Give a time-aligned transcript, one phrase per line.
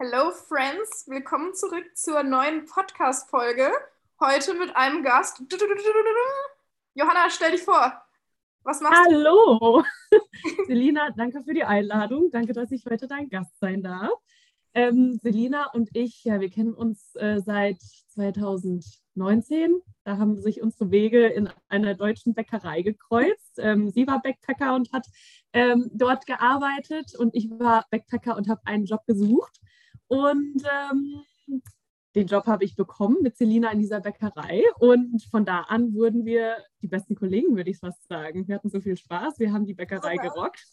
[0.00, 3.68] Hello Friends, willkommen zurück zur neuen Podcast-Folge.
[4.20, 5.42] Heute mit einem Gast.
[6.94, 8.00] Johanna, stell dich vor.
[8.62, 9.82] Was machst Hallo!
[10.68, 12.30] Selina, danke für die Einladung.
[12.30, 14.12] Danke, dass ich heute dein Gast sein darf.
[14.72, 17.80] Ähm, Selina und ich, ja, wir kennen uns äh, seit
[18.10, 19.80] 2019.
[20.04, 23.58] Da haben sich unsere Wege in einer deutschen Bäckerei gekreuzt.
[23.58, 25.08] Ähm, sie war Backpacker und hat
[25.52, 29.58] ähm, dort gearbeitet und ich war Backpacker und habe einen Job gesucht.
[30.08, 31.22] Und ähm,
[32.14, 34.62] den Job habe ich bekommen mit Selina in dieser Bäckerei.
[34.80, 38.48] Und von da an wurden wir die besten Kollegen, würde ich fast sagen.
[38.48, 39.38] Wir hatten so viel Spaß.
[39.38, 40.66] Wir haben die Bäckerei oh, gerockt.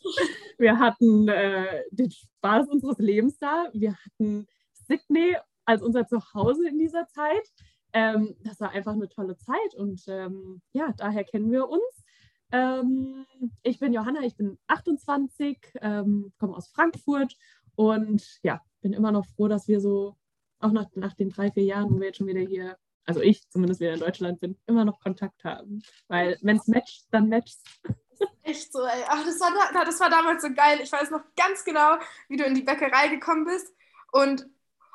[0.58, 3.70] Wir hatten äh, den Spaß unseres Lebens da.
[3.74, 7.48] Wir hatten Sydney als unser Zuhause in dieser Zeit.
[7.94, 9.76] Ähm, das war einfach eine tolle Zeit.
[9.78, 12.06] Und ähm, ja, daher kennen wir uns.
[12.52, 13.26] Ähm,
[13.64, 17.36] ich bin Johanna, ich bin 28, ähm, komme aus Frankfurt
[17.76, 20.16] und ja, bin immer noch froh, dass wir so,
[20.60, 23.50] auch nach, nach den drei, vier Jahren, wo wir jetzt schon wieder hier, also ich
[23.50, 25.82] zumindest wieder in Deutschland bin, immer noch Kontakt haben.
[26.08, 27.58] Weil wenn es matcht, dann matcht
[28.44, 29.04] Echt so, ey.
[29.08, 30.82] Ach, das, war, das war damals so geil.
[30.84, 31.98] Ich weiß noch ganz genau,
[32.30, 33.74] wie du in die Bäckerei gekommen bist
[34.12, 34.48] und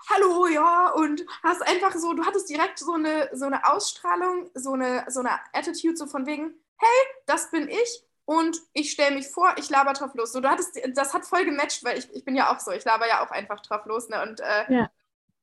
[0.08, 4.74] hallo, ja, und hast einfach so, du hattest direkt so eine, so eine Ausstrahlung, so
[4.74, 9.26] eine, so eine Attitude, so von wegen, hey, das bin ich und ich stelle mich
[9.26, 10.30] vor, ich laber drauf los.
[10.30, 12.84] So, du hattest, das hat voll gematcht, weil ich, ich bin ja auch so, ich
[12.84, 14.22] laber ja auch einfach drauf los, ne?
[14.22, 14.90] Und äh, ja.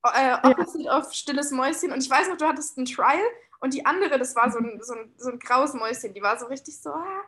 [0.03, 0.97] äh, opposite ja.
[0.97, 1.91] auf stilles Mäuschen.
[1.91, 3.19] Und ich weiß noch, du hattest ein Trial
[3.59, 6.39] und die andere, das war so ein, so ein, so ein graues Mäuschen, die war
[6.39, 7.23] so richtig so, ah,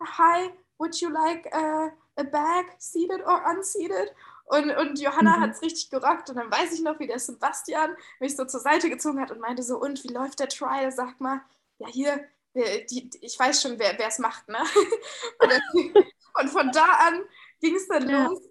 [0.00, 4.10] hi, would you like uh, a bag, seated or unseated?
[4.46, 5.40] Und, und Johanna mhm.
[5.42, 6.30] hat es richtig gerockt.
[6.30, 9.40] Und dann weiß ich noch, wie der Sebastian mich so zur Seite gezogen hat und
[9.40, 10.90] meinte so, und wie läuft der Trial?
[10.92, 11.42] Sag mal,
[11.76, 14.58] ja hier, die, ich weiß schon, wer es macht, ne?
[15.40, 15.52] Und,
[16.40, 17.22] und, von da an
[17.60, 18.26] ging es dann ja.
[18.26, 18.42] los.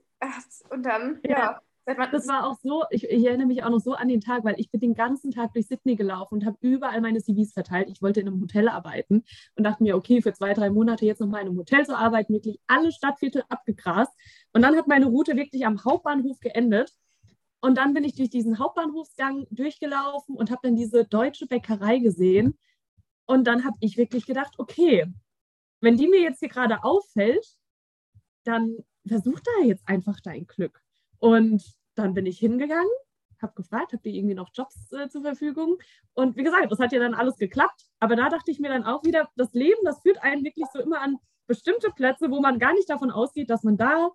[0.69, 1.37] Und dann, ja.
[1.39, 1.61] ja.
[1.85, 4.55] Das war auch so, ich, ich, erinnere mich auch noch so an den Tag, weil
[4.57, 7.89] ich bin den ganzen Tag durch Sydney gelaufen und habe überall meine CVs verteilt.
[7.89, 9.25] Ich wollte in einem Hotel arbeiten
[9.57, 12.33] und dachte mir, okay, für zwei, drei Monate jetzt nochmal in einem Hotel zu arbeiten,
[12.33, 14.13] wirklich alle Stadtviertel abgegrast.
[14.53, 16.93] Und dann hat meine Route wirklich am Hauptbahnhof geendet.
[17.59, 22.57] Und dann bin ich durch diesen Hauptbahnhofsgang durchgelaufen und habe dann diese deutsche Bäckerei gesehen
[23.25, 25.05] und dann habe ich wirklich gedacht, okay,
[25.81, 27.45] wenn die mir jetzt hier gerade auffällt,
[28.43, 30.81] dann versuch da jetzt einfach dein Glück.
[31.19, 31.63] Und
[31.95, 32.91] dann bin ich hingegangen,
[33.41, 35.77] habe gefragt, habt ihr irgendwie noch Jobs äh, zur Verfügung?
[36.13, 37.85] Und wie gesagt, das hat ja dann alles geklappt.
[37.99, 40.79] Aber da dachte ich mir dann auch wieder, das Leben, das führt einen wirklich so
[40.79, 44.09] immer an bestimmte Plätze, wo man gar nicht davon ausgeht, dass man da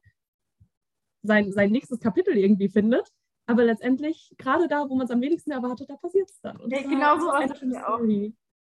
[1.22, 3.08] sein, sein nächstes Kapitel irgendwie findet.
[3.46, 6.58] Aber letztendlich, gerade da, wo man es am wenigsten erwartet, da passiert es dann.
[6.58, 8.00] Und ja, genau so war es auch.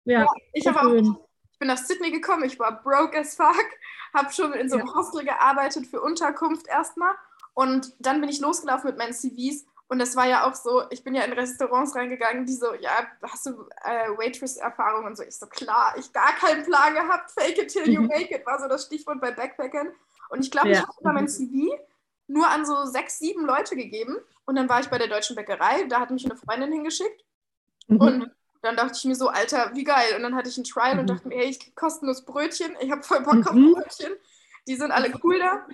[0.07, 3.65] Ja, ja ich, auch, ich bin nach Sydney gekommen, ich war broke as fuck,
[4.13, 4.95] habe schon in so einem ja.
[4.95, 7.13] Hostel gearbeitet für Unterkunft erstmal
[7.53, 11.03] und dann bin ich losgelaufen mit meinen CVs und das war ja auch so, ich
[11.03, 13.51] bin ja in Restaurants reingegangen, die so, ja, hast du
[13.85, 15.23] äh, Waitress-Erfahrung und so.
[15.23, 18.07] Ich so, klar, ich gar keinen Plan gehabt, fake it till you mhm.
[18.07, 19.87] make it, war so das Stichwort bei Backpackern.
[20.29, 20.79] Und ich glaube, ja.
[20.79, 21.73] ich habe immer mein CV
[22.27, 25.85] nur an so sechs, sieben Leute gegeben und dann war ich bei der Deutschen Bäckerei,
[25.87, 27.23] da hat mich eine Freundin hingeschickt
[27.87, 28.01] mhm.
[28.01, 28.31] und
[28.67, 30.15] dann dachte ich mir so, Alter, wie geil.
[30.15, 30.99] Und dann hatte ich ein Trial mhm.
[31.01, 32.75] und dachte mir, ey, ich krieg kostenlos Brötchen.
[32.81, 33.73] Ich habe voll Bock auf mhm.
[33.73, 34.13] Brötchen.
[34.67, 35.67] Die sind alle cool da.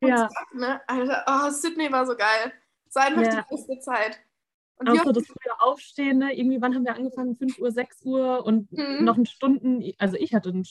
[0.00, 0.28] ja.
[0.28, 0.80] So, ne?
[0.86, 2.52] Alter, oh, Sydney war so geil.
[2.88, 3.42] Es war einfach ja.
[3.42, 4.20] die beste Zeit.
[4.76, 6.34] Und auch so das frühe Aufstehen, ne?
[6.34, 7.36] irgendwie, wann haben wir angefangen?
[7.36, 9.04] 5 Uhr, 6 Uhr und mhm.
[9.04, 10.64] noch einen Stunden, also ich hatte einen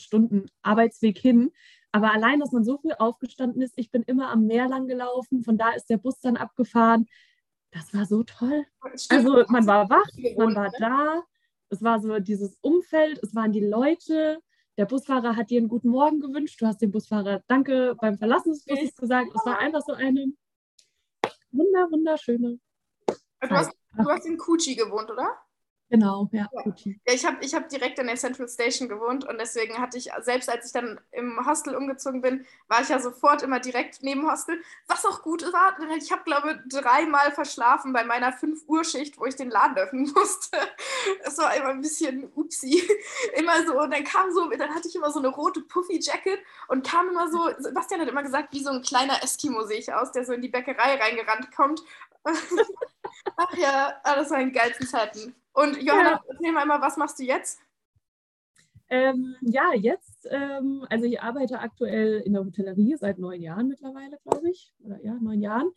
[0.00, 1.52] Stunden Arbeitsweg hin,
[1.92, 5.42] aber allein, dass man so früh aufgestanden ist, ich bin immer am Meer lang gelaufen,
[5.44, 7.06] von da ist der Bus dann abgefahren
[7.72, 8.64] das war so toll.
[9.08, 10.06] Also man war wach,
[10.36, 11.22] man war da,
[11.70, 14.40] es war so dieses Umfeld, es waren die Leute.
[14.76, 16.60] Der Busfahrer hat dir einen guten Morgen gewünscht.
[16.60, 19.30] Du hast dem Busfahrer Danke beim Verlassen des Busses gesagt.
[19.34, 20.32] Es war einfach so eine
[21.50, 22.58] wunder, wunderschöne.
[23.06, 25.36] Du hast, du hast in Kuchi gewohnt, oder?
[25.92, 26.48] Genau, ja.
[26.54, 26.72] ja.
[27.04, 30.48] ich habe ich hab direkt in der Central Station gewohnt und deswegen hatte ich, selbst
[30.48, 34.62] als ich dann im Hostel umgezogen bin, war ich ja sofort immer direkt neben Hostel.
[34.86, 39.36] Was auch gut war, ich habe, glaube ich, dreimal verschlafen bei meiner 5-Uhr-Schicht, wo ich
[39.36, 40.56] den Laden öffnen musste.
[41.24, 42.82] Das war immer ein bisschen upsi.
[43.36, 46.38] Immer so, und dann kam so, dann hatte ich immer so eine rote Puffy-Jacket
[46.68, 49.92] und kam immer so, Sebastian hat immer gesagt, wie so ein kleiner Eskimo sehe ich
[49.92, 51.82] aus, der so in die Bäckerei reingerannt kommt.
[52.24, 55.34] Ach ja, das waren die geilsten Zeiten.
[55.52, 56.22] Und Johanna, ja.
[56.28, 57.60] erzähl mal, was machst du jetzt?
[58.88, 64.18] Ähm, ja, jetzt, ähm, also ich arbeite aktuell in der Hotellerie seit neun Jahren mittlerweile,
[64.22, 64.74] glaube ich.
[64.84, 65.70] Oder ja, neun Jahren.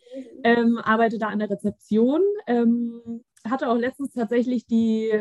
[0.44, 2.20] Ähm, arbeite da an der Rezeption.
[2.46, 5.12] Ähm, hatte auch letztens tatsächlich die,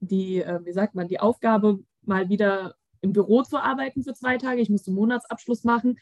[0.00, 4.38] die äh, wie sagt man, die Aufgabe, mal wieder im Büro zu arbeiten für zwei
[4.38, 4.62] Tage.
[4.62, 5.98] Ich musste Monatsabschluss machen.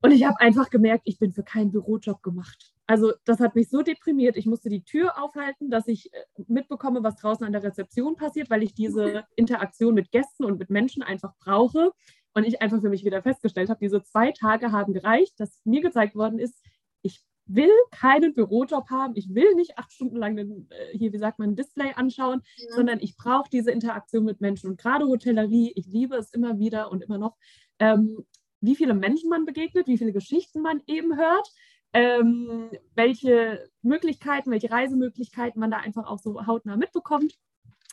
[0.00, 2.72] Und ich habe einfach gemerkt, ich bin für keinen Bürojob gemacht.
[2.86, 4.36] Also das hat mich so deprimiert.
[4.36, 8.48] Ich musste die Tür aufhalten, dass ich äh, mitbekomme, was draußen an der Rezeption passiert,
[8.48, 11.92] weil ich diese Interaktion mit Gästen und mit Menschen einfach brauche.
[12.34, 15.80] Und ich einfach für mich wieder festgestellt habe, diese zwei Tage haben gereicht, dass mir
[15.80, 16.62] gezeigt worden ist,
[17.00, 21.18] ich will keinen Bürojob haben, ich will nicht acht Stunden lang den, äh, hier, wie
[21.18, 22.74] sagt man, ein Display anschauen, ja.
[22.74, 24.70] sondern ich brauche diese Interaktion mit Menschen.
[24.70, 27.36] Und gerade Hotellerie, ich liebe es immer wieder und immer noch,
[27.78, 28.24] ähm,
[28.60, 31.48] wie viele Menschen man begegnet, wie viele Geschichten man eben hört
[31.92, 37.38] ähm, welche Möglichkeiten, welche Reisemöglichkeiten man da einfach auch so hautnah mitbekommt.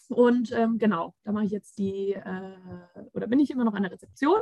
[0.10, 2.56] Und ähm, genau, da mache ich jetzt die, äh,
[3.14, 4.40] oder bin ich immer noch an der Rezeption.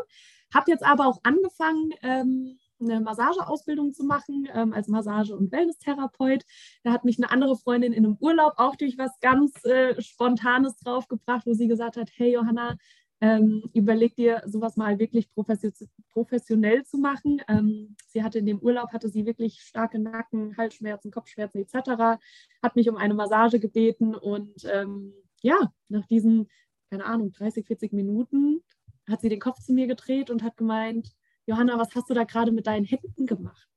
[0.53, 6.44] Habe jetzt aber auch angefangen, ähm, eine Massageausbildung zu machen ähm, als Massage- und Wellness-Therapeut.
[6.83, 10.77] Da hat mich eine andere Freundin in einem Urlaub auch durch was ganz äh, Spontanes
[10.77, 12.77] draufgebracht, wo sie gesagt hat, hey Johanna,
[13.21, 17.39] ähm, überleg dir, sowas mal wirklich professionell zu machen.
[17.47, 22.19] Ähm, sie hatte in dem Urlaub, hatte sie wirklich starke Nacken, Halsschmerzen, Kopfschmerzen etc.,
[22.63, 26.50] hat mich um eine Massage gebeten und ähm, ja, nach diesen,
[26.89, 28.63] keine Ahnung, 30, 40 Minuten
[29.07, 31.13] hat sie den Kopf zu mir gedreht und hat gemeint,
[31.45, 33.68] Johanna, was hast du da gerade mit deinen Händen gemacht?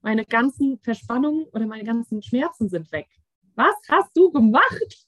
[0.00, 3.08] Meine ganzen Verspannungen oder meine ganzen Schmerzen sind weg.
[3.54, 5.06] Was hast du gemacht?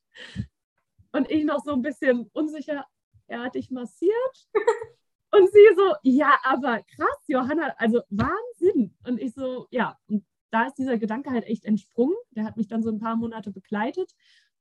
[1.13, 2.85] Und ich noch so ein bisschen unsicher,
[3.31, 4.49] er hat dich massiert.
[5.33, 8.95] Und sie so, ja, aber krass, Johanna, also Wahnsinn.
[9.07, 12.17] Und ich so, ja, und da ist dieser Gedanke halt echt entsprungen.
[12.33, 14.11] Der hat mich dann so ein paar Monate begleitet.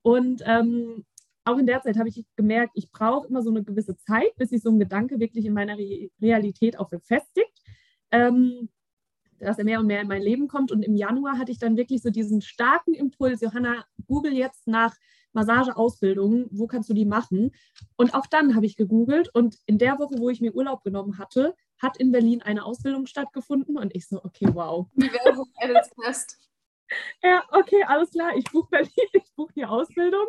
[0.04, 1.06] Und ähm,
[1.44, 4.52] auch in der Zeit habe ich gemerkt, ich brauche immer so eine gewisse Zeit, bis
[4.52, 7.60] sich so ein Gedanke wirklich in meiner Re Realität auch befestigt.
[8.12, 8.70] Ähm,
[9.40, 10.72] dass er mehr und mehr in mein Leben kommt.
[10.72, 14.96] Und im Januar hatte ich dann wirklich so diesen starken Impuls, Johanna, google jetzt nach
[15.34, 17.52] Massageausbildungen, wo kannst du die machen?
[17.96, 21.18] Und auch dann habe ich gegoogelt und in der Woche, wo ich mir Urlaub genommen
[21.18, 24.88] hatte, hat in Berlin eine Ausbildung stattgefunden und ich so, okay, wow.
[24.96, 25.48] Universum
[26.04, 26.38] Test.
[27.22, 30.26] Ja, okay, alles klar, ich buche Berlin, ich buche die Ausbildung.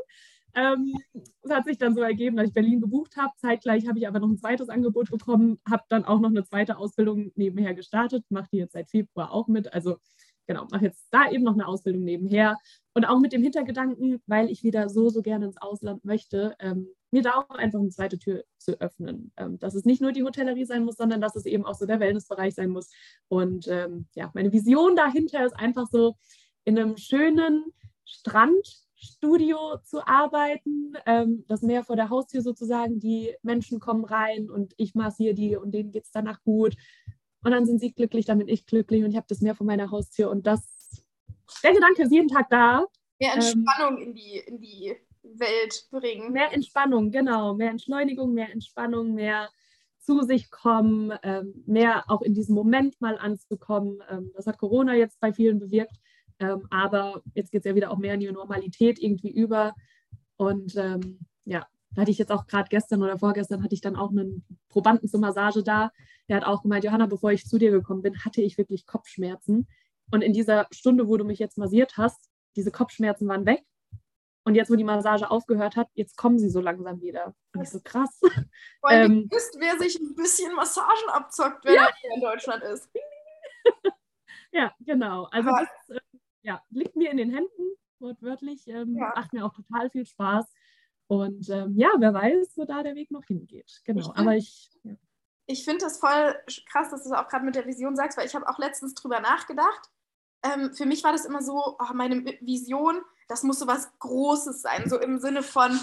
[0.54, 0.94] Ähm,
[1.42, 3.32] es hat sich dann so ergeben, dass ich Berlin gebucht habe.
[3.36, 6.76] Zeitgleich habe ich aber noch ein zweites Angebot bekommen, habe dann auch noch eine zweite
[6.76, 9.72] Ausbildung nebenher gestartet, mache die jetzt seit Februar auch mit.
[9.72, 9.96] Also
[10.50, 12.58] genau, mache jetzt da eben noch eine Ausbildung nebenher.
[12.92, 16.88] Und auch mit dem Hintergedanken, weil ich wieder so, so gerne ins Ausland möchte, ähm,
[17.12, 19.32] mir da auch einfach eine zweite Tür zu öffnen.
[19.36, 21.86] Ähm, dass es nicht nur die Hotellerie sein muss, sondern dass es eben auch so
[21.86, 22.90] der Wellnessbereich sein muss.
[23.28, 26.16] Und ähm, ja, meine Vision dahinter ist einfach so
[26.64, 27.66] in einem schönen
[28.04, 34.74] Strandstudio zu arbeiten, ähm, das Meer vor der Haustür sozusagen, die Menschen kommen rein und
[34.78, 36.74] ich massiere die und denen geht es danach gut.
[37.42, 39.66] Und dann sind sie glücklich, dann bin ich glücklich und ich habe das Meer vor
[39.66, 40.30] meiner Haustür.
[40.30, 40.62] Und das,
[41.62, 42.86] der Gedanke ist jeden Tag da.
[43.18, 46.32] Mehr ähm, Entspannung ähm, in, die, in die Welt bringen.
[46.32, 47.54] Mehr Entspannung, genau.
[47.54, 49.48] Mehr Entschleunigung, mehr Entspannung, mehr
[49.98, 54.02] zu sich kommen, ähm, mehr auch in diesem Moment mal anzukommen.
[54.10, 55.96] Ähm, das hat Corona jetzt bei vielen bewirkt.
[56.38, 59.74] Ähm, aber jetzt geht es ja wieder auch mehr in die Normalität irgendwie über.
[60.36, 63.96] Und ähm, ja, da hatte ich jetzt auch gerade gestern oder vorgestern hatte ich dann
[63.96, 65.90] auch einen Probanden zur Massage da.
[66.28, 69.66] Der hat auch gemeint, Johanna, bevor ich zu dir gekommen bin, hatte ich wirklich Kopfschmerzen.
[70.12, 73.64] Und in dieser Stunde, wo du mich jetzt massiert hast, diese Kopfschmerzen waren weg.
[74.44, 77.34] Und jetzt, wo die Massage aufgehört hat, jetzt kommen sie so langsam wieder.
[77.54, 78.20] Und ich so krass.
[78.80, 81.86] Weil ähm, du wisst, wer sich ein bisschen Massagen abzockt, wenn ja.
[81.86, 82.88] er hier in Deutschland ist.
[84.52, 85.24] ja, genau.
[85.24, 86.00] Also Aber das äh,
[86.42, 88.66] ja, liegt mir in den Händen, wortwörtlich.
[88.68, 89.12] Ähm, ja.
[89.14, 90.46] Macht mir auch total viel Spaß.
[91.10, 93.80] Und ähm, ja, wer weiß, wo da der Weg noch hingeht.
[93.84, 94.00] Genau.
[94.00, 94.70] Ich Aber ich.
[94.84, 94.92] Ja.
[95.46, 96.36] Ich finde das voll
[96.70, 98.94] krass, dass du das auch gerade mit der Vision sagst, weil ich habe auch letztens
[98.94, 99.90] drüber nachgedacht.
[100.44, 104.62] Ähm, für mich war das immer so, oh, meine Vision, das muss so was Großes
[104.62, 105.76] sein, so im Sinne von,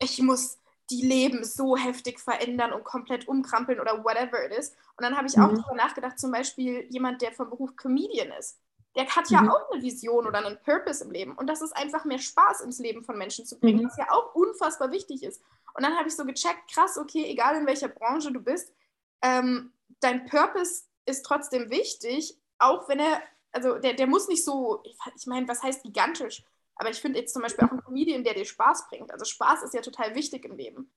[0.00, 0.58] ich muss
[0.90, 4.76] die Leben so heftig verändern und komplett umkrampeln oder whatever it is.
[4.98, 5.62] Und dann habe ich auch mhm.
[5.62, 8.60] darüber nachgedacht, zum Beispiel jemand, der vom Beruf Comedian ist
[8.98, 9.50] der hat ja mhm.
[9.50, 11.32] auch eine Vision oder einen Purpose im Leben.
[11.36, 13.86] Und das ist einfach mehr Spaß ins Leben von Menschen zu bringen, mhm.
[13.86, 15.40] was ja auch unfassbar wichtig ist.
[15.74, 18.74] Und dann habe ich so gecheckt, krass, okay, egal in welcher Branche du bist,
[19.22, 24.82] ähm, dein Purpose ist trotzdem wichtig, auch wenn er, also der, der muss nicht so,
[24.82, 26.44] ich, meine, was heißt gigantisch?
[26.74, 29.12] Aber ich finde jetzt zum Beispiel auch ein Comedian, der dir Spaß bringt.
[29.12, 30.90] Also Spaß ist ja total wichtig im Leben.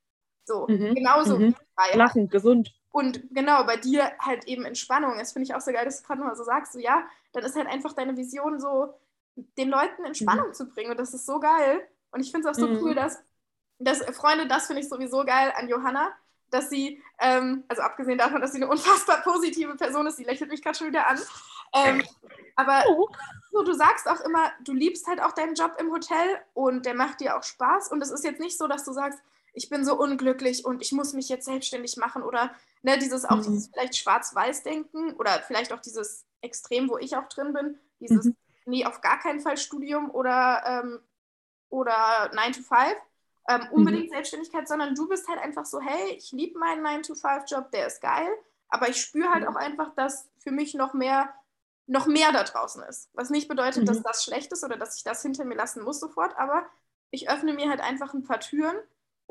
[0.44, 0.96] So, mhm.
[0.96, 1.38] genauso.
[1.38, 1.56] Mhm.
[1.94, 2.74] Lachen, gesund.
[2.92, 5.18] Und genau, bei dir halt eben Entspannung.
[5.18, 7.44] Das finde ich auch so geil, dass du gerade nochmal so sagst, so ja, dann
[7.44, 8.94] ist halt einfach deine Vision so,
[9.58, 10.54] den Leuten Entspannung mhm.
[10.54, 10.92] zu bringen.
[10.92, 11.88] Und das ist so geil.
[12.12, 12.80] Und ich finde es auch so mhm.
[12.82, 13.24] cool, dass,
[13.80, 16.12] dass Freunde, das finde ich sowieso geil an Johanna,
[16.50, 20.50] dass sie, ähm, also abgesehen davon, dass sie eine unfassbar positive Person ist, sie lächelt
[20.50, 21.20] mich gerade schon wieder an.
[21.74, 22.04] Ähm,
[22.58, 23.08] aber oh.
[23.52, 26.94] so, du sagst auch immer, du liebst halt auch deinen Job im Hotel und der
[26.94, 27.90] macht dir auch Spaß.
[27.90, 29.20] Und es ist jetzt nicht so, dass du sagst,
[29.54, 33.38] ich bin so unglücklich und ich muss mich jetzt selbstständig machen oder ne, dieses auch
[33.38, 33.44] mhm.
[33.44, 38.36] dieses vielleicht Schwarz-Weiß-Denken oder vielleicht auch dieses Extrem, wo ich auch drin bin, dieses, mhm.
[38.66, 41.00] nee, auf gar keinen Fall Studium oder, ähm,
[41.70, 42.96] oder 9 to 5,
[43.50, 44.14] ähm, unbedingt mhm.
[44.14, 48.28] Selbstständigkeit, sondern du bist halt einfach so, hey, ich liebe meinen 9-to-5-Job, der ist geil,
[48.70, 49.50] aber ich spüre halt mhm.
[49.50, 51.34] auch einfach, dass für mich noch mehr,
[51.88, 53.10] noch mehr da draußen ist.
[53.14, 53.88] Was nicht bedeutet, mhm.
[53.88, 56.66] dass das schlecht ist oder dass ich das hinter mir lassen muss sofort, aber
[57.10, 58.78] ich öffne mir halt einfach ein paar Türen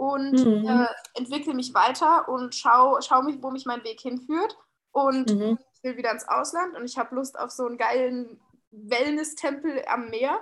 [0.00, 0.66] und mhm.
[0.66, 4.56] äh, entwickle mich weiter und schaue schau mich, wo mich mein Weg hinführt.
[4.92, 5.58] Und mhm.
[5.74, 8.40] ich will wieder ins Ausland und ich habe Lust auf so einen geilen
[8.70, 10.38] Wellness-Tempel am Meer.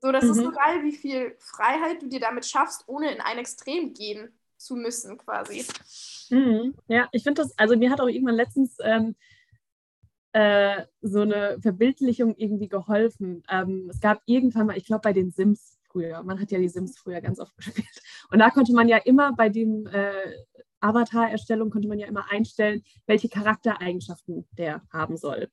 [0.00, 0.30] So, das mhm.
[0.30, 4.32] ist so geil, wie viel Freiheit du dir damit schaffst, ohne in ein Extrem gehen
[4.56, 5.66] zu müssen, quasi.
[6.30, 6.74] Mhm.
[6.88, 9.14] Ja, ich finde das, also mir hat auch irgendwann letztens ähm,
[10.32, 13.42] äh, so eine Verbildlichung irgendwie geholfen.
[13.50, 16.68] Ähm, es gab irgendwann mal, ich glaube bei den Sims früher, man hat ja die
[16.68, 18.02] Sims früher ganz oft gespielt.
[18.30, 20.32] Und da konnte man ja immer bei dem äh,
[20.80, 25.48] Avatar-Erstellung konnte man ja immer einstellen, welche Charaktereigenschaften der haben soll.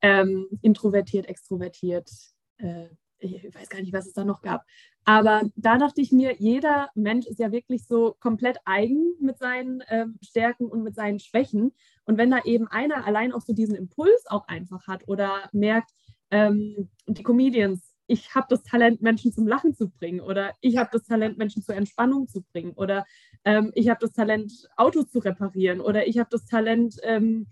[0.00, 2.10] Ähm, introvertiert, extrovertiert,
[2.56, 4.64] äh, ich weiß gar nicht, was es da noch gab.
[5.04, 9.82] Aber da dachte ich mir, jeder Mensch ist ja wirklich so komplett eigen mit seinen
[9.88, 11.72] ähm, Stärken und mit seinen Schwächen.
[12.04, 15.90] Und wenn da eben einer allein auch so diesen Impuls auch einfach hat oder merkt,
[16.30, 20.90] ähm, die Comedians, ich habe das Talent, Menschen zum Lachen zu bringen oder ich habe
[20.92, 23.06] das Talent, Menschen zur Entspannung zu bringen oder
[23.44, 27.46] ähm, ich habe das Talent, Autos zu reparieren oder ich habe das Talent, ähm,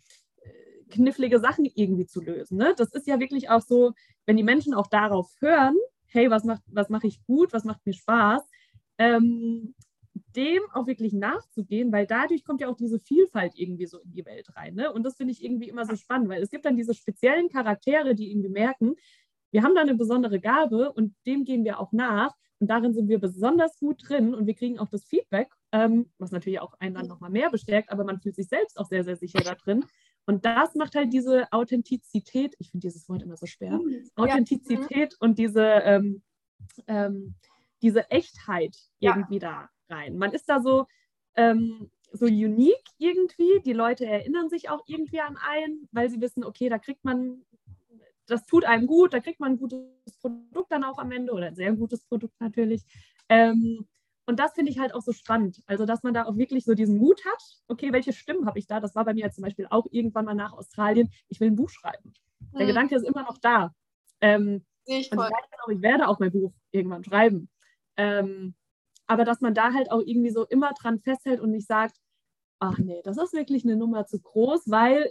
[0.90, 2.58] knifflige Sachen irgendwie zu lösen.
[2.58, 2.74] Ne?
[2.76, 3.92] Das ist ja wirklich auch so,
[4.26, 7.84] wenn die Menschen auch darauf hören, hey, was macht, was mache ich gut, was macht
[7.86, 8.42] mir Spaß,
[8.98, 9.74] ähm,
[10.34, 14.26] dem auch wirklich nachzugehen, weil dadurch kommt ja auch diese Vielfalt irgendwie so in die
[14.26, 14.74] Welt rein.
[14.74, 14.92] Ne?
[14.92, 18.14] Und das finde ich irgendwie immer so spannend, weil es gibt dann diese speziellen Charaktere,
[18.14, 18.96] die irgendwie merken,
[19.50, 22.34] wir haben da eine besondere Gabe und dem gehen wir auch nach.
[22.60, 26.32] Und darin sind wir besonders gut drin und wir kriegen auch das Feedback, ähm, was
[26.32, 29.16] natürlich auch einen dann nochmal mehr bestärkt, aber man fühlt sich selbst auch sehr, sehr
[29.16, 29.84] sicher da drin.
[30.26, 34.10] Und das macht halt diese Authentizität, ich finde dieses Wort immer so schwer, mhm.
[34.16, 35.18] Authentizität ja.
[35.20, 36.22] und diese, ähm,
[36.88, 37.36] ähm,
[37.80, 39.68] diese Echtheit irgendwie ja.
[39.88, 40.18] da rein.
[40.18, 40.86] Man ist da so,
[41.36, 43.60] ähm, so unique irgendwie.
[43.64, 47.44] Die Leute erinnern sich auch irgendwie an einen, weil sie wissen, okay, da kriegt man,
[48.28, 49.80] das tut einem gut, da kriegt man ein gutes
[50.20, 52.84] Produkt dann auch am Ende oder ein sehr gutes Produkt natürlich.
[53.28, 53.86] Ähm,
[54.26, 55.62] und das finde ich halt auch so spannend.
[55.66, 58.66] Also, dass man da auch wirklich so diesen Mut hat, okay, welche Stimmen habe ich
[58.66, 58.78] da?
[58.78, 61.70] Das war bei mir zum Beispiel auch irgendwann mal nach Australien, ich will ein Buch
[61.70, 62.12] schreiben.
[62.52, 62.68] Der mhm.
[62.68, 63.74] Gedanke ist immer noch da.
[64.20, 67.48] Ähm, ich, und ich, auch, ich werde auch mein Buch irgendwann schreiben.
[67.96, 68.54] Ähm,
[69.06, 71.96] aber dass man da halt auch irgendwie so immer dran festhält und nicht sagt,
[72.58, 75.10] ach nee, das ist wirklich eine Nummer zu groß, weil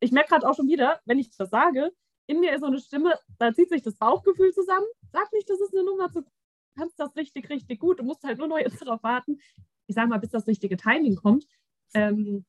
[0.00, 1.92] ich merke gerade auch schon wieder, wenn ich das sage,
[2.28, 4.86] in mir ist so eine Stimme, da zieht sich das Bauchgefühl zusammen.
[5.12, 6.32] Sag nicht, das ist eine Nummer zu groß
[6.78, 7.98] kannst das richtig, richtig gut.
[7.98, 9.40] Du musst halt nur noch jetzt darauf warten,
[9.86, 11.46] ich sage mal, bis das richtige Timing kommt.
[11.94, 12.44] Ähm,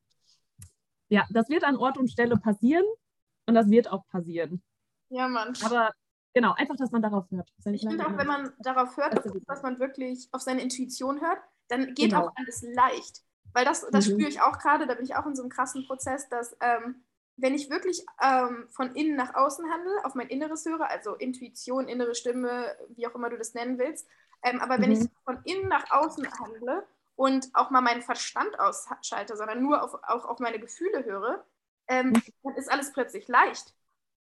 [1.08, 2.84] ja, das wird an Ort und Stelle passieren
[3.46, 4.62] und das wird auch passieren.
[5.08, 5.54] Ja, Mann.
[5.64, 5.90] Aber
[6.32, 7.50] genau, einfach, dass man darauf hört.
[7.72, 11.38] Ich finde auch, wenn man darauf hört, dass, dass, man wirklich auf seine Intuition hört,
[11.68, 12.26] dann geht genau.
[12.26, 13.22] auch alles leicht.
[13.52, 14.12] Weil das, das mhm.
[14.12, 17.02] spüre ich auch gerade, da bin ich auch in so einem krassen Prozess, dass ähm,
[17.36, 21.88] wenn ich wirklich ähm, von innen nach außen handle, auf mein Inneres höre, also Intuition,
[21.88, 24.06] innere Stimme, wie auch immer du das nennen willst,
[24.42, 24.82] ähm, aber mhm.
[24.82, 29.82] wenn ich von innen nach außen handle und auch mal meinen Verstand ausschalte, sondern nur
[29.82, 31.44] auf, auch auf meine Gefühle höre,
[31.88, 32.22] ähm, mhm.
[32.42, 33.74] dann ist alles plötzlich leicht.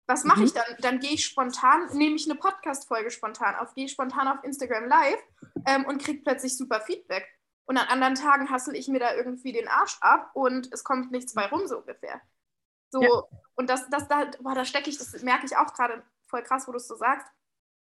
[0.06, 0.46] Was mache mhm.
[0.46, 0.76] ich dann?
[0.80, 5.20] Dann gehe ich spontan, nehme ich eine Podcast-Folge spontan auf, gehe spontan auf Instagram live
[5.66, 7.26] ähm, und kriege plötzlich super Feedback.
[7.64, 11.10] Und an anderen Tagen hassle ich mir da irgendwie den Arsch ab und es kommt
[11.10, 12.20] nichts bei rum, so ungefähr.
[12.90, 13.22] So, ja.
[13.56, 16.66] und das, das da, boah, da stecke ich, das merke ich auch gerade voll krass,
[16.66, 17.26] wo du es so sagst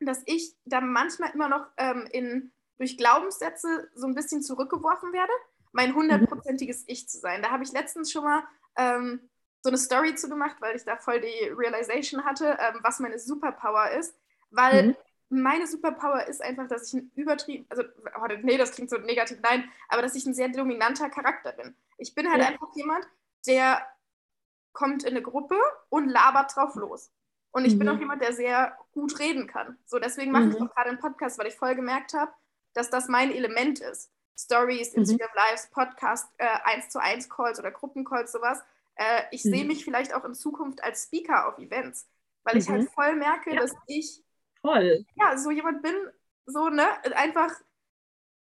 [0.07, 5.33] dass ich da manchmal immer noch ähm, in, durch Glaubenssätze so ein bisschen zurückgeworfen werde,
[5.73, 7.43] mein hundertprozentiges Ich zu sein.
[7.43, 8.45] Da habe ich letztens schon mal
[8.77, 9.29] ähm,
[9.63, 13.19] so eine Story zu gemacht, weil ich da voll die Realization hatte, ähm, was meine
[13.19, 14.15] Superpower ist.
[14.51, 14.97] Weil mhm.
[15.29, 17.85] meine Superpower ist einfach, dass ich ein übertrieben, also,
[18.21, 21.75] oh, nee, das klingt so negativ, nein, aber dass ich ein sehr dominanter Charakter bin.
[21.97, 22.49] Ich bin halt ja.
[22.49, 23.07] einfach jemand,
[23.47, 23.87] der
[24.73, 25.57] kommt in eine Gruppe
[25.89, 27.11] und labert drauf los.
[27.51, 27.81] Und ich mhm.
[27.81, 29.79] bin auch jemand, der sehr gut reden kann.
[29.85, 30.51] So, deswegen mache mhm.
[30.53, 32.33] ich auch gerade einen Podcast, weil ich voll gemerkt habe,
[32.73, 34.11] dass das mein Element ist.
[34.39, 35.01] Stories, mhm.
[35.01, 38.61] Instagram Lives, Podcast, äh, 1 zu 1 Calls oder Gruppencalls, sowas.
[38.95, 39.69] Äh, ich sehe mhm.
[39.69, 42.09] mich vielleicht auch in Zukunft als Speaker auf Events,
[42.45, 42.89] weil ich halt mhm.
[42.89, 43.61] voll merke, ja.
[43.61, 44.23] dass ich
[44.61, 45.05] voll.
[45.15, 45.95] ja so jemand bin,
[46.47, 47.53] so, ne, einfach.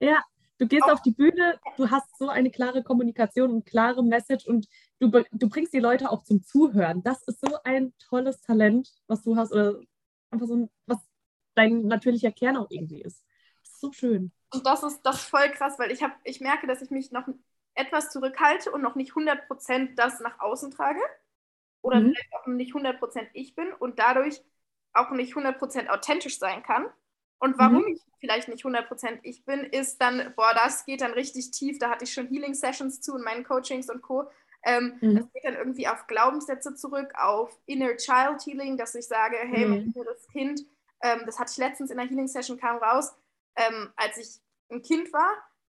[0.00, 0.22] Ja,
[0.62, 4.69] du gehst auf die Bühne, du hast so eine klare Kommunikation und klare Message und
[5.00, 7.02] du, du bringst die Leute auch zum Zuhören.
[7.02, 9.81] Das ist so ein tolles Talent, was du hast, oder
[10.31, 10.99] einfach so ein, was
[11.54, 13.25] dein natürlicher Kern auch irgendwie ist.
[13.62, 14.33] Das ist so schön.
[14.54, 17.11] Und das ist das ist voll krass, weil ich, hab, ich merke, dass ich mich
[17.11, 17.26] noch
[17.75, 21.00] etwas zurückhalte und noch nicht 100% das nach außen trage.
[21.81, 22.12] Oder mhm.
[22.12, 24.40] vielleicht auch nicht 100% ich bin und dadurch
[24.92, 26.87] auch nicht 100% authentisch sein kann.
[27.42, 27.94] Und warum Mhm.
[27.94, 31.78] ich vielleicht nicht 100% ich bin, ist dann, boah, das geht dann richtig tief.
[31.78, 34.30] Da hatte ich schon Healing-Sessions zu in meinen Coachings und Co.
[34.64, 35.16] Ähm, Mhm.
[35.16, 39.66] Das geht dann irgendwie auf Glaubenssätze zurück, auf Inner Child Healing, dass ich sage, hey,
[39.66, 39.92] mein Mhm.
[39.94, 40.61] inneres Kind,
[41.02, 43.12] ähm, das hatte ich letztens in der Healing-Session, kam raus,
[43.56, 45.30] ähm, als ich ein Kind war,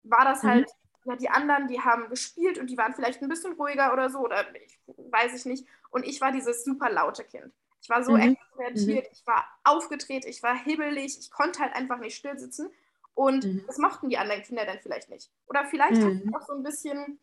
[0.03, 0.49] war das Mhm.
[0.49, 0.69] halt,
[1.05, 4.19] ja, die anderen, die haben gespielt und die waren vielleicht ein bisschen ruhiger oder so,
[4.19, 5.67] oder ich, weiß ich nicht.
[5.89, 7.51] Und ich war dieses super laute Kind.
[7.85, 8.17] Ich war so Mhm.
[8.17, 12.71] extrovertiert, ich war aufgedreht, ich war hibbelig, ich konnte halt einfach nicht still sitzen.
[13.13, 13.65] Und Mhm.
[13.67, 15.29] das mochten die anderen Kinder dann vielleicht nicht.
[15.45, 16.31] Oder vielleicht Mhm.
[16.31, 17.19] auch so ein bisschen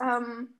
[0.00, 0.58] ähm,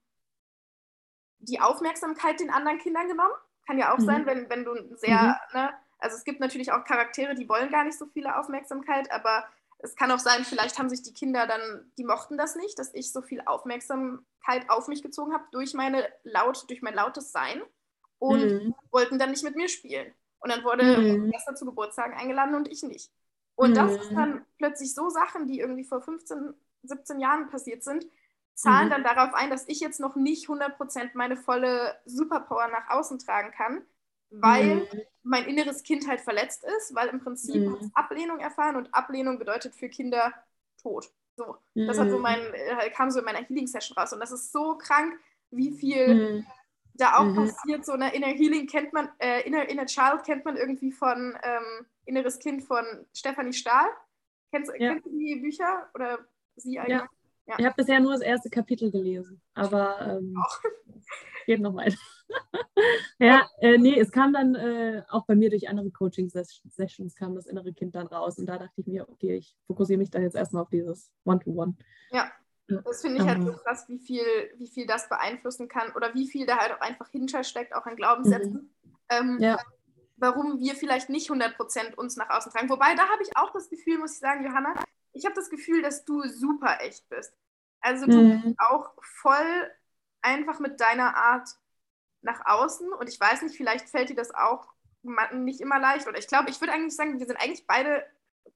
[1.38, 3.32] die Aufmerksamkeit den anderen Kindern genommen.
[3.66, 4.04] Kann ja auch Mhm.
[4.04, 7.84] sein, wenn, wenn du sehr, ne, also es gibt natürlich auch Charaktere, die wollen gar
[7.84, 9.46] nicht so viele Aufmerksamkeit, aber
[9.78, 12.92] es kann auch sein, vielleicht haben sich die Kinder dann, die mochten das nicht, dass
[12.92, 17.62] ich so viel Aufmerksamkeit auf mich gezogen habe durch meine laut, durch mein lautes Sein
[18.30, 18.74] und Mhm.
[18.90, 20.12] wollten dann nicht mit mir spielen.
[20.40, 21.32] Und dann wurde Mhm.
[21.32, 23.10] Schwester zu Geburtstagen eingeladen und ich nicht.
[23.54, 24.14] Und das ist Mhm.
[24.14, 28.06] dann plötzlich so Sachen, die irgendwie vor 15, 17 Jahren passiert sind,
[28.54, 28.90] zahlen Mhm.
[28.90, 33.50] dann darauf ein, dass ich jetzt noch nicht 100% meine volle Superpower nach außen tragen
[33.52, 33.82] kann,
[34.30, 35.02] weil Mhm.
[35.22, 37.92] mein inneres Kind halt verletzt ist, weil im Prinzip Mhm.
[37.94, 40.32] Ablehnung erfahren und Ablehnung bedeutet für Kinder
[40.82, 41.12] Tod.
[41.36, 42.22] So, das hat so Mhm.
[42.22, 45.14] mein, äh, kam so in meiner Healing-Session raus und das ist so krank,
[45.50, 46.44] wie viel Mhm.
[46.94, 47.36] Da auch Mhm.
[47.36, 47.84] passiert.
[47.86, 51.86] So eine Inner Healing kennt man, äh, Inner, Inner Child kennt man irgendwie von ähm,
[52.04, 52.84] Inneres Kind von
[53.14, 53.86] Stefanie Stahl.
[54.50, 54.90] Kennst, Ja.
[54.92, 56.18] kennst du die Bücher oder
[56.56, 57.08] sie allgemein?
[57.46, 57.56] Ja.
[57.58, 60.36] Ich habe bisher nur das erste Kapitel gelesen, aber ähm,
[61.46, 61.96] geht noch weiter.
[63.18, 67.46] ja, äh, nee, es kam dann äh, auch bei mir durch andere Coaching-Sessions kam das
[67.46, 70.36] innere Kind dann raus und da dachte ich mir, okay, ich fokussiere mich dann jetzt
[70.36, 71.74] erstmal auf dieses One-to-One.
[72.12, 72.32] Ja, Ja.
[72.68, 74.24] Das finde ich halt so Aber- krass, wie viel,
[74.56, 77.96] wie viel das beeinflussen kann oder wie viel da halt auch einfach hintersteckt, auch an
[77.96, 78.74] Glaubenssätzen.
[79.08, 79.58] Ähm, Ja.
[80.16, 82.68] Warum wir vielleicht nicht 100% uns nach außen tragen.
[82.70, 84.74] Wobei, da habe ich auch das Gefühl, muss ich sagen, Johanna,
[85.12, 87.34] ich habe das Gefühl, dass du super echt bist.
[87.80, 88.42] Also du Mhm.
[88.42, 89.70] bist auch voll
[90.20, 91.48] einfach mit deiner Art
[92.20, 94.72] nach außen und ich weiß nicht, vielleicht fällt dir das auch
[95.32, 98.06] nicht immer leicht oder ich glaube, ich würde eigentlich sagen, wir sind eigentlich beide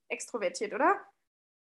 [0.09, 1.01] extrovertiert, oder?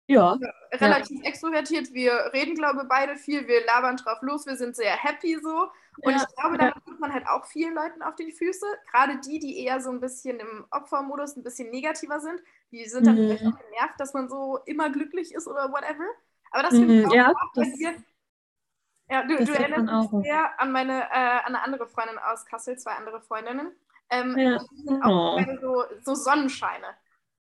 [0.08, 0.38] Ja,
[0.72, 1.92] relativ extrovertiert.
[1.92, 3.46] Wir reden, glaube ich, beide viel.
[3.46, 4.46] Wir labern drauf los.
[4.46, 5.68] Wir sind sehr happy so.
[6.00, 6.58] Und Ja, ich glaube, ja.
[6.58, 8.64] damit tut man halt auch vielen Leuten auf die Füße.
[8.90, 12.40] Gerade die, die eher so ein bisschen im Opfermodus, ein bisschen negativer sind.
[12.72, 13.20] Die sind dann Mhm.
[13.28, 16.04] vielleicht auch genervt, dass man so immer glücklich ist oder whatever.
[16.52, 17.94] Aber das finde ich Mhm, auch, ja, auch bei dir.
[19.10, 22.78] Ja, du, du erinnerst mich sehr an meine, äh, an eine andere Freundin aus Kassel,
[22.78, 23.72] zwei andere Freundinnen.
[24.10, 24.58] Ähm, Ja.
[24.70, 25.44] Die sind auch Oh.
[25.60, 26.86] so, so Sonnenscheine.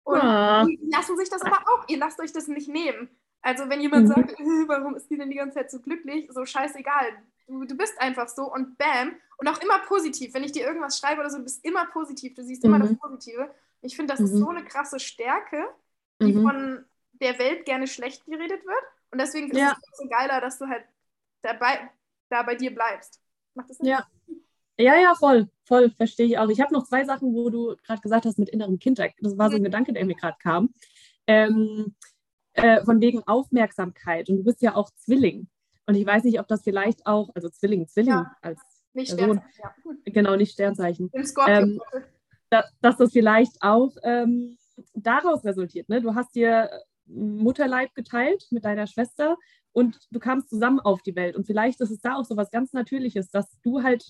[0.03, 0.65] Und Ah.
[0.65, 3.09] die lassen sich das aber auch, ihr lasst euch das nicht nehmen.
[3.41, 4.07] Also wenn jemand Mhm.
[4.13, 4.35] sagt,
[4.67, 7.11] warum ist die denn die ganze Zeit so glücklich, so scheißegal.
[7.47, 9.13] Du, du bist einfach so und bam.
[9.37, 10.33] Und auch immer positiv.
[10.33, 12.81] Wenn ich dir irgendwas schreibe oder so, du bist immer positiv, du siehst immer Mhm.
[12.83, 13.53] das Positive.
[13.81, 14.37] Ich finde, das ist Mhm.
[14.37, 15.67] so eine krasse Stärke,
[16.21, 16.41] die Mhm.
[16.43, 18.83] von der Welt gerne schlecht geredet wird.
[19.11, 19.75] Und deswegen ist Ja.
[19.91, 20.85] es so geiler, dass du halt
[21.41, 21.89] dabei,
[22.29, 23.19] da bei dir bleibst.
[23.55, 23.87] Macht das Sinn?
[23.87, 24.07] Ja.
[24.79, 26.49] Ja, ja, voll, voll, verstehe ich auch.
[26.49, 28.97] Ich habe noch zwei Sachen, wo du gerade gesagt hast mit innerem Kind.
[28.99, 29.65] Das war so ein Mhm.
[29.65, 30.73] Gedanke, der mir gerade kam.
[31.27, 31.95] Ähm,
[32.53, 34.29] äh, von wegen Aufmerksamkeit.
[34.29, 35.47] Und du bist ja auch Zwilling.
[35.85, 38.35] Und ich weiß nicht, ob das vielleicht auch, also Zwilling, Zwilling Ja.
[38.41, 38.59] als
[38.93, 40.11] Nicht Person, Sternzeichen, ja.
[40.13, 41.09] Genau, nicht Sternzeichen.
[41.13, 41.79] Im Skorpion.
[42.49, 44.57] da, dass das vielleicht auch ähm,
[44.93, 45.87] daraus resultiert.
[45.89, 46.01] Ne?
[46.01, 46.69] Du hast dir
[47.05, 49.37] Mutterleib geteilt mit deiner Schwester
[49.73, 51.35] und du kamst zusammen auf die Welt.
[51.35, 54.03] Und vielleicht ist es da auch so was ganz Natürliches, dass du halt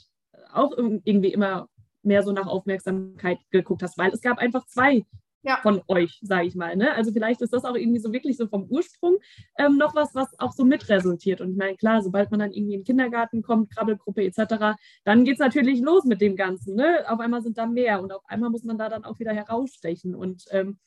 [0.54, 1.68] auch irg- irgendwie immer
[2.04, 5.06] mehr so nach Aufmerksamkeit geguckt hast, weil es gab einfach zwei
[5.44, 5.58] Ja.
[5.64, 6.76] von euch, sage ich mal.
[6.76, 6.94] Ne?
[6.94, 9.18] Also vielleicht ist das auch irgendwie so wirklich so vom Ursprung
[9.58, 11.42] ähm, noch was, was auch so mit resultiert.
[11.42, 15.24] Und ich meine, klar, sobald man dann irgendwie in den Kindergarten kommt, Krabbelgruppe etc., dann
[15.26, 16.76] geht es natürlich los mit dem Ganzen.
[16.76, 17.04] Ne?
[17.08, 20.14] Auf einmal sind da mehr und auf einmal muss man da dann auch wieder herausstechen
[20.16, 20.78] und ähm,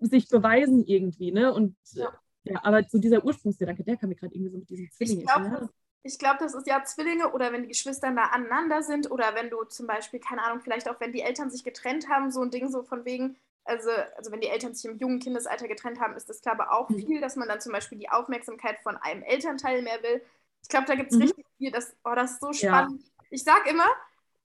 [0.00, 1.32] sich beweisen irgendwie.
[1.32, 1.52] Ne?
[1.52, 2.08] Und Ja.
[2.44, 5.20] ja, aber zu dieser Ursprungsgedanke, der kam mir gerade irgendwie so mit diesem Zwilling.
[5.20, 5.68] Ich glaube,
[6.06, 9.50] ich glaub, das ist ja Zwillinge oder wenn die Geschwister nah aneinander sind oder wenn
[9.50, 12.50] du zum Beispiel, keine Ahnung, vielleicht auch wenn die Eltern sich getrennt haben, so ein
[12.50, 16.14] Ding so von wegen, also, also wenn die Eltern sich im jungen Kindesalter getrennt haben,
[16.16, 17.06] ist das, glaube ich, auch Mhm.
[17.06, 20.22] viel, dass man dann zum Beispiel die Aufmerksamkeit von einem Elternteil mehr will.
[20.62, 21.20] Ich glaube, da gibt es Mhm.
[21.20, 22.86] richtig viel, das, oh, das ist so Ja.
[22.86, 23.02] spannend.
[23.30, 23.86] Ich sag immer,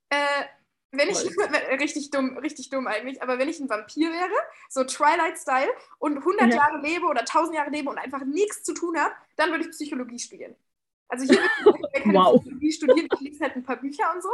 [0.09, 0.45] äh,
[0.91, 1.23] wenn ich,
[1.79, 4.33] richtig dumm, richtig dumm eigentlich, aber wenn ich ein Vampir wäre,
[4.69, 5.69] so Twilight-Style
[5.99, 6.55] und 100 Ja.
[6.55, 9.71] Jahre lebe oder 1000 Jahre lebe und einfach nichts zu tun habe, dann würde ich
[9.71, 10.55] Psychologie studieren.
[11.11, 12.39] Also hier ich keine Wow.
[12.41, 14.29] Psychologie studieren, ich lese halt ein paar Bücher und so.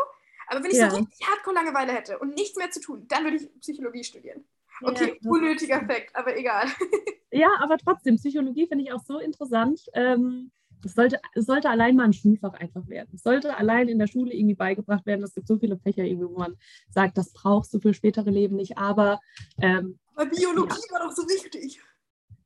[0.47, 0.89] Aber wenn ich Ja.
[0.91, 4.45] so richtig hardcore Langeweile hätte und nichts mehr zu tun, dann würde ich Psychologie studieren.
[4.81, 6.65] Okay, Ja, das- unnötiger Fakt, aber egal.
[7.29, 9.81] Ja, aber trotzdem, Psychologie finde ich auch so interessant.
[9.93, 10.49] Ähm,
[10.85, 13.09] es sollte, sollte allein mal ein Schulfach einfach werden.
[13.13, 15.23] Es sollte allein in der Schule irgendwie beigebracht werden.
[15.25, 16.55] Es gibt so viele Fächer, irgendwie, wo man
[16.89, 18.77] sagt, das brauchst du für spätere Leben nicht.
[18.77, 19.19] Aber
[19.61, 20.91] ähm, Biologie ja.
[20.93, 21.81] war doch so wichtig.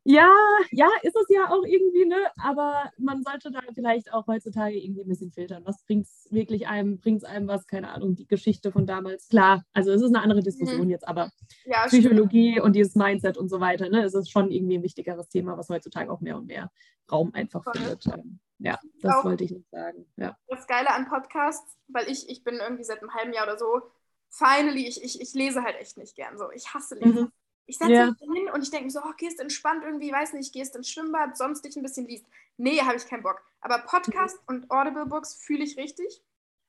[0.03, 0.31] Ja,
[0.71, 2.17] ja, ist es ja auch irgendwie, ne?
[2.41, 5.61] Aber man sollte da vielleicht auch heutzutage irgendwie ein bisschen filtern.
[5.65, 9.27] Was bringt es wirklich einem, bringt es einem was, keine Ahnung, die Geschichte von damals.
[9.29, 10.89] Klar, also es ist eine andere Diskussion mhm.
[10.89, 11.31] jetzt, aber
[11.65, 12.65] ja, Psychologie stimmt.
[12.65, 15.69] und dieses Mindset und so weiter, ne, es ist schon irgendwie ein wichtigeres Thema, was
[15.69, 16.71] heutzutage auch mehr und mehr
[17.11, 17.73] Raum einfach Voll.
[17.73, 18.07] findet.
[18.07, 20.05] Ähm, ja, das auch wollte ich nicht sagen.
[20.17, 20.35] Ja.
[20.47, 23.81] Das Geile an Podcasts, weil ich, ich bin irgendwie seit einem halben Jahr oder so,
[24.29, 26.49] finally, ich, ich, ich lese halt echt nicht gern so.
[26.51, 27.23] Ich hasse Lesen.
[27.23, 27.31] Mhm.
[27.65, 28.05] Ich setze ja.
[28.07, 30.89] mich hin und ich denke mir so, oh, gehst entspannt irgendwie, weiß nicht, gehst ins
[30.89, 32.25] Schwimmbad, sonst dich ein bisschen liest.
[32.57, 33.41] Nee, habe ich keinen Bock.
[33.61, 34.55] Aber Podcast mhm.
[34.55, 36.21] und Audible Books fühle ich richtig.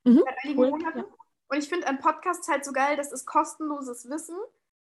[0.04, 0.22] Mhm.
[0.24, 0.70] Seit einigen cool.
[0.70, 0.98] Monaten.
[0.98, 1.04] Ja.
[1.48, 4.36] Und ich finde an Podcasts halt so geil, das ist kostenloses Wissen.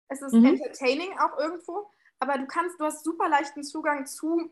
[0.08, 0.44] Es ist mhm.
[0.44, 1.90] entertaining auch irgendwo.
[2.18, 4.50] Aber du kannst, du hast super leichten Zugang zu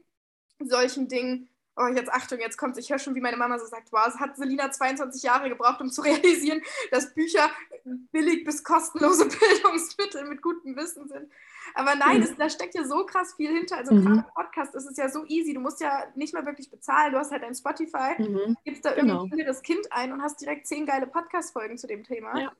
[0.58, 3.92] solchen Dingen, oh, jetzt Achtung, jetzt kommt ich höre schon, wie meine Mama so sagt,
[3.92, 7.50] wow, es hat Selina 22 Jahre gebraucht, um zu realisieren, dass Bücher
[7.84, 11.30] billig bis kostenlose Bildungsmittel mit gutem Wissen sind.
[11.74, 13.76] Aber nein, es, da steckt ja so krass viel hinter.
[13.76, 14.04] Also mhm.
[14.04, 15.54] gerade Podcast ist es ja so easy.
[15.54, 17.12] Du musst ja nicht mehr wirklich bezahlen.
[17.12, 18.56] Du hast halt ein Spotify, mhm.
[18.64, 19.24] gibst da genau.
[19.24, 22.38] irgendwie das Kind ein und hast direkt zehn geile Podcast-Folgen zu dem Thema.
[22.38, 22.52] Ja.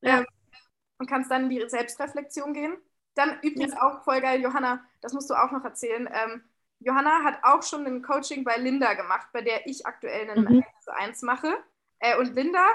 [0.00, 0.18] Ja.
[0.18, 0.26] Ähm,
[0.98, 2.76] und kannst dann in die Selbstreflexion gehen.
[3.14, 3.82] Dann übrigens ja.
[3.82, 6.08] auch voll geil, Johanna, das musst du auch noch erzählen.
[6.12, 6.42] Ähm,
[6.80, 10.62] Johanna hat auch schon ein Coaching bei Linda gemacht, bei der ich aktuell einen mhm.
[10.62, 11.56] 1 zu 1 mache.
[11.98, 12.66] Äh, und Linda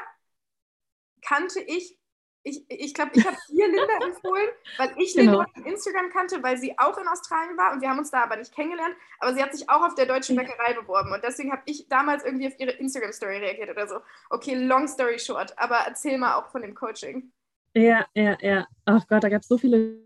[1.22, 1.98] kannte ich,
[2.44, 5.42] ich glaube, ich, glaub, ich habe ihr Linda empfohlen, weil ich genau.
[5.42, 8.24] Linda auf Instagram kannte, weil sie auch in Australien war und wir haben uns da
[8.24, 8.96] aber nicht kennengelernt.
[9.20, 12.24] Aber sie hat sich auch auf der deutschen Bäckerei beworben und deswegen habe ich damals
[12.24, 13.96] irgendwie auf ihre Instagram-Story reagiert oder so.
[14.30, 17.32] Okay, long story short, aber erzähl mal auch von dem Coaching.
[17.74, 18.68] Ja, ja, ja.
[18.86, 19.98] Ach Gott, da gab es so viele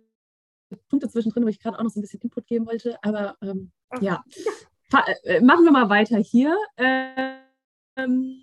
[0.90, 2.98] Punkte zwischendrin, wo ich gerade auch noch so ein bisschen Input geben wollte.
[3.02, 4.06] Aber ähm, okay.
[4.06, 4.24] ja,
[5.24, 6.56] äh, machen wir mal weiter hier.
[7.98, 8.42] Ähm,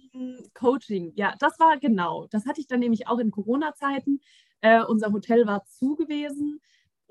[0.54, 2.26] Coaching, ja, das war genau.
[2.30, 4.20] Das hatte ich dann nämlich auch in Corona-Zeiten.
[4.60, 6.60] Äh, unser Hotel war zu gewesen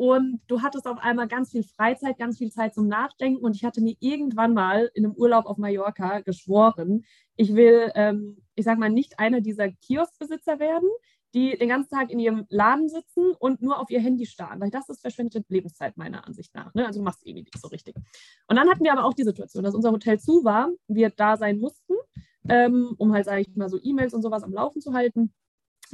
[0.02, 3.44] und du hattest auf einmal ganz viel Freizeit, ganz viel Zeit zum Nachdenken.
[3.44, 8.38] Und ich hatte mir irgendwann mal in einem Urlaub auf Mallorca geschworen, ich will, ähm,
[8.56, 10.90] ich sag mal, nicht einer dieser Kioskbesitzer werden,
[11.36, 14.72] die den ganzen Tag in ihrem Laden sitzen und nur auf ihr Handy starren, weil
[14.72, 16.74] das ist verschwendete Lebenszeit meiner Ansicht nach.
[16.74, 16.86] Ne?
[16.86, 17.96] Also du machst irgendwie nicht so richtig.
[18.48, 21.38] Und dann hatten wir aber auch die Situation, dass unser Hotel zu war, wir da
[21.38, 21.94] sein mussten,
[22.50, 25.34] ähm, um halt, sage ich mal, so E-Mails und sowas am Laufen zu halten.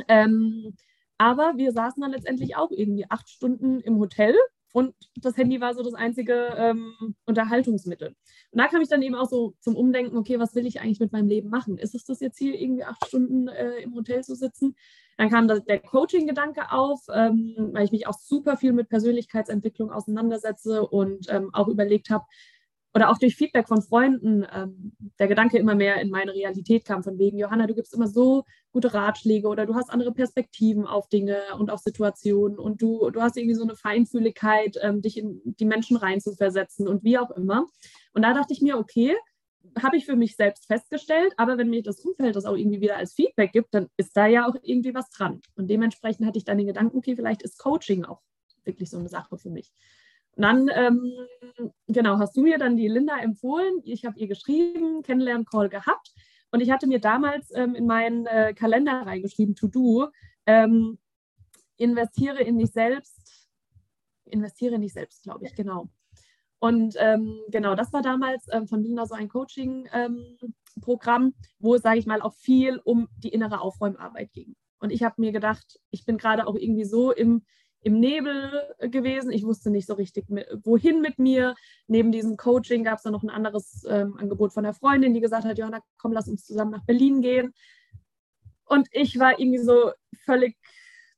[0.08, 0.76] Ähm,
[1.18, 4.36] aber wir saßen dann letztendlich auch irgendwie acht Stunden im Hotel
[4.74, 8.10] und das Handy war so das einzige ähm, Unterhaltungsmittel.
[8.52, 11.00] Und da kam ich dann eben auch so zum Umdenken, okay, was will ich eigentlich
[11.00, 11.78] mit meinem Leben machen?
[11.80, 14.76] Ist es das jetzt hier, irgendwie acht Stunden äh, im Hotel zu sitzen?
[15.18, 19.92] Dann kam das, der Coaching-Gedanke auf, ähm, weil ich mich auch super viel mit Persönlichkeitsentwicklung
[19.92, 22.26] auseinandersetze und ähm, auch überlegt habe,
[22.94, 27.04] oder auch durch Feedback von Freunden ähm, der Gedanke immer mehr in meine Realität kam,
[27.04, 31.08] von wegen, Johanna, du gibst immer so gute Ratschläge oder du hast andere Perspektiven auf
[31.10, 35.42] Dinge und auf Situationen und du, du hast irgendwie so eine Feinfühligkeit, ähm, dich in
[35.44, 37.66] die Menschen reinzuversetzen und wie auch immer.
[38.14, 39.16] Und da dachte ich mir, okay,
[39.82, 42.98] habe ich für mich selbst festgestellt, aber wenn mir das Umfeld das auch irgendwie wieder
[42.98, 45.42] als Feedback gibt, dann ist da ja auch irgendwie was dran.
[45.56, 48.22] Und dementsprechend hatte ich dann den Gedanken, okay, vielleicht ist Coaching auch
[48.64, 49.72] wirklich so eine Sache für mich.
[50.38, 51.12] Und dann, ähm,
[51.88, 53.82] genau, hast du mir dann die Linda empfohlen.
[53.84, 56.14] Ich habe ihr geschrieben, Kennenlern-Call gehabt.
[56.52, 60.10] Und ich hatte mir damals ähm, in meinen äh, Kalender reingeschrieben, to do,
[60.46, 61.00] ähm,
[61.78, 63.50] investiere in dich selbst,
[64.26, 65.90] investiere in dich selbst, glaube ich, genau.
[66.60, 71.82] Und ähm, genau, das war damals ähm, von Linda so ein Coaching-Programm, ähm, wo es,
[71.82, 74.56] sage ich mal, auch viel um die innere Aufräumarbeit ging.
[74.80, 77.44] Und ich habe mir gedacht, ich bin gerade auch irgendwie so im,
[77.88, 79.32] im Nebel gewesen.
[79.32, 80.26] Ich wusste nicht so richtig,
[80.64, 81.56] wohin mit mir.
[81.88, 85.22] Neben diesem Coaching gab es dann noch ein anderes ähm, Angebot von der Freundin, die
[85.22, 87.54] gesagt hat, Johanna, komm, lass uns zusammen nach Berlin gehen.
[88.66, 89.92] Und ich war irgendwie so
[90.26, 90.58] völlig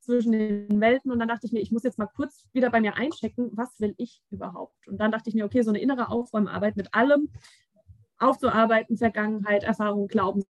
[0.01, 2.81] zwischen den Welten und dann dachte ich mir, ich muss jetzt mal kurz wieder bei
[2.81, 4.87] mir einchecken, was will ich überhaupt?
[4.87, 7.29] Und dann dachte ich mir, okay, so eine innere Aufräumarbeit mit allem
[8.19, 10.43] aufzuarbeiten, Vergangenheit, Erfahrung, Glauben,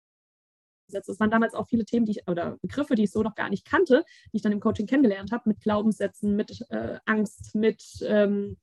[0.88, 3.49] das waren damals auch viele Themen, die ich, oder Begriffe, die ich so noch gar
[3.49, 7.83] nicht kannte, die ich dann im Coaching kennengelernt habe, mit Glaubenssätzen, mit äh, Angst, mit
[8.03, 8.57] ähm,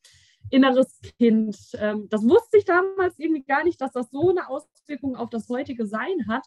[0.50, 1.58] inneres Kind.
[1.76, 5.50] Ähm, das wusste ich damals irgendwie gar nicht, dass das so eine Auswirkung auf das
[5.50, 6.46] heutige Sein hat.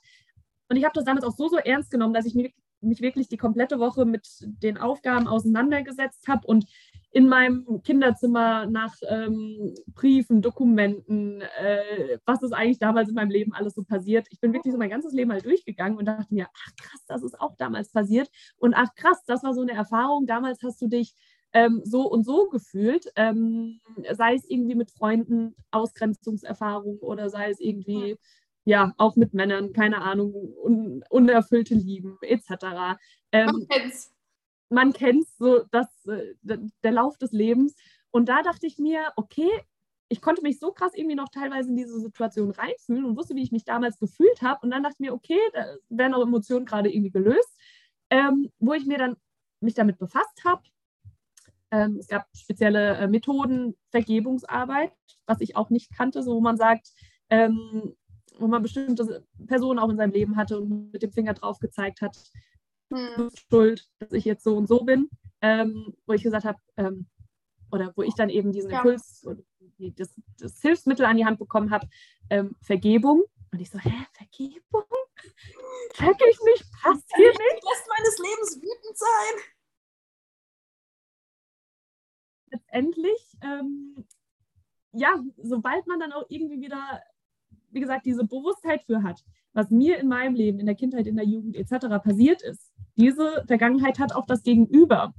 [0.69, 3.29] Und ich habe das damals auch so, so ernst genommen, dass ich mich, mich wirklich
[3.29, 6.67] die komplette Woche mit den Aufgaben auseinandergesetzt habe und
[7.11, 13.55] in meinem Kinderzimmer nach ähm, Briefen, Dokumenten, äh, was ist eigentlich damals in meinem Leben
[13.55, 14.27] alles so passiert.
[14.31, 17.23] Ich bin wirklich so mein ganzes Leben mal durchgegangen und dachte mir, ach krass, das
[17.23, 18.29] ist auch damals passiert.
[18.59, 20.27] Und ach krass, das war so eine Erfahrung.
[20.27, 21.15] Damals hast du dich
[21.55, 23.81] ähm, so und so gefühlt, ähm,
[24.13, 28.19] sei es irgendwie mit Freunden, Ausgrenzungserfahrung oder sei es irgendwie,
[28.67, 32.99] ja, auch mit Männern, keine Ahnung, un unerfüllte Lieben etc.
[33.31, 34.13] Ähm, man kennt's.
[34.69, 37.77] Man kennt so das, äh, der Lauf des Lebens.
[38.11, 39.49] Und da dachte ich mir, okay,
[40.09, 43.45] ich konnte mich so krass irgendwie noch teilweise in diese Situation reinfühlen und wusste, wie
[43.45, 44.59] ich mich damals gefühlt habe.
[44.63, 47.57] Und dann dachte ich mir, okay, da werden auch Emotionen gerade irgendwie gelöst,
[48.11, 49.17] ähm, wo ich mir dann
[49.61, 50.63] mich damit befasst habe.
[51.71, 54.93] Ähm, es gab spezielle äh, Methoden, Vergebungsarbeit,
[55.27, 56.89] was ich auch nicht kannte, so wo man sagt,
[57.31, 57.95] ähm,
[58.39, 62.01] wo man bestimmte Personen auch in seinem Leben hatte und mit dem Finger drauf gezeigt
[62.01, 62.17] hat,
[62.93, 63.31] hm.
[63.51, 65.09] schuld, dass ich jetzt so und so bin,
[65.41, 67.07] ähm, wo ich gesagt habe, ähm,
[67.71, 68.79] oder wo ich dann eben diesen ja.
[68.79, 69.27] Impuls
[69.79, 71.89] das, das, Hilfsmittel an die Hand bekommen habe,
[72.31, 73.25] ähm, Vergebung.
[73.53, 74.85] Und ich so, hä, Vergebung?
[75.95, 77.65] Check ich nicht, passt hier nicht.
[77.65, 79.43] Lässt meines Lebens wütend sein.
[82.51, 84.07] Letztendlich, ähm,
[84.93, 87.03] ja, sobald man dann auch irgendwie wieder,
[87.71, 91.17] wie gesagt, diese Bewusstheit für hat, was mir in meinem Leben, in der Kindheit, in
[91.17, 91.87] der Jugend etc.
[92.03, 95.15] passiert ist, diese Vergangenheit hat auch das Gegenüber.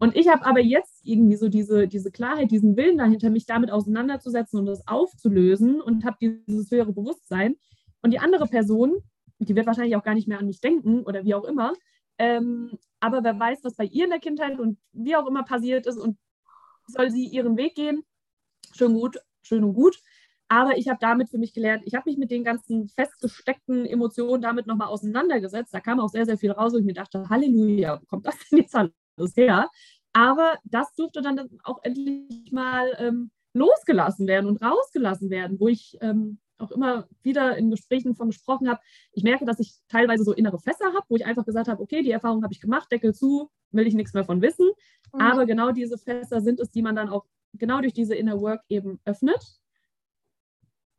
[0.00, 3.70] Und ich habe aber jetzt irgendwie so diese, diese Klarheit, diesen Willen dahinter, mich damit
[3.70, 7.56] auseinanderzusetzen und das aufzulösen und habe dieses höhere Bewusstsein.
[8.02, 9.02] Und die andere Person,
[9.38, 11.74] die wird wahrscheinlich auch gar nicht mehr an mich denken oder wie auch immer.
[12.18, 15.86] Ähm, aber wer weiß, was bei ihr in der Kindheit und wie auch immer passiert
[15.86, 16.18] ist und
[16.86, 18.02] soll sie ihren Weg gehen,
[18.72, 19.98] schön gut, schön und gut.
[20.54, 24.40] Aber ich habe damit für mich gelernt, ich habe mich mit den ganzen festgesteckten Emotionen
[24.40, 25.74] damit nochmal auseinandergesetzt.
[25.74, 28.36] Da kam auch sehr, sehr viel raus und ich mir dachte, Halleluja, wo kommt das
[28.48, 29.68] denn jetzt alles her?
[30.12, 35.98] Aber das durfte dann auch endlich mal ähm, losgelassen werden und rausgelassen werden, wo ich
[36.00, 38.78] ähm, auch immer wieder in Gesprächen von gesprochen habe.
[39.10, 42.02] Ich merke, dass ich teilweise so innere Fässer habe, wo ich einfach gesagt habe, okay,
[42.02, 44.70] die Erfahrung habe ich gemacht, Deckel zu, will ich nichts mehr von wissen.
[45.12, 45.20] Mhm.
[45.20, 48.62] Aber genau diese Fässer sind es, die man dann auch genau durch diese Inner Work
[48.68, 49.58] eben öffnet,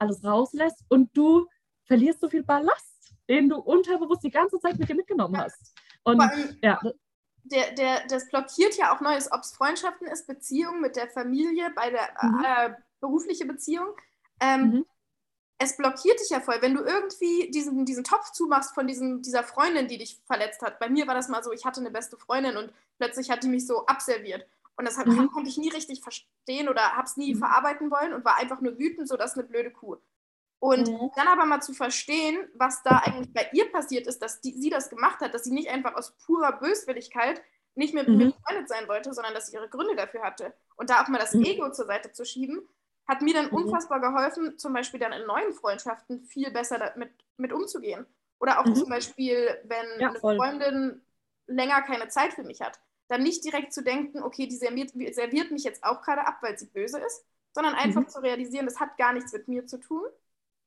[0.05, 1.47] alles rauslässt und du
[1.83, 5.73] verlierst so viel Ballast, den du unterbewusst die ganze Zeit mit dir mitgenommen hast.
[6.03, 6.21] Und
[6.61, 6.79] ja,
[7.45, 11.71] der, der, das blockiert ja auch Neues, ob es Freundschaften ist, Beziehungen mit der Familie,
[11.75, 12.43] bei der mhm.
[12.43, 13.87] äh, berufliche Beziehung.
[14.39, 14.85] Ähm, mhm.
[15.57, 19.43] Es blockiert dich ja voll, wenn du irgendwie diesen, diesen Topf zumachst von diesem, dieser
[19.43, 20.79] Freundin, die dich verletzt hat.
[20.79, 23.47] Bei mir war das mal so, ich hatte eine beste Freundin und plötzlich hat die
[23.47, 24.45] mich so abserviert.
[24.77, 25.31] Und das mhm.
[25.31, 27.39] konnte ich nie richtig verstehen oder habe es nie mhm.
[27.39, 29.97] verarbeiten wollen und war einfach nur wütend, so das ist eine blöde Kuh.
[30.59, 31.11] Und mhm.
[31.15, 34.69] dann aber mal zu verstehen, was da eigentlich bei ihr passiert ist, dass die, sie
[34.69, 37.41] das gemacht hat, dass sie nicht einfach aus purer Böswilligkeit
[37.75, 38.17] nicht mehr mit mhm.
[38.17, 40.53] mir befreundet sein wollte, sondern dass sie ihre Gründe dafür hatte.
[40.75, 41.43] Und da auch mal das mhm.
[41.43, 42.67] Ego zur Seite zu schieben,
[43.07, 43.57] hat mir dann mhm.
[43.57, 48.05] unfassbar geholfen, zum Beispiel dann in neuen Freundschaften viel besser damit mit umzugehen.
[48.39, 48.75] Oder auch mhm.
[48.75, 51.01] zum Beispiel, wenn ja, eine Freundin
[51.47, 55.51] länger keine Zeit für mich hat, dann nicht direkt zu denken, okay, die serviert, serviert
[55.51, 58.09] mich jetzt auch gerade ab, weil sie böse ist, sondern einfach mhm.
[58.09, 60.09] zu realisieren, das hat gar nichts mit mir zu tun,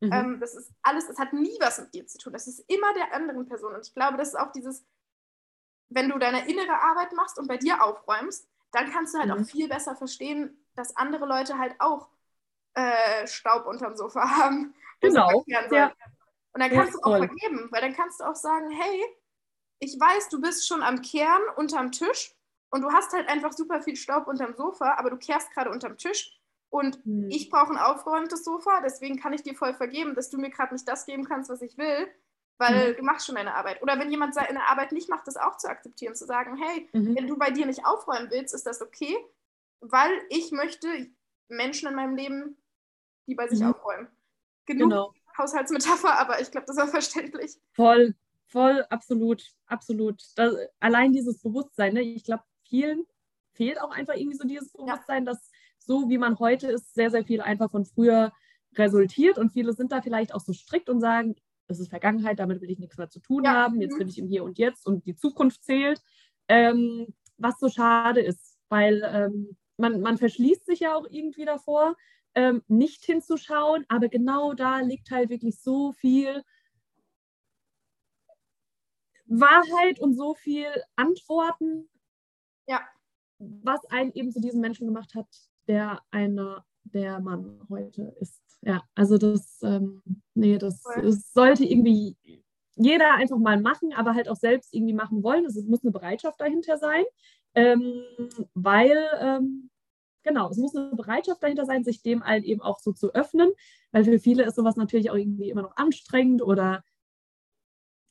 [0.01, 0.13] Mhm.
[0.13, 2.33] Ähm, das ist alles, es hat nie was mit dir zu tun.
[2.33, 3.75] Das ist immer der anderen Person.
[3.75, 4.85] Und ich glaube, das ist auch dieses,
[5.89, 9.43] wenn du deine innere Arbeit machst und bei dir aufräumst, dann kannst du halt mhm.
[9.43, 12.09] auch viel besser verstehen, dass andere Leute halt auch
[12.75, 14.75] äh, Staub unterm Sofa haben.
[15.01, 15.45] Genau.
[15.47, 15.93] Ja.
[16.53, 17.29] Und dann kannst ja, du auch voll.
[17.29, 19.05] vergeben, weil dann kannst du auch sagen, hey,
[19.81, 22.35] ich weiß, du bist schon am Kehren unterm Tisch
[22.71, 25.97] und du hast halt einfach super viel Staub unterm Sofa, aber du kehrst gerade unterm
[25.97, 26.39] Tisch
[26.71, 27.31] und hm.
[27.31, 30.75] ich brauche ein aufgeräumtes Sofa, deswegen kann ich dir voll vergeben, dass du mir gerade
[30.75, 32.09] nicht das geben kannst, was ich will,
[32.59, 32.97] weil mhm.
[32.97, 33.81] du machst schon deine Arbeit.
[33.83, 37.17] Oder wenn jemand seine Arbeit nicht macht, das auch zu akzeptieren, zu sagen, hey, mhm.
[37.17, 39.17] wenn du bei dir nicht aufräumen willst, ist das okay,
[39.81, 40.89] weil ich möchte
[41.49, 42.57] Menschen in meinem Leben,
[43.29, 43.73] die bei sich mhm.
[43.73, 44.09] aufräumen.
[44.67, 45.15] Genug genau.
[45.39, 47.59] Haushaltsmetapher, aber ich glaube, das war verständlich.
[47.75, 48.15] Voll,
[48.49, 50.23] voll, absolut, absolut.
[50.37, 52.03] Das, allein dieses Bewusstsein, ne?
[52.03, 53.05] ich glaube, vielen
[53.53, 55.33] fehlt auch einfach irgendwie so dieses Bewusstsein, ja.
[55.33, 58.33] dass so wie man heute ist, sehr, sehr viel einfach von früher
[58.77, 59.39] resultiert.
[59.39, 61.35] Und viele sind da vielleicht auch so strikt und sagen,
[61.67, 63.53] es ist Vergangenheit, damit will ich nichts mehr zu tun ja.
[63.53, 63.99] haben, jetzt mhm.
[63.99, 66.01] bin ich im Hier und Jetzt und die Zukunft zählt.
[66.49, 67.07] Ähm,
[67.37, 71.95] was so schade ist, weil ähm, man, man verschließt sich ja auch irgendwie davor,
[72.35, 76.43] ähm, nicht hinzuschauen, aber genau da liegt halt wirklich so viel
[79.29, 81.89] Wahrheit und so viel Antworten,
[82.67, 82.81] ja.
[83.39, 85.29] was einen eben zu diesem Menschen gemacht hat,
[85.67, 88.43] der einer der Mann heute ist.
[88.63, 90.03] Ja, also das, ähm,
[90.35, 92.17] nee, das, das, sollte irgendwie
[92.75, 95.45] jeder einfach mal machen, aber halt auch selbst irgendwie machen wollen.
[95.45, 97.05] Es muss eine Bereitschaft dahinter sein,
[97.55, 98.03] ähm,
[98.55, 99.71] weil, ähm,
[100.23, 103.53] genau, es muss eine Bereitschaft dahinter sein, sich dem halt eben auch so zu öffnen,
[103.93, 106.83] weil für viele ist sowas natürlich auch irgendwie immer noch anstrengend oder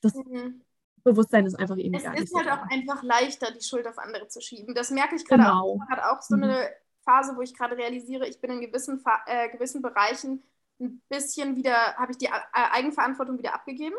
[0.01, 0.61] das mhm.
[1.11, 2.53] Bewusstsein ist einfach irgendwie es gar nicht ist so halt da.
[2.53, 4.75] auch einfach leichter, die Schuld auf andere zu schieben.
[4.75, 5.61] Das merke ich gerade Genau.
[5.61, 5.81] auch.
[5.83, 6.43] Ich habe auch so Mhm.
[6.43, 6.69] eine
[7.03, 10.43] Phase, wo ich gerade realisiere, ich bin in gewissen, äh, gewissen Bereichen
[10.79, 13.95] ein bisschen wieder, habe ich die äh, Eigenverantwortung wieder abgegeben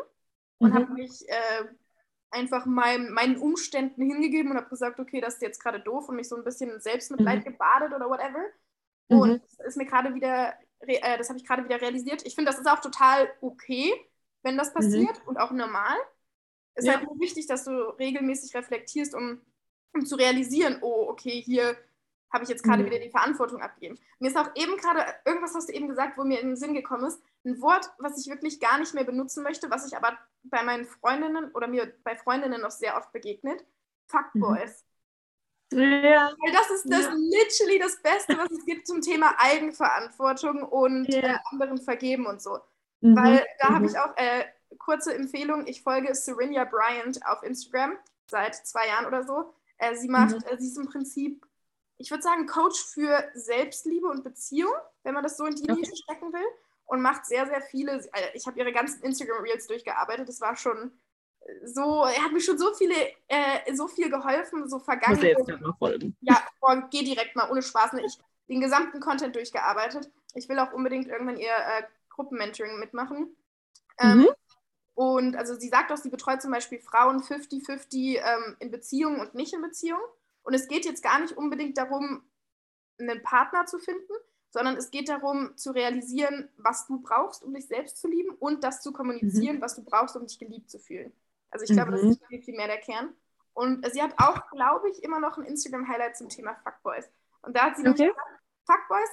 [0.59, 0.75] und Mhm.
[0.75, 1.65] habe mich äh,
[2.31, 6.15] einfach meinem, meinen Umständen hingegeben und habe gesagt, okay, das ist jetzt gerade doof und
[6.15, 8.43] mich so ein bisschen in Selbstmitleid gebadet oder whatever.
[9.09, 9.41] Und Mhm.
[9.59, 12.25] das ist mir gerade wieder, äh, das habe ich gerade wieder realisiert.
[12.25, 13.93] Ich finde, das ist auch total okay,
[14.43, 15.97] wenn das passiert und auch normal.
[16.79, 16.97] Es ist Ja.
[16.97, 19.41] halt nur wichtig, dass du regelmäßig reflektierst, um,
[19.93, 21.75] um zu realisieren, oh, okay, hier
[22.31, 22.87] habe ich jetzt gerade Mhm.
[22.87, 23.97] wieder die Verantwortung abgegeben.
[24.19, 26.73] Mir ist auch eben gerade, irgendwas hast du eben gesagt, wo mir in den Sinn
[26.75, 30.17] gekommen ist, ein Wort, was ich wirklich gar nicht mehr benutzen möchte, was ich aber
[30.43, 33.65] bei meinen Freundinnen oder mir bei Freundinnen noch sehr oft begegnet.
[34.07, 34.85] Fuckboys.
[35.71, 36.33] Ja.
[36.39, 37.13] Weil das ist das Ja.
[37.13, 41.19] literally das Beste, was es gibt zum Thema Eigenverantwortung und Ja.
[41.21, 42.59] äh, anderen vergeben und so.
[43.01, 43.15] Mhm.
[43.15, 43.85] Weil da habe Mhm.
[43.85, 44.45] ich auch äh,
[44.77, 45.67] kurze Empfehlung.
[45.67, 49.53] Ich folge Serenia Bryant auf Instagram seit zwei Jahren oder so.
[49.77, 50.43] Äh, sie macht, Mhm.
[50.47, 51.45] äh, sie ist im Prinzip,
[51.97, 54.71] ich würde sagen, Coach für Selbstliebe und Beziehung,
[55.03, 55.73] wenn man das so in die Okay.
[55.81, 56.45] Nische stecken will.
[56.85, 57.99] Und macht sehr, sehr viele.
[58.13, 60.27] äh, Ich habe ihre ganzen Instagram-Reels durchgearbeitet.
[60.27, 60.91] Das war schon
[61.41, 62.95] äh, so, er hat mir schon so viele,
[63.27, 65.21] äh, so viel geholfen, so Muss vergangen.
[65.21, 66.17] jetzt gerade mal folgen.
[66.21, 67.93] Ja, boah, geh direkt mal, ohne Spaß.
[67.93, 68.03] Ne?
[68.05, 70.09] Ich den gesamten Content durchgearbeitet.
[70.33, 73.35] Ich will auch unbedingt irgendwann ihr äh, Gruppenmentoring mitmachen.
[73.99, 74.27] Ähm, Mhm.
[74.99, 79.33] Und also sie sagt auch, sie betreut zum Beispiel Frauen 50-50 ähm, in Beziehungen und
[79.33, 80.03] nicht in Beziehungen.
[80.43, 82.23] Und es geht jetzt gar nicht unbedingt darum,
[82.99, 84.13] einen Partner zu finden,
[84.51, 88.63] sondern es geht darum, zu realisieren, was du brauchst, um dich selbst zu lieben und
[88.63, 91.13] das zu kommunizieren, was du brauchst, um dich geliebt zu fühlen.
[91.51, 92.09] Also ich glaube, das Mhm.
[92.09, 93.13] ist viel, viel mehr der Kern.
[93.53, 97.09] Und sie hat auch, glaube ich, immer noch ein Instagram-Highlight zum Thema Fuckboys.
[97.43, 98.11] Und da hat sie Okay.
[98.11, 98.27] gesagt,
[98.65, 99.09] Fuckboys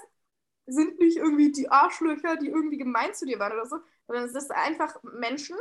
[0.66, 4.34] sind nicht irgendwie die Arschlöcher, die irgendwie gemein zu dir waren oder so, sondern es
[4.34, 5.56] ist einfach Menschen,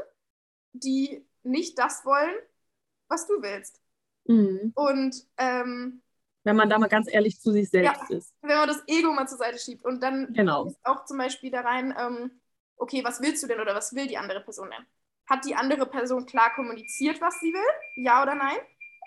[0.79, 2.35] die nicht das wollen,
[3.07, 3.81] was du willst.
[4.27, 4.71] Mhm.
[4.75, 6.01] Und ähm,
[6.43, 8.33] Wenn man da mal ganz ehrlich zu sich selbst ist.
[8.41, 10.73] wenn man das Ego mal zur Seite schiebt und dann Genau.
[10.83, 12.31] auch zum Beispiel da rein, ähm,
[12.77, 14.85] okay, was willst du denn oder was will die andere Person denn?
[15.27, 18.03] Hat die andere Person klar kommuniziert, was sie will?
[18.03, 18.57] Ja oder nein?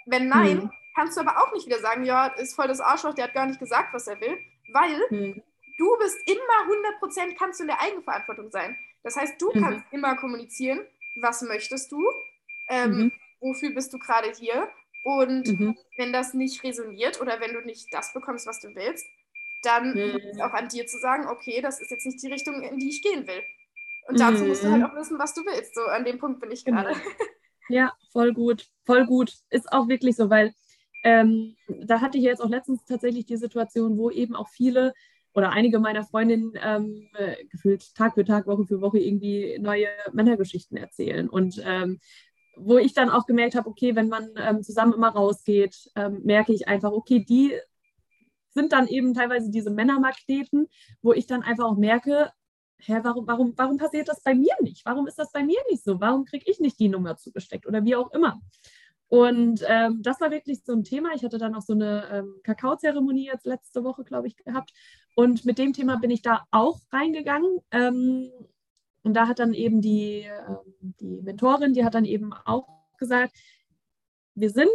[0.07, 0.71] Wenn nein, Hm.
[0.97, 3.47] kannst du aber auch nicht wieder sagen, ja, ist voll das Arschloch, der hat gar
[3.47, 4.37] nicht gesagt, was er will,
[4.73, 5.43] weil Mhm.
[5.79, 8.77] du bist immer 100% kannst du in der Eigenverantwortung sein.
[9.05, 9.61] Das heißt, du Mhm.
[9.63, 10.81] kannst immer kommunizieren,
[11.23, 12.05] was möchtest du,
[12.69, 13.13] ähm, Mhm.
[13.41, 14.69] wofür bist du gerade hier
[15.03, 15.75] und Mhm.
[15.97, 19.07] wenn das nicht resoniert oder wenn du nicht das bekommst, was du willst,
[19.63, 20.13] dann Mhm.
[20.13, 22.79] liegt es auch an dir zu sagen, okay, das ist jetzt nicht die Richtung, in
[22.79, 23.43] die ich gehen will.
[24.09, 24.73] Und dazu musst du Mhm.
[24.73, 25.75] halt auch wissen, was du willst.
[25.75, 26.83] So an dem Punkt bin ich Genau.
[26.83, 26.95] gerade.
[27.69, 29.33] Ja, voll gut, voll gut.
[29.51, 30.55] Ist auch wirklich so, weil
[31.03, 34.95] ähm, da hatte ich jetzt auch letztens tatsächlich die Situation, wo eben auch viele
[35.35, 39.87] oder einige meiner Freundinnen ähm, äh, gefühlt Tag für Tag, Woche für Woche irgendwie neue
[40.13, 41.29] Männergeschichten erzählen.
[41.29, 41.99] Und ähm,
[42.57, 46.53] wo ich dann auch gemerkt habe, okay, wenn man ähm, zusammen immer rausgeht, ähm, merke
[46.53, 47.53] ich einfach, okay, die
[48.49, 50.67] sind dann eben teilweise diese Männermagneten,
[51.03, 52.33] wo ich dann einfach auch merke,
[52.79, 54.85] hä, warum, warum, warum passiert das bei mir nicht?
[54.85, 56.01] Warum ist das bei mir nicht so?
[56.01, 58.41] Warum kriege ich nicht die Nummer zugesteckt oder wie auch immer?
[59.09, 61.11] Und ähm, das war wirklich so ein Thema.
[61.15, 64.73] Ich hatte dann auch so eine ähm, Kakaozeremonie jetzt letzte Woche, glaube ich, gehabt.
[65.19, 67.59] Und mit dem Thema bin ich da auch reingegangen.
[67.73, 68.31] Ähm,
[69.03, 73.37] und da hat dann eben die, ähm, die Mentorin, die hat dann eben auch gesagt,
[74.37, 74.71] wir sind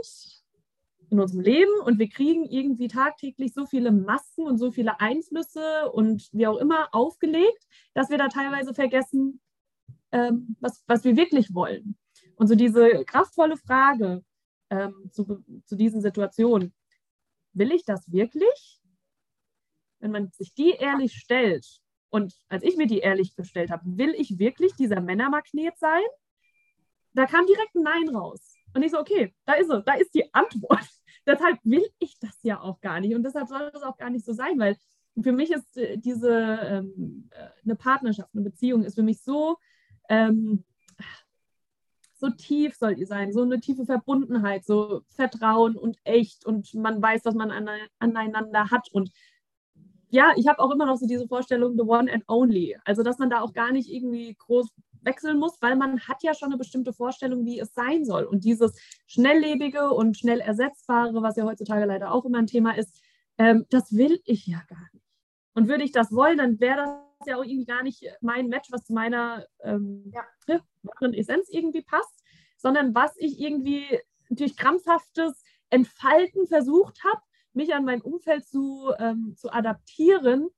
[1.10, 5.90] in unserem Leben und wir kriegen irgendwie tagtäglich so viele Masken und so viele Einflüsse
[5.94, 9.40] und wie auch immer aufgelegt, dass wir da teilweise vergessen,
[10.12, 11.96] ähm, was, was wir wirklich wollen.
[12.36, 14.26] Und so diese kraftvolle Frage
[14.70, 16.74] ähm, zu, zu diesen Situationen,
[17.54, 18.83] will ich das wirklich?
[20.04, 21.66] Wenn man sich die ehrlich stellt
[22.10, 26.04] und als ich mir die ehrlich gestellt habe, will ich wirklich dieser Männermagnet sein?
[27.14, 28.54] Da kam direkt ein Nein raus.
[28.74, 30.86] Und ich so, okay, da ist es, da ist die Antwort.
[31.26, 34.26] deshalb will ich das ja auch gar nicht und deshalb soll das auch gar nicht
[34.26, 34.76] so sein, weil
[35.22, 39.58] für mich ist äh, diese ähm, äh, eine Partnerschaft, eine Beziehung ist für mich so
[40.10, 40.66] ähm,
[42.16, 47.02] so tief soll die sein, so eine tiefe Verbundenheit, so Vertrauen und echt und man
[47.02, 49.12] weiß, was man ane aneinander hat und
[50.14, 52.78] ja, ich habe auch immer noch so diese Vorstellung, the one and only.
[52.86, 54.70] Also, dass man da auch gar nicht irgendwie groß
[55.02, 58.26] wechseln muss, weil man hat ja schon eine bestimmte Vorstellung, wie es sein soll.
[58.26, 63.02] Und dieses schnelllebige und schnell ersetzbare, was ja heutzutage leider auch immer ein Thema ist,
[63.40, 65.04] ähm, das will ich ja gar nicht.
[65.56, 68.72] Und würde ich das wollen, dann wäre das ja auch irgendwie gar nicht mein Match,
[68.72, 70.62] was zu meiner ähm, ja.
[70.84, 72.24] wahren Essenz irgendwie passt,
[72.58, 74.00] sondern was ich irgendwie
[74.30, 77.22] durch krampfhaftes Entfalten versucht habe,
[77.56, 80.50] mich an mein Umfeld zu, ähm, zu adaptieren,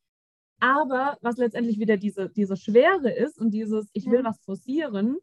[0.60, 5.18] aber was letztendlich wieder diese, diese Schwere ist und dieses, ich will was forcieren,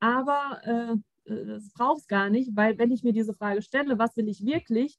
[0.00, 3.98] aber äh, äh, das braucht es gar nicht, weil wenn ich mir diese Frage stelle,
[3.98, 4.98] was will ich wirklich,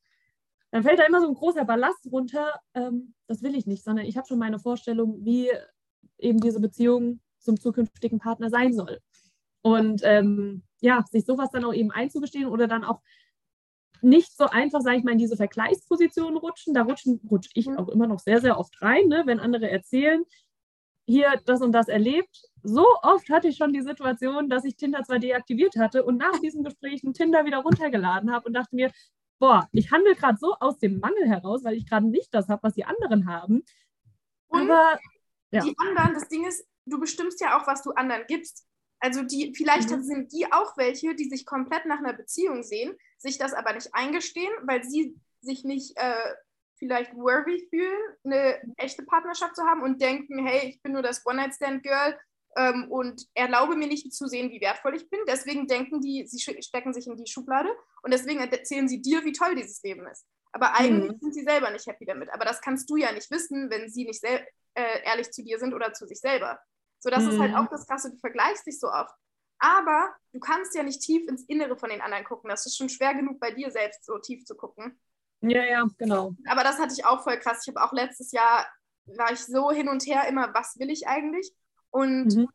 [0.72, 4.06] dann fällt da immer so ein großer Ballast runter, ähm, das will ich nicht, sondern
[4.06, 5.52] ich habe schon meine Vorstellung, wie
[6.18, 9.00] eben diese Beziehung zum zukünftigen Partner sein soll.
[9.62, 13.02] Und ähm, ja, sich sowas dann auch eben einzugestehen oder dann auch
[14.04, 16.74] nicht so einfach, sage ich mal, in diese Vergleichsposition rutschen.
[16.74, 19.24] Da rutschen, rutsche ich auch immer noch sehr, sehr oft rein, ne?
[19.26, 20.24] wenn andere erzählen,
[21.06, 22.44] hier das und das erlebt.
[22.62, 26.40] So oft hatte ich schon die Situation, dass ich Tinder zwar deaktiviert hatte und nach
[26.40, 28.92] diesem Gespräch einen Tinder wieder runtergeladen habe und dachte mir,
[29.40, 32.64] boah, ich handle gerade so aus dem Mangel heraus, weil ich gerade nicht das habe,
[32.64, 33.64] was die anderen haben.
[34.48, 35.00] Und Aber
[35.52, 35.62] ja.
[35.62, 38.66] die anderen, das Ding ist, du bestimmst ja auch, was du anderen gibst.
[39.04, 40.02] Also die, vielleicht mhm.
[40.02, 43.94] sind die auch welche, die sich komplett nach einer Beziehung sehen, sich das aber nicht
[43.94, 46.34] eingestehen, weil sie sich nicht äh,
[46.78, 51.26] vielleicht worthy fühlen, eine echte Partnerschaft zu haben und denken, hey, ich bin nur das
[51.26, 52.18] One-Night-Stand-Girl
[52.56, 55.20] ähm, und erlaube mir nicht zu sehen, wie wertvoll ich bin.
[55.28, 59.34] Deswegen denken die, sie stecken sich in die Schublade und deswegen erzählen sie dir, wie
[59.34, 60.26] toll dieses Leben ist.
[60.54, 61.20] Aber eigentlich mhm.
[61.20, 62.30] sind sie selber nicht happy damit.
[62.32, 64.40] Aber das kannst du ja nicht wissen, wenn sie nicht äh,
[65.04, 66.62] ehrlich zu dir sind oder zu sich selber.
[67.04, 67.30] So, das mhm.
[67.32, 67.58] ist halt mhm.
[67.58, 69.14] auch das Krasse, du vergleichst dich so oft.
[69.60, 72.50] Aber du kannst ja nicht tief ins Innere von den anderen gucken.
[72.50, 74.98] Das ist schon schwer genug bei dir selbst so tief zu gucken.
[75.42, 76.34] Ja, ja, genau.
[76.48, 77.66] Aber das hatte ich auch voll krass.
[77.66, 78.66] Ich habe auch letztes Jahr,
[79.06, 81.54] war ich so hin und her immer, was will ich eigentlich?
[81.90, 82.50] Und mhm.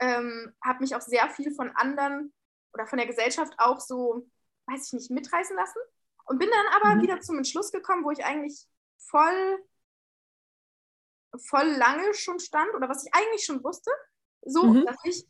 [0.00, 2.32] ähm, habe mich auch sehr viel von anderen
[2.72, 4.26] oder von der Gesellschaft auch so,
[4.66, 5.78] weiß ich nicht, mitreißen lassen.
[6.24, 7.02] Und bin dann aber mhm.
[7.02, 8.66] wieder zum Entschluss gekommen, wo ich eigentlich
[8.98, 9.64] voll,
[11.38, 13.90] voll lange schon stand oder was ich eigentlich schon wusste,
[14.42, 14.86] so, mhm.
[14.86, 15.26] dass ich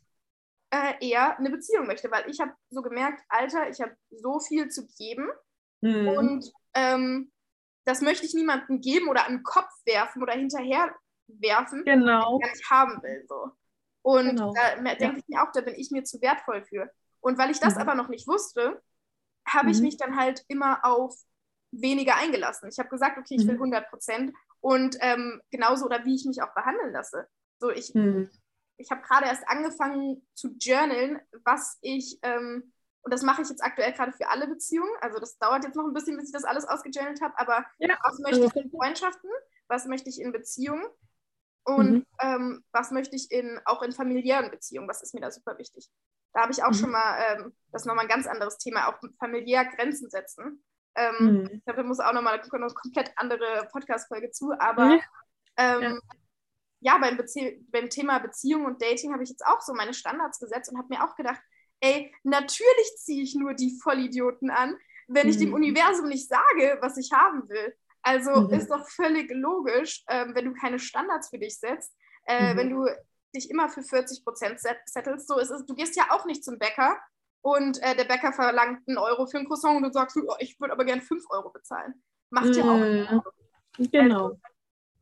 [0.71, 4.69] äh, eher eine Beziehung möchte, weil ich habe so gemerkt, Alter, ich habe so viel
[4.69, 5.29] zu geben
[5.81, 6.07] mhm.
[6.07, 7.31] und ähm,
[7.85, 10.93] das möchte ich niemandem geben oder an den Kopf werfen oder hinterher
[11.27, 12.39] werfen, genau.
[12.39, 13.25] den ich nicht haben will.
[13.27, 13.51] So.
[14.01, 14.53] Und genau.
[14.53, 15.13] da denke ja.
[15.17, 16.91] ich mir auch, da bin ich mir zu wertvoll für.
[17.21, 17.81] Und weil ich das mhm.
[17.81, 18.81] aber noch nicht wusste,
[19.47, 19.83] habe ich mhm.
[19.83, 21.15] mich dann halt immer auf
[21.71, 22.69] weniger eingelassen.
[22.69, 23.89] Ich habe gesagt, okay, ich will 100 mhm.
[23.89, 24.33] Prozent
[24.65, 27.27] und ähm, genauso oder wie ich mich auch behandeln lasse.
[27.59, 28.31] So, ich, mhm.
[28.77, 33.63] ich habe gerade erst angefangen zu journalen, was ich ähm, und das mache ich jetzt
[33.63, 34.89] aktuell gerade für alle Beziehungen.
[35.01, 37.37] Also das dauert jetzt noch ein bisschen, bis ich das alles ausgejournalt habe.
[37.37, 37.95] Aber ja.
[38.03, 39.29] was möchte ich in Freundschaften?
[39.67, 40.87] Was möchte ich in Beziehungen?
[41.63, 42.05] Und mhm.
[42.19, 44.89] ähm, was möchte ich in, auch in familiären Beziehungen?
[44.89, 45.87] Was ist mir da super wichtig?
[46.33, 46.73] Da habe ich auch mhm.
[46.73, 50.63] schon mal, ähm, das ist nochmal ein ganz anderes Thema, auch familiär Grenzen setzen.
[50.95, 51.49] Ähm, mhm.
[51.53, 54.51] Ich glaube, da muss auch nochmal eine komplett andere Podcast-Folge zu.
[54.59, 54.99] Aber
[55.57, 55.99] ähm, ja.
[56.79, 57.19] ja, beim,
[57.71, 60.89] beim Thema Beziehung und Dating habe ich jetzt auch so meine Standards gesetzt und habe
[60.89, 61.41] mir auch gedacht,
[61.81, 64.77] ey, natürlich ziehe ich nur die Vollidioten an,
[65.07, 65.55] wenn ich dem mhm.
[65.55, 67.75] Universum nicht sage, was ich haben will.
[68.01, 68.53] Also mhm.
[68.53, 71.93] ist doch völlig logisch, äh, wenn du keine Standards für dich setzt,
[72.25, 72.57] äh, mhm.
[72.57, 72.87] wenn du
[73.35, 75.27] dich immer für 40 Prozent settelst.
[75.27, 76.97] So ist es, du gehst ja auch nicht zum Bäcker
[77.45, 80.59] und äh, der Bäcker verlangt einen Euro für ein Croissant und du sagst, oh, ich
[80.59, 81.93] würde aber gerne 5 Euro bezahlen.
[82.31, 83.91] Macht ja auch nicht.
[83.91, 84.25] Genau.
[84.25, 84.39] Also,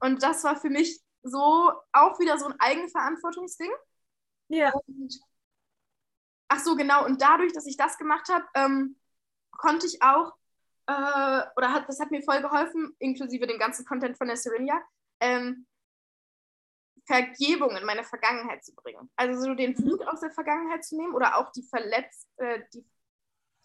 [0.02, 3.72] und das war für mich so auch wieder so ein Eigenverantwortungsding.
[4.50, 4.74] Ja.
[4.74, 5.22] Und
[6.50, 7.06] Ach so, genau.
[7.06, 8.98] Und dadurch, dass ich das gemacht habe, ähm,
[9.52, 10.34] konnte ich auch,
[10.88, 14.82] äh, oder hat, das hat mir voll geholfen, inklusive dem ganzen Content von der Syrinia,
[15.22, 15.66] ähm,
[17.06, 19.10] Vergebung in meine Vergangenheit zu bringen.
[19.16, 20.08] Also so den Wut mhm.
[20.08, 22.86] aus der Vergangenheit zu nehmen oder auch die Verletz, äh, die,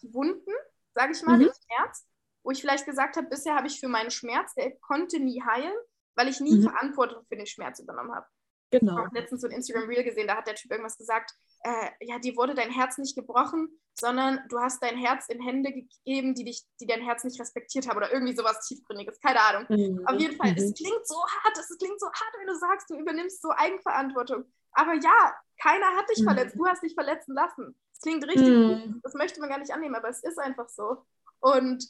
[0.01, 0.51] die Wunden,
[0.93, 1.43] sage ich mal, mhm.
[1.43, 2.05] den Schmerz,
[2.43, 5.75] wo ich vielleicht gesagt habe, bisher habe ich für meinen Schmerz, der konnte nie heilen,
[6.15, 6.63] weil ich nie mhm.
[6.63, 8.27] Verantwortung für den Schmerz übernommen habe.
[8.71, 8.93] Genau.
[8.93, 11.31] Ich habe letztens so ein Instagram Reel gesehen, da hat der Typ irgendwas gesagt,
[11.63, 15.71] äh, ja, dir wurde dein Herz nicht gebrochen, sondern du hast dein Herz in Hände
[15.71, 19.65] gegeben, die dich, die dein Herz nicht respektiert haben oder irgendwie sowas tiefgründiges, keine Ahnung.
[19.69, 20.07] Mhm.
[20.07, 20.57] Auf jeden Fall, mhm.
[20.57, 24.45] es klingt so hart, es klingt so hart, wenn du sagst, du übernimmst so Eigenverantwortung.
[24.71, 26.25] Aber ja, keiner hat dich mhm.
[26.25, 27.75] verletzt, du hast dich verletzen lassen.
[27.93, 28.99] Es klingt richtig gut, mhm.
[29.03, 31.03] das möchte man gar nicht annehmen, aber es ist einfach so.
[31.41, 31.85] Und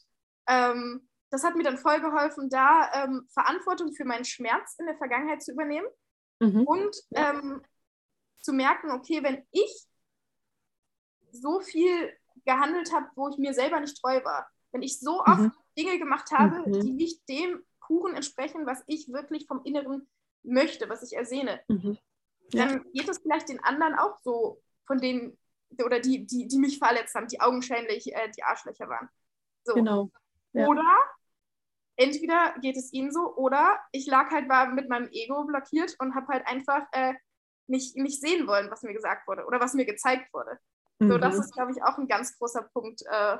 [0.47, 4.97] ähm, das hat mir dann voll geholfen, da ähm, Verantwortung für meinen Schmerz in der
[4.97, 5.87] Vergangenheit zu übernehmen
[6.39, 6.63] mhm.
[6.63, 7.61] und ähm,
[8.41, 9.85] zu merken, okay, wenn ich
[11.31, 12.13] so viel
[12.45, 15.51] gehandelt habe, wo ich mir selber nicht treu war, wenn ich so oft mhm.
[15.77, 16.81] Dinge gemacht habe, mhm.
[16.81, 20.07] die nicht dem Kuchen entsprechen, was ich wirklich vom Inneren
[20.43, 21.97] möchte, was ich ersehne, mhm.
[22.51, 22.65] ja.
[22.65, 25.37] dann geht es vielleicht den anderen auch so, von denen,
[25.83, 29.09] oder die, die, die mich verletzt haben, die augenscheinlich äh, die Arschlöcher waren.
[29.63, 29.73] So.
[29.73, 30.09] Genau.
[30.53, 30.67] Ja.
[30.67, 30.95] Oder
[31.95, 36.15] entweder geht es ihnen so, oder ich lag halt war mit meinem Ego blockiert und
[36.15, 37.13] habe halt einfach äh,
[37.69, 40.57] nicht, nicht sehen wollen, was mir gesagt wurde oder was mir gezeigt wurde.
[40.99, 41.11] Mhm.
[41.11, 43.01] So, das ist, glaube ich, auch ein ganz großer Punkt.
[43.09, 43.37] Äh,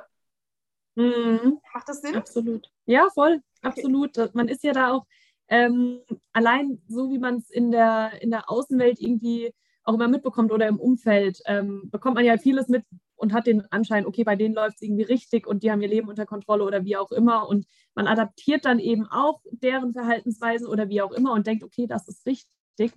[0.96, 1.60] mhm.
[1.74, 2.16] Macht das Sinn?
[2.16, 2.70] Absolut.
[2.86, 4.18] Ja, voll, absolut.
[4.18, 4.30] Okay.
[4.34, 5.06] Man ist ja da auch
[5.48, 6.00] ähm,
[6.32, 9.52] allein so, wie man es in der, in der Außenwelt irgendwie
[9.82, 12.84] auch immer mitbekommt oder im Umfeld, ähm, bekommt man ja vieles mit,
[13.20, 15.88] und hat den Anschein, okay, bei denen läuft es irgendwie richtig und die haben ihr
[15.88, 17.48] Leben unter Kontrolle oder wie auch immer.
[17.48, 21.86] Und man adaptiert dann eben auch deren Verhaltensweisen oder wie auch immer und denkt, okay,
[21.86, 22.92] das ist richtig.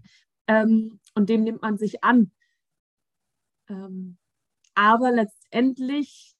[0.47, 2.31] Ähm, und dem nimmt man sich an.
[3.69, 4.17] Ähm,
[4.75, 6.35] aber letztendlich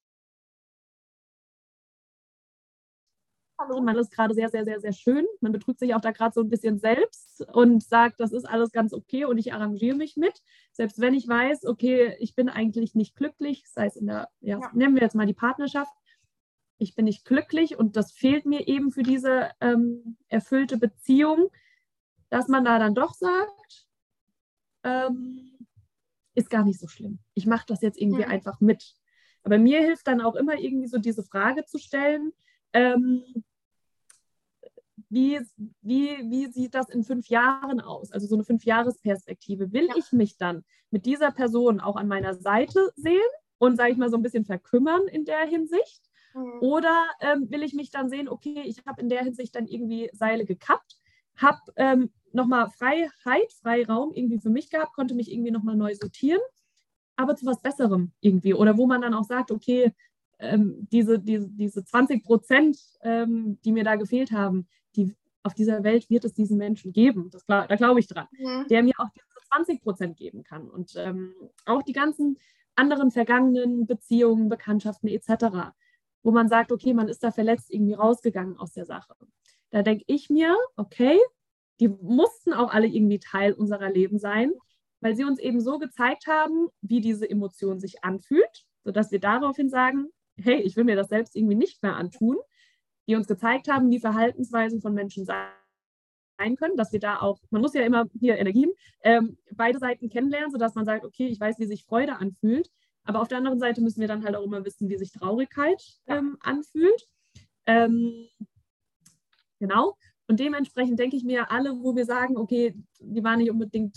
[3.56, 3.80] Hallo.
[3.80, 5.24] Man ist gerade sehr, sehr, sehr, sehr schön.
[5.40, 8.72] Man betrügt sich auch da gerade so ein bisschen selbst und sagt, das ist alles
[8.72, 10.42] ganz okay und ich arrangiere mich mit.
[10.72, 14.58] Selbst wenn ich weiß, okay, ich bin eigentlich nicht glücklich, sei es in der, ja,
[14.58, 14.70] ja.
[14.74, 15.92] nehmen wir jetzt mal die Partnerschaft,
[16.78, 21.50] ich bin nicht glücklich und das fehlt mir eben für diese ähm, erfüllte Beziehung,
[22.30, 23.86] dass man da dann doch sagt,
[24.84, 25.50] ähm,
[26.34, 27.18] ist gar nicht so schlimm.
[27.34, 28.30] Ich mache das jetzt irgendwie mhm.
[28.30, 28.94] einfach mit.
[29.42, 32.32] Aber mir hilft dann auch immer irgendwie so diese Frage zu stellen,
[32.72, 33.22] ähm,
[35.08, 35.40] wie,
[35.82, 38.10] wie, wie sieht das in fünf Jahren aus?
[38.10, 39.72] Also so eine Fünfjahresperspektive.
[39.72, 39.94] Will ja.
[39.96, 43.20] ich mich dann mit dieser Person auch an meiner Seite sehen
[43.58, 46.02] und, sage ich mal, so ein bisschen verkümmern in der Hinsicht?
[46.34, 46.58] Mhm.
[46.60, 50.10] Oder ähm, will ich mich dann sehen, okay, ich habe in der Hinsicht dann irgendwie
[50.12, 50.96] Seile gekappt,
[51.36, 56.40] habe ähm, nochmal Freiheit, Freiraum irgendwie für mich gehabt, konnte mich irgendwie nochmal neu sortieren,
[57.16, 58.54] aber zu was Besserem irgendwie.
[58.54, 59.92] Oder wo man dann auch sagt, okay,
[60.38, 64.66] ähm, diese, diese, diese 20 Prozent, ähm, die mir da gefehlt haben,
[64.96, 67.30] die, auf dieser Welt wird es diesen Menschen geben.
[67.30, 68.66] Das, da glaube ich dran, mhm.
[68.68, 70.68] der mir auch diese 20 Prozent geben kann.
[70.68, 71.34] Und ähm,
[71.66, 72.38] auch die ganzen
[72.74, 75.72] anderen vergangenen Beziehungen, Bekanntschaften etc.,
[76.22, 79.14] wo man sagt, okay, man ist da verletzt irgendwie rausgegangen aus der Sache.
[79.70, 81.18] Da denke ich mir, okay,
[81.80, 84.52] die mussten auch alle irgendwie Teil unserer Leben sein,
[85.00, 89.68] weil sie uns eben so gezeigt haben, wie diese Emotion sich anfühlt, sodass wir daraufhin
[89.68, 92.36] sagen, hey, ich will mir das selbst irgendwie nicht mehr antun,
[93.06, 97.60] die uns gezeigt haben, wie Verhaltensweisen von Menschen sein können, dass wir da auch, man
[97.60, 101.58] muss ja immer hier Energien, ähm, beide Seiten kennenlernen, sodass man sagt, okay, ich weiß,
[101.58, 102.70] wie sich Freude anfühlt,
[103.04, 105.82] aber auf der anderen Seite müssen wir dann halt auch immer wissen, wie sich Traurigkeit
[106.06, 107.06] ähm, anfühlt.
[107.66, 108.28] Ähm,
[109.66, 109.96] genau.
[110.26, 113.96] Und dementsprechend denke ich mir, alle, wo wir sagen, okay, die waren nicht unbedingt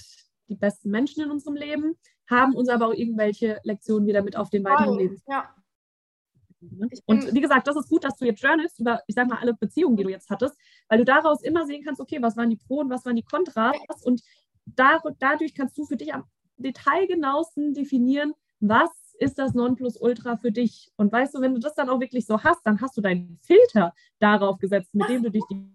[0.50, 1.96] die besten Menschen in unserem Leben,
[2.30, 5.22] haben uns aber auch irgendwelche Lektionen wieder mit auf den weiteren oh, Leben.
[5.28, 5.54] Ja.
[6.60, 6.90] Ne?
[7.06, 9.54] Und wie gesagt, das ist gut, dass du jetzt journalst über, ich sag mal, alle
[9.54, 10.58] Beziehungen, die du jetzt hattest,
[10.90, 13.24] weil du daraus immer sehen kannst, okay, was waren die Pro und was waren die
[13.24, 14.22] Kontras und
[14.66, 16.26] da, dadurch kannst du für dich am
[16.58, 18.90] detailgenauesten definieren, was
[19.20, 20.92] ist das Nonplusultra für dich.
[20.96, 23.40] Und weißt du, wenn du das dann auch wirklich so hast, dann hast du deinen
[23.42, 25.70] Filter darauf gesetzt, mit dem du durch die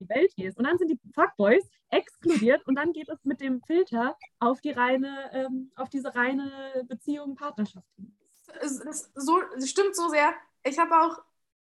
[0.00, 0.58] Welt gehst.
[0.58, 4.70] Und dann sind die Fuckboys exkludiert und dann geht es mit dem Filter auf die
[4.70, 8.14] reine, ähm, auf diese reine Beziehung, Partnerschaft hin
[8.60, 10.34] es, es, so, es stimmt so sehr.
[10.62, 11.22] Ich habe auch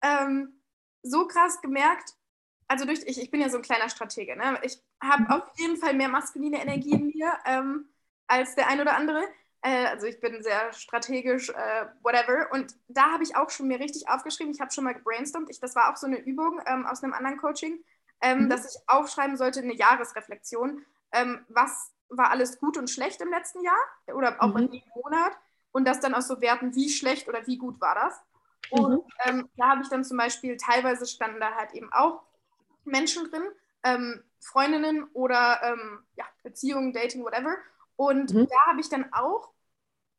[0.02, 0.62] ähm,
[1.02, 2.14] so krass gemerkt,
[2.68, 4.60] also durch, ich, ich bin ja so ein kleiner Stratege, ne?
[4.64, 5.30] ich habe mhm.
[5.30, 7.90] auf jeden Fall mehr maskuline Energie in mir ähm,
[8.28, 9.24] als der ein oder andere.
[9.64, 12.48] Äh, also ich bin sehr strategisch, äh, whatever.
[12.52, 15.60] Und da habe ich auch schon mir richtig aufgeschrieben, ich habe schon mal gebrainstormt, ich,
[15.60, 17.84] das war auch so eine Übung ähm, aus einem anderen Coaching,
[18.22, 18.50] ähm, mhm.
[18.50, 20.86] dass ich aufschreiben sollte, eine Jahresreflexion.
[21.12, 23.80] Ähm, was war alles gut und schlecht im letzten Jahr
[24.14, 24.64] oder auch mhm.
[24.64, 25.34] in jedem Monat?
[25.74, 28.22] und das dann auch so werten, wie schlecht oder wie gut war das.
[28.70, 29.02] Und mhm.
[29.26, 32.22] ähm, da habe ich dann zum Beispiel, teilweise standen da halt eben auch
[32.86, 33.44] Menschen drin,
[33.84, 37.56] ähm, Freundinnen oder ähm, ja, Beziehungen, Dating, whatever.
[37.96, 38.48] Und mhm.
[38.48, 39.52] da habe ich dann auch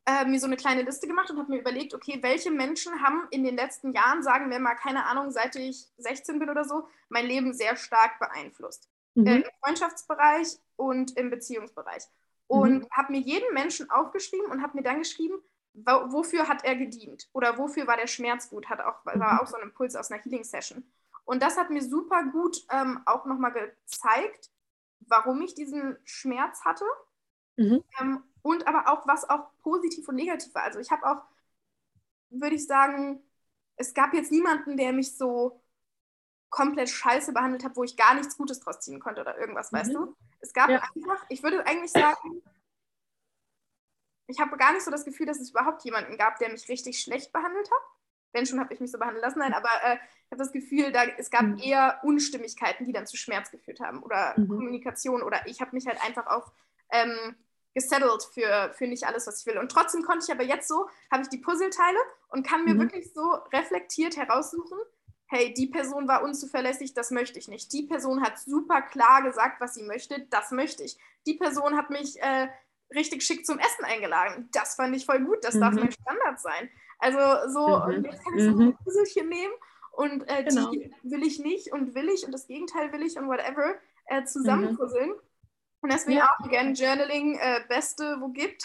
[0.07, 3.27] äh, mir so eine kleine Liste gemacht und habe mir überlegt, okay, welche Menschen haben
[3.31, 6.89] in den letzten Jahren, sagen wir mal, keine Ahnung, seit ich 16 bin oder so,
[7.09, 8.91] mein Leben sehr stark beeinflusst.
[9.15, 9.27] Mhm.
[9.27, 12.05] Äh, Im Freundschaftsbereich und im Beziehungsbereich
[12.47, 12.89] und mhm.
[12.91, 15.35] habe mir jeden Menschen aufgeschrieben und habe mir dann geschrieben,
[15.75, 19.39] wofür hat er gedient oder wofür war der Schmerz gut, hat auch, war mhm.
[19.41, 20.85] auch so ein Impuls aus einer Healing-Session.
[21.25, 24.51] Und das hat mir super gut ähm, auch nochmal gezeigt,
[25.01, 26.85] warum ich diesen Schmerz hatte
[27.57, 27.85] mhm.
[28.01, 30.65] ähm, und aber auch, was auch positiv und negativ war.
[30.65, 31.23] Also ich habe auch,
[32.31, 33.23] würde ich sagen,
[33.77, 35.61] es gab jetzt niemanden, der mich so
[36.51, 39.77] komplett scheiße behandelt hat, wo ich gar nichts Gutes draus ziehen konnte oder irgendwas, mhm.
[39.79, 40.17] weißt du?
[40.41, 40.83] Es gab ja.
[40.95, 42.43] einfach, ich würde eigentlich sagen,
[44.27, 47.01] ich habe gar nicht so das Gefühl, dass es überhaupt jemanden gab, der mich richtig
[47.01, 47.83] schlecht behandelt hat.
[48.33, 49.39] Wenn schon, habe ich mich so behandeln lassen.
[49.39, 51.59] Nein, aber äh, ich habe das Gefühl, da, es gab mhm.
[51.59, 54.49] eher Unstimmigkeiten, die dann zu Schmerz geführt haben oder mhm.
[54.49, 56.53] Kommunikation oder ich habe mich halt einfach auch
[56.91, 57.37] ähm,
[57.75, 59.59] gesettelt für, für nicht alles, was ich will.
[59.59, 62.81] Und trotzdem konnte ich aber jetzt so, habe ich die Puzzleteile und kann mir mhm.
[62.81, 64.79] wirklich so reflektiert heraussuchen,
[65.27, 67.73] hey, die Person war unzuverlässig, das möchte ich nicht.
[67.73, 70.97] Die Person hat super klar gesagt, was sie möchte, das möchte ich.
[71.27, 72.49] Die Person hat mich äh,
[72.95, 75.61] richtig schick zum Essen eingeladen, das fand ich voll gut, das mhm.
[75.61, 76.71] darf mein Standard sein.
[76.99, 77.95] Also so, mhm.
[77.97, 78.61] und jetzt kann ich so mhm.
[78.61, 79.53] ein Puzzlechen nehmen
[79.93, 80.71] und äh, genau.
[80.71, 83.75] die will ich nicht und will ich und das Gegenteil will ich und whatever
[84.07, 85.11] äh, zusammenpuzzeln.
[85.11, 85.21] Mhm.
[85.85, 86.31] Und deswegen ja.
[86.41, 88.65] auch gerne Journaling, äh, Beste, wo gibt.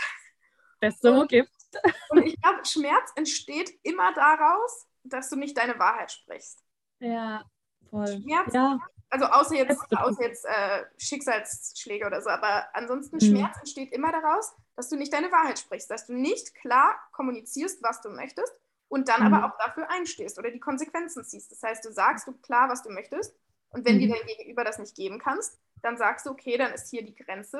[0.80, 1.52] Beste, wo gibt.
[2.12, 6.64] Und ich glaube, Schmerz entsteht immer daraus, dass du nicht deine Wahrheit sprichst.
[7.02, 7.44] Ja,
[7.90, 8.08] voll.
[8.08, 13.20] Schmerz, Ja, also außer jetzt, außer jetzt äh, Schicksalsschläge oder so, aber ansonsten Mhm.
[13.20, 17.84] Schmerz entsteht immer daraus, dass du nicht deine Wahrheit sprichst, dass du nicht klar kommunizierst,
[17.84, 18.54] was du möchtest
[18.88, 19.34] und dann Mhm.
[19.34, 21.52] aber auch dafür einstehst oder die Konsequenzen ziehst.
[21.52, 23.36] Das heißt, du sagst du klar, was du möchtest
[23.72, 24.00] und wenn Mhm.
[24.00, 27.16] dir dein Gegenüber das nicht geben kannst, dann sagst du, okay, dann ist hier die
[27.16, 27.60] Grenze,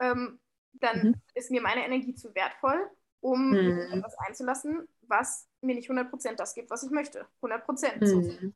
[0.00, 0.38] ähm,
[0.74, 1.14] dann Mhm.
[1.34, 2.88] ist mir meine Energie zu wertvoll,
[3.20, 3.92] um Mhm.
[3.92, 7.26] etwas einzulassen, was mir nicht 100% das gibt, was ich möchte.
[7.42, 8.06] 100%.
[8.06, 8.20] So.
[8.20, 8.54] Mhm.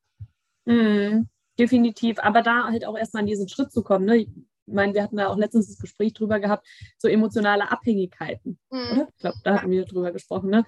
[0.64, 1.28] Mhm.
[1.58, 2.18] Definitiv.
[2.20, 4.04] Aber da halt auch erstmal an diesen Schritt zu kommen.
[4.04, 4.16] Ne?
[4.18, 4.28] Ich
[4.66, 6.66] meine, wir hatten da auch letztens das Gespräch drüber gehabt,
[6.98, 8.58] so emotionale Abhängigkeiten.
[8.70, 8.78] Mhm.
[8.92, 9.08] Oder?
[9.14, 10.50] Ich glaube, da hatten wir drüber gesprochen.
[10.50, 10.64] Ne?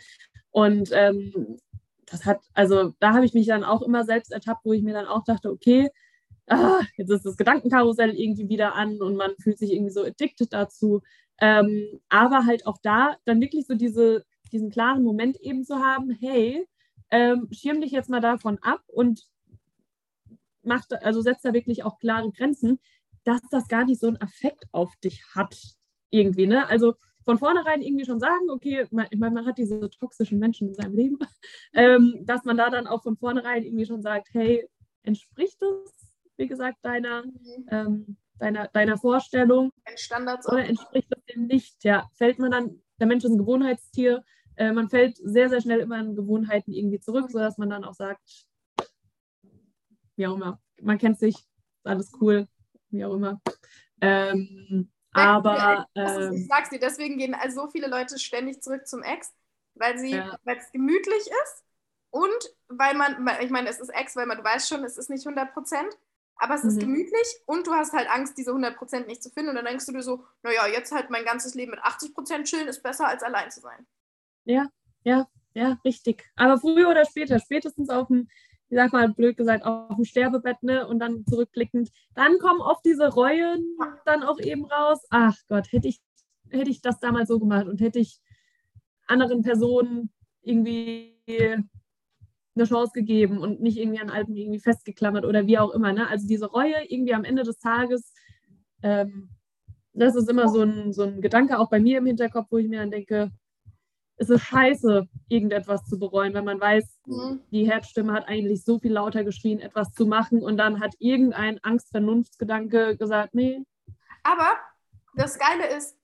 [0.51, 1.59] Und ähm,
[2.07, 4.95] das hat, also da habe ich mich dann auch immer selbst ertappt, wo ich mir
[4.95, 5.91] dann auch dachte, okay,
[6.49, 10.53] ah, jetzt ist das Gedankenkarussell irgendwie wieder an und man fühlt sich irgendwie so addicted
[10.53, 11.03] dazu.
[11.41, 16.11] Ähm, aber halt auch da dann wirklich so diese, diesen klaren Moment eben zu haben,
[16.11, 16.67] hey,
[17.11, 19.23] ähm, schirm dich jetzt mal davon ab und
[20.63, 22.79] mach, also setzt da wirklich auch klare Grenzen,
[23.25, 25.57] dass das gar nicht so einen Effekt auf dich hat
[26.11, 26.67] irgendwie, ne?
[26.69, 26.95] Also
[27.25, 30.75] von vornherein irgendwie schon sagen, okay, man, ich meine, man hat diese toxischen Menschen in
[30.75, 31.19] seinem Leben,
[31.75, 34.67] ähm, dass man da dann auch von vornherein irgendwie schon sagt, hey,
[35.03, 35.98] entspricht das,
[36.39, 37.67] wie gesagt, deiner, Mhm.
[37.71, 39.73] ähm, deiner, deiner Vorstellung
[40.47, 41.83] oder entspricht das dem nicht?
[41.85, 44.25] Ja, fällt man dann, der Mensch ist ein Gewohnheitstier,
[44.57, 47.95] äh, man fällt sehr, sehr schnell immer in Gewohnheiten irgendwie zurück, sodass man dann auch
[47.95, 48.47] sagt,
[50.17, 52.49] wie auch immer, man kennt sich, ist alles cool,
[52.91, 53.41] wie auch immer.
[54.01, 58.87] Ähm, aber ist, ich ähm, sag's dir, deswegen gehen also so viele Leute ständig zurück
[58.87, 59.35] zum Ex,
[59.75, 60.39] weil sie, Ja.
[60.45, 61.65] weil es gemütlich ist
[62.11, 65.11] und weil man, ich meine, es ist Ex, weil man, du weißt schon, es ist
[65.11, 65.97] nicht 100 Prozent,
[66.39, 66.81] aber es ist Mhm.
[66.81, 69.87] gemütlich und du hast halt Angst, diese 100 Prozent nicht zu finden und dann denkst
[69.87, 73.07] du dir so, naja, jetzt halt mein ganzes Leben mit 80 Prozent chillen ist besser
[73.09, 73.87] als allein zu sein.
[75.55, 76.25] ja, richtig.
[76.37, 78.29] Aber früher oder später, spätestens auf dem,
[78.69, 82.85] ich sag mal blöd gesagt, auf dem Sterbebett, ne, und dann zurückblickend, dann kommen oft
[82.85, 85.01] diese Reuen dann auch eben raus.
[85.11, 86.01] Ach Gott, hätte ich,
[86.51, 88.21] hätte ich das damals so gemacht und hätte ich
[89.07, 90.13] anderen Personen
[90.43, 91.17] irgendwie
[92.59, 95.93] eine Chance gegeben und nicht irgendwie an Alpen irgendwie festgeklammert oder wie auch immer.
[95.93, 96.09] Ne?
[96.09, 98.13] Also diese Reue irgendwie am Ende des Tages,
[98.83, 99.31] ähm,
[99.93, 102.69] das ist immer so ein, so ein Gedanke auch bei mir im Hinterkopf, wo ich
[102.69, 103.31] mir dann denke,
[104.17, 107.41] es ist scheiße, irgendetwas zu bereuen, wenn man weiß, Mhm.
[107.51, 111.59] die Herzstimme hat eigentlich so viel lauter geschrien, etwas zu machen und dann hat irgendein
[111.63, 113.65] Angst-Vernunftsgedanke gesagt, nee,
[114.25, 114.57] Aber
[115.15, 115.97] das Geile ist,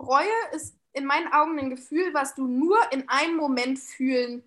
[0.00, 4.42] Reue ist in meinen Augen ein Gefühl, was du nur in einem Moment fühlen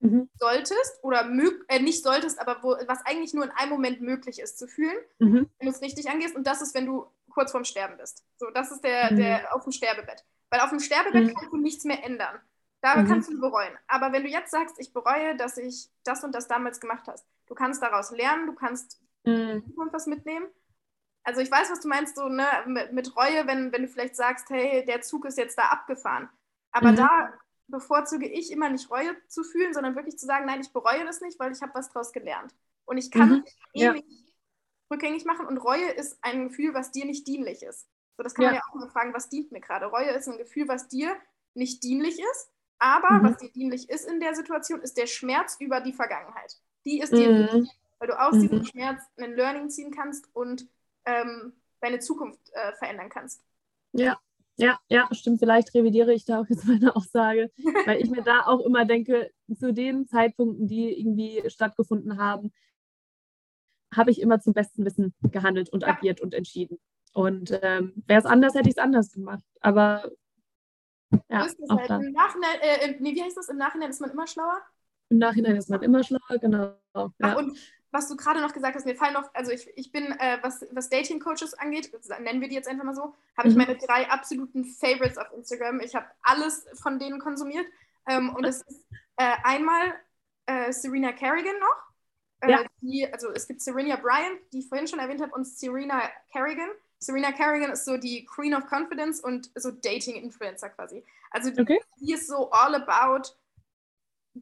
[0.00, 4.00] mhm, solltest oder mög äh, nicht solltest, aber wo, was eigentlich nur in einem Moment
[4.00, 6.36] möglich ist zu fühlen, mhm, wenn du es richtig angehst.
[6.36, 8.24] Und das ist, wenn du kurz vorm Sterben bist.
[8.38, 9.16] So, das ist der, Mhm.
[9.16, 10.24] der auf dem Sterbebett.
[10.50, 11.34] Weil auf dem Sterbebett Mhm.
[11.34, 12.40] kannst du nichts mehr ändern.
[12.80, 13.06] Da Mhm.
[13.08, 13.76] kannst du bereuen.
[13.88, 17.26] Aber wenn du jetzt sagst, ich bereue, dass ich das und das damals gemacht hast,
[17.48, 20.46] du kannst daraus lernen, du kannst mhm, was mitnehmen.
[21.24, 24.16] Also ich weiß, was du meinst, so ne, mit, mit Reue, wenn, wenn du vielleicht
[24.16, 26.28] sagst, hey, der Zug ist jetzt da abgefahren.
[26.72, 26.96] Aber Mhm.
[26.96, 27.32] da
[27.68, 31.20] bevorzuge ich immer nicht Reue zu fühlen, sondern wirklich zu sagen, nein, ich bereue das
[31.20, 32.54] nicht, weil ich habe was daraus gelernt.
[32.86, 33.44] Und ich kann Mhm.
[33.44, 33.96] es Ja.
[33.96, 34.04] ewig
[34.90, 37.88] rückgängig machen und Reue ist ein Gefühl, was dir nicht dienlich ist.
[38.16, 38.46] So, das kann Ja.
[38.46, 39.86] man ja auch immer fragen, was dient mir gerade?
[39.86, 41.14] Reue ist ein Gefühl, was dir
[41.54, 43.28] nicht dienlich ist, aber Mhm.
[43.28, 46.56] was dir dienlich ist in der Situation, ist der Schmerz über die Vergangenheit.
[46.86, 48.38] Die ist dir mhm, wichtig weil du aus Mhm.
[48.38, 50.68] diesem Schmerz einen Learning ziehen kannst und
[51.04, 53.42] ähm, deine Zukunft äh, verändern kannst.
[53.92, 54.20] Ja,
[54.58, 55.38] ja, ja, stimmt.
[55.38, 57.50] Vielleicht revidiere ich da auch jetzt meine Aussage,
[57.86, 62.52] weil ich mir da auch immer denke, zu den Zeitpunkten, die irgendwie stattgefunden haben,
[63.94, 66.78] habe ich immer zum besten Wissen gehandelt und agiert und entschieden.
[67.14, 69.42] Und ähm, wäre es anders, hätte ich es anders gemacht.
[69.60, 70.10] Aber
[71.30, 72.04] ja, auch halt.
[72.04, 73.48] Im Nachhinein, äh, nee, wie heißt das?
[73.48, 74.60] Im Nachhinein ist man immer schlauer.
[75.08, 76.74] Im Nachhinein ist man immer schlauer, genau.
[76.92, 77.38] Ach, Ja.
[77.38, 77.58] und
[77.90, 80.64] was du gerade noch gesagt hast, mir fallen noch, also ich, ich bin, äh, was,
[80.72, 83.58] was Dating-Coaches angeht, nennen wir die jetzt einfach mal so, habe ich Mhm.
[83.62, 85.80] meine drei absoluten Favorites auf Instagram.
[85.80, 87.66] Ich habe alles von denen konsumiert.
[88.08, 88.86] Ähm, und es ist
[89.16, 89.94] äh, einmal
[90.46, 91.82] äh, Serena Kerrigan noch.
[92.40, 92.64] Äh, Ja.
[92.80, 96.68] die, also es gibt Serena Bryant, die ich vorhin schon erwähnt habe, und Serena Kerrigan.
[97.00, 101.04] Serena Kerrigan ist so die Queen of Confidence und so Dating-Influencer quasi.
[101.30, 101.80] Also die, Okay.
[102.00, 103.30] die ist so all about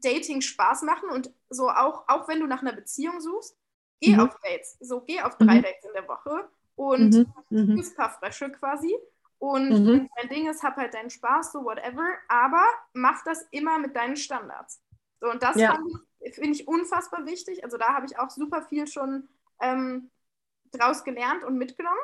[0.00, 3.56] Dating Spaß machen und so auch, auch wenn du nach einer Beziehung suchst,
[4.00, 4.20] geh Mhm.
[4.20, 4.76] auf Dates.
[4.80, 5.62] So geh auf drei Mhm.
[5.62, 8.94] Dates in der Woche und Mhm, mhm, ein paar Frösche quasi.
[9.38, 10.08] Und Mhm.
[10.16, 14.16] dein Ding ist, hab halt deinen Spaß, so whatever, aber mach das immer mit deinen
[14.16, 14.82] Standards.
[15.20, 15.78] So, und das Ja.
[16.32, 17.64] finde ich unfassbar wichtig.
[17.64, 19.28] Also da habe ich auch super viel schon
[19.60, 20.10] ähm,
[20.72, 21.98] draus gelernt und mitgenommen.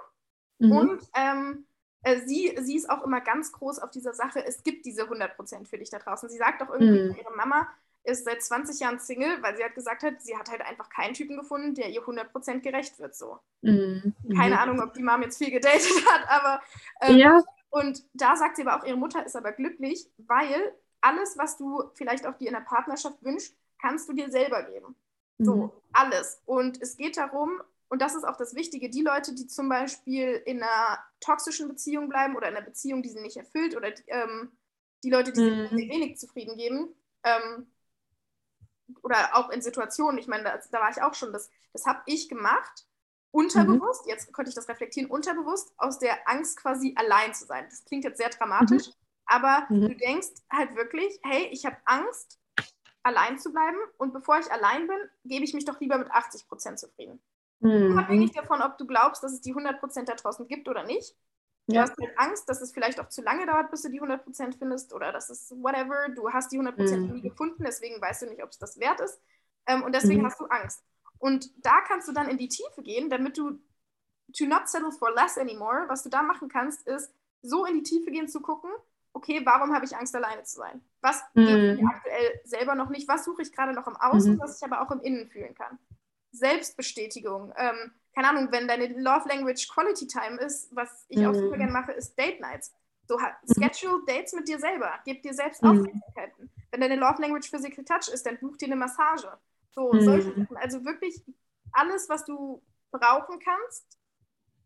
[0.60, 0.86] mhm.
[0.86, 1.66] Und ähm,
[2.02, 5.68] äh, sie, sie ist auch immer ganz groß auf dieser Sache, es gibt diese 100%
[5.68, 6.28] für dich da draußen.
[6.28, 7.16] Sie sagt auch irgendwie, Mhm.
[7.18, 7.68] ihre Mama
[8.04, 11.14] ist seit 20 Jahren Single, weil sie hat gesagt hat, sie hat halt einfach keinen
[11.14, 13.14] Typen gefunden, der ihr 100% gerecht wird.
[13.16, 13.38] So.
[13.62, 14.14] Mhm.
[14.34, 14.60] Keine Mhm.
[14.60, 16.62] Ahnung, ob die Mom jetzt viel gedatet hat, aber
[17.00, 21.36] ähm, Ja, und da sagt sie aber auch, ihre Mutter ist aber glücklich, weil alles,
[21.38, 24.94] was du vielleicht auch dir in der Partnerschaft wünschst, kannst du dir selber geben.
[25.38, 25.70] So, Mhm.
[25.92, 26.40] alles.
[26.44, 30.42] Und es geht darum, und das ist auch das Wichtige, die Leute, die zum Beispiel
[30.46, 34.52] in einer toxischen Beziehung bleiben oder in einer Beziehung, die sie nicht erfüllt, oder ähm,
[35.04, 35.68] die Leute, die sich Mhm.
[35.74, 36.94] sehr wenig zufrieden geben,
[37.24, 37.66] ähm,
[39.02, 42.02] oder auch in Situationen, ich meine, da, da war ich auch schon, das, das habe
[42.06, 42.86] ich gemacht,
[43.30, 47.66] unterbewusst, jetzt konnte ich das reflektieren, unterbewusst, aus der Angst quasi allein zu sein.
[47.70, 48.90] Das klingt jetzt sehr dramatisch,
[49.26, 49.86] aber Mhm.
[49.86, 52.38] du denkst halt wirklich, hey, ich habe Angst,
[53.02, 56.48] allein zu bleiben und bevor ich allein bin, gebe ich mich doch lieber mit 80
[56.48, 57.20] Prozent zufrieden.
[57.60, 57.88] Mhm.
[57.88, 61.16] Unabhängig davon, ob du glaubst, dass es die 100 Prozent da draußen gibt oder nicht.
[61.70, 61.80] Du Ja.
[61.80, 64.56] hast halt Angst, dass es vielleicht auch zu lange dauert, bis du die 100 Prozent
[64.56, 67.12] findest oder dass es whatever, du hast die 100 Prozent Mhm.
[67.12, 69.20] nie gefunden, deswegen weißt du nicht, ob es das wert ist
[69.66, 70.26] ähm, und deswegen Mhm.
[70.26, 70.82] hast du Angst.
[71.18, 73.58] Und da kannst du dann in die Tiefe gehen, damit du
[74.36, 77.82] to not settle for less anymore, was du da machen kannst, ist so in die
[77.82, 78.70] Tiefe gehen zu gucken,
[79.12, 80.82] okay, warum habe ich Angst, alleine zu sein?
[81.00, 81.76] Was geht Mhm.
[81.76, 83.08] mir aktuell selber noch nicht?
[83.08, 84.40] Was suche ich gerade noch im Außen, Mhm.
[84.40, 85.78] was ich aber auch im Innen fühlen kann?
[86.32, 87.52] Selbstbestätigung.
[87.56, 91.38] Ähm, keine Ahnung, wenn deine Love Language Quality Time ist, was ich auch Mhm.
[91.38, 92.72] super gerne mache, ist Date Nights.
[93.08, 93.52] So, Mhm.
[93.54, 94.92] schedule Dates mit dir selber.
[95.04, 95.70] Gib dir selbst Mhm.
[95.70, 96.50] Aufmerksamkeiten.
[96.70, 99.28] Wenn deine Love Language Physical Touch ist, dann buch dir eine Massage.
[99.74, 100.00] So, Mhm.
[100.00, 100.56] solche Sachen.
[100.56, 101.22] Also wirklich
[101.72, 103.98] alles, was du brauchen kannst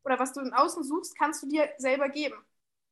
[0.05, 2.37] oder was du im Außen suchst, kannst du dir selber geben.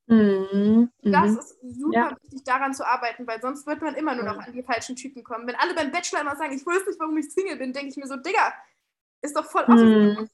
[0.06, 0.90] Mhm.
[1.02, 1.38] Das Mhm.
[1.38, 2.16] ist super Ja.
[2.22, 5.22] wichtig, daran zu arbeiten, weil sonst wird man immer nur noch an die falschen Typen
[5.22, 5.46] kommen.
[5.46, 7.96] Wenn alle beim Bachelor immer sagen, ich weiß nicht, warum ich Single bin, denke ich
[7.96, 8.52] mir so, Digga,
[9.22, 9.90] ist doch voll offen.
[9.90, 10.28] Mhm.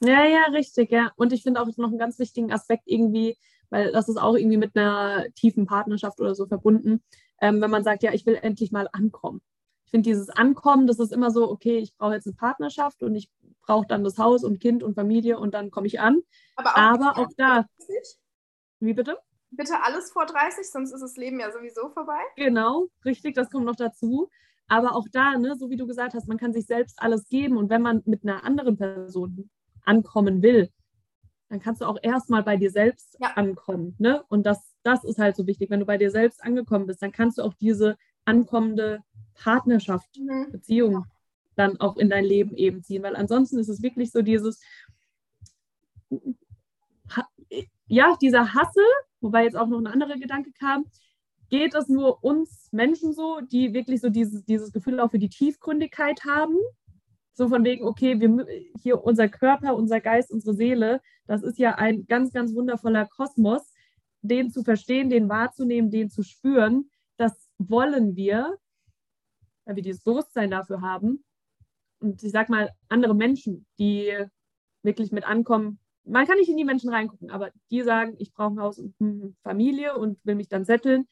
[0.00, 1.10] Ja, ja, richtig, ja.
[1.16, 3.36] Und ich finde auch noch einen ganz wichtigen Aspekt irgendwie,
[3.70, 7.02] weil das ist auch irgendwie mit einer tiefen Partnerschaft oder so verbunden,
[7.40, 9.40] ähm, wenn man sagt, ja, ich will endlich mal ankommen.
[9.86, 13.14] Ich finde dieses Ankommen, das ist immer so, okay, ich brauche jetzt eine Partnerschaft und
[13.14, 13.28] ich
[13.62, 16.20] brauche dann das Haus und Kind und Familie und dann komme ich an.
[16.56, 18.18] Aber auch, Aber auch da, 30,
[18.80, 19.18] wie bitte?
[19.50, 22.20] bitte alles vor 30, sonst ist das Leben ja sowieso vorbei.
[22.36, 24.28] Genau, richtig, das kommt noch dazu.
[24.68, 27.56] Aber auch da, ne, so wie du gesagt hast, man kann sich selbst alles geben
[27.56, 29.48] und wenn man mit einer anderen Person
[29.84, 30.70] ankommen will,
[31.48, 33.32] dann kannst du auch erstmal bei dir selbst Ja.
[33.34, 33.94] ankommen.
[33.98, 34.22] Ne?
[34.28, 35.70] Und das, das ist halt so wichtig.
[35.70, 39.02] Wenn du bei dir selbst angekommen bist, dann kannst du auch diese ankommende
[39.34, 40.52] Partnerschaft, Mhm.
[40.52, 41.06] Beziehung
[41.56, 43.02] dann auch in dein Leben eben ziehen.
[43.02, 44.60] Weil ansonsten ist es wirklich so dieses,
[47.86, 48.84] ja, dieser Hassel,
[49.20, 50.84] wobei jetzt auch noch ein anderer Gedanke kam,
[51.48, 55.30] geht es nur uns Menschen so, die wirklich so dieses, dieses Gefühl auch für die
[55.30, 56.56] Tiefgründigkeit haben?
[57.38, 58.46] So von wegen, okay, wir,
[58.82, 63.72] hier unser Körper, unser Geist, unsere Seele, das ist ja ein ganz, ganz wundervoller Kosmos,
[64.22, 68.58] den zu verstehen, den wahrzunehmen, den zu spüren, das wollen wir,
[69.64, 71.22] weil wir dieses Bewusstsein dafür haben.
[72.00, 74.12] Und ich sag mal, andere Menschen, die
[74.82, 78.54] wirklich mit ankommen, man kann nicht in die Menschen reingucken, aber die sagen, ich brauche
[78.54, 81.06] ein Haus und eine Familie und will mich dann setteln.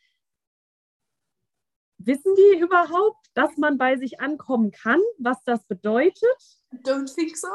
[1.99, 6.37] Wissen die überhaupt, dass man bei sich ankommen kann, was das bedeutet?
[6.85, 7.49] Don't think so.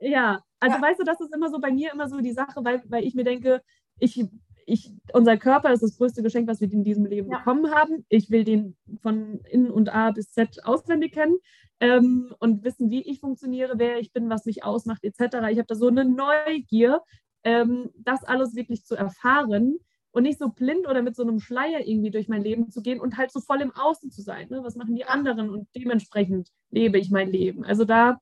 [0.00, 0.82] Ja, also Ja.
[0.82, 3.14] weißt du, das ist immer so bei mir immer so die Sache, weil, weil ich
[3.14, 3.62] mir denke,
[3.98, 4.24] ich,
[4.66, 7.38] ich, unser Körper ist das größte Geschenk, was wir in diesem Leben Ja.
[7.38, 8.04] bekommen haben.
[8.08, 11.38] Ich will den von Innen und A bis Z auswendig kennen
[11.78, 15.50] ähm, und wissen, wie ich funktioniere, wer ich bin, was mich ausmacht, etc.
[15.50, 17.00] Ich habe da so eine Neugier,
[17.44, 19.78] ähm, das alles wirklich zu erfahren
[20.12, 23.00] und nicht so blind oder mit so einem Schleier irgendwie durch mein Leben zu gehen
[23.00, 24.48] und halt so voll im Außen zu sein.
[24.50, 24.60] Ne?
[24.62, 25.50] Was machen die anderen?
[25.50, 27.64] Und dementsprechend lebe ich mein Leben.
[27.64, 28.20] Also da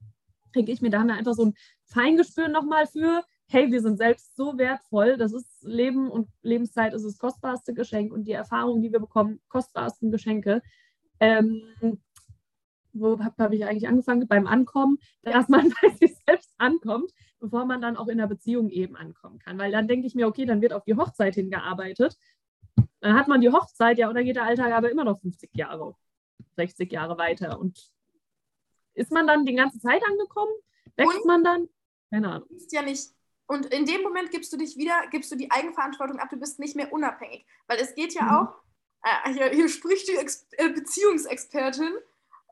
[0.55, 1.55] denke ich mir, da haben wir einfach so ein
[1.87, 7.05] Feingespür nochmal für, hey, wir sind selbst so wertvoll, das ist Leben und Lebenszeit ist
[7.05, 10.63] das kostbarste Geschenk und die Erfahrungen, die wir bekommen, kostbarsten Geschenke.
[11.19, 11.63] Ähm,
[12.93, 14.27] wo habe hab ich eigentlich angefangen?
[14.27, 17.11] Beim Ankommen, dass man bei sich selbst ankommt,
[17.41, 19.59] bevor man dann auch in der Beziehung eben ankommen kann.
[19.59, 22.17] Weil dann denke ich mir, okay, dann wird auf die Hochzeit hingearbeitet.
[23.01, 25.51] Dann hat man die Hochzeit, ja, und dann geht der Alltag aber immer noch 50
[25.55, 25.97] Jahre,
[26.57, 27.59] 60 Jahre weiter.
[27.59, 27.91] Und
[28.95, 30.53] ist man dann die ganze Zeit angekommen?
[30.97, 31.69] Wächst Und- man dann?
[32.11, 32.49] Keine Ahnung.
[32.51, 33.09] ist ja nicht.
[33.47, 36.59] Und in dem Moment gibst du dich wieder, gibst du die Eigenverantwortung ab, du bist
[36.59, 37.47] nicht mehr unabhängig.
[37.69, 38.31] Weil es geht ja Mhm.
[38.31, 38.55] auch,
[39.03, 41.93] äh, hier, hier spricht die Ex äh, Beziehungsexpertin.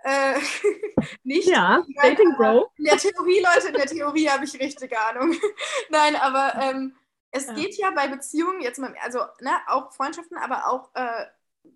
[0.05, 0.41] Äh,
[1.25, 1.49] nicht.
[1.49, 2.71] Ja, Nein, Dating Bro.
[2.77, 5.35] In der Theorie, Leute, in der Theorie habe ich richtig Ahnung.
[5.91, 6.95] Nein, aber ähm,
[7.31, 7.53] es Ja.
[7.55, 11.27] geht ja bei Beziehungen, jetzt mal, also ne, auch Freundschaften, aber auch äh,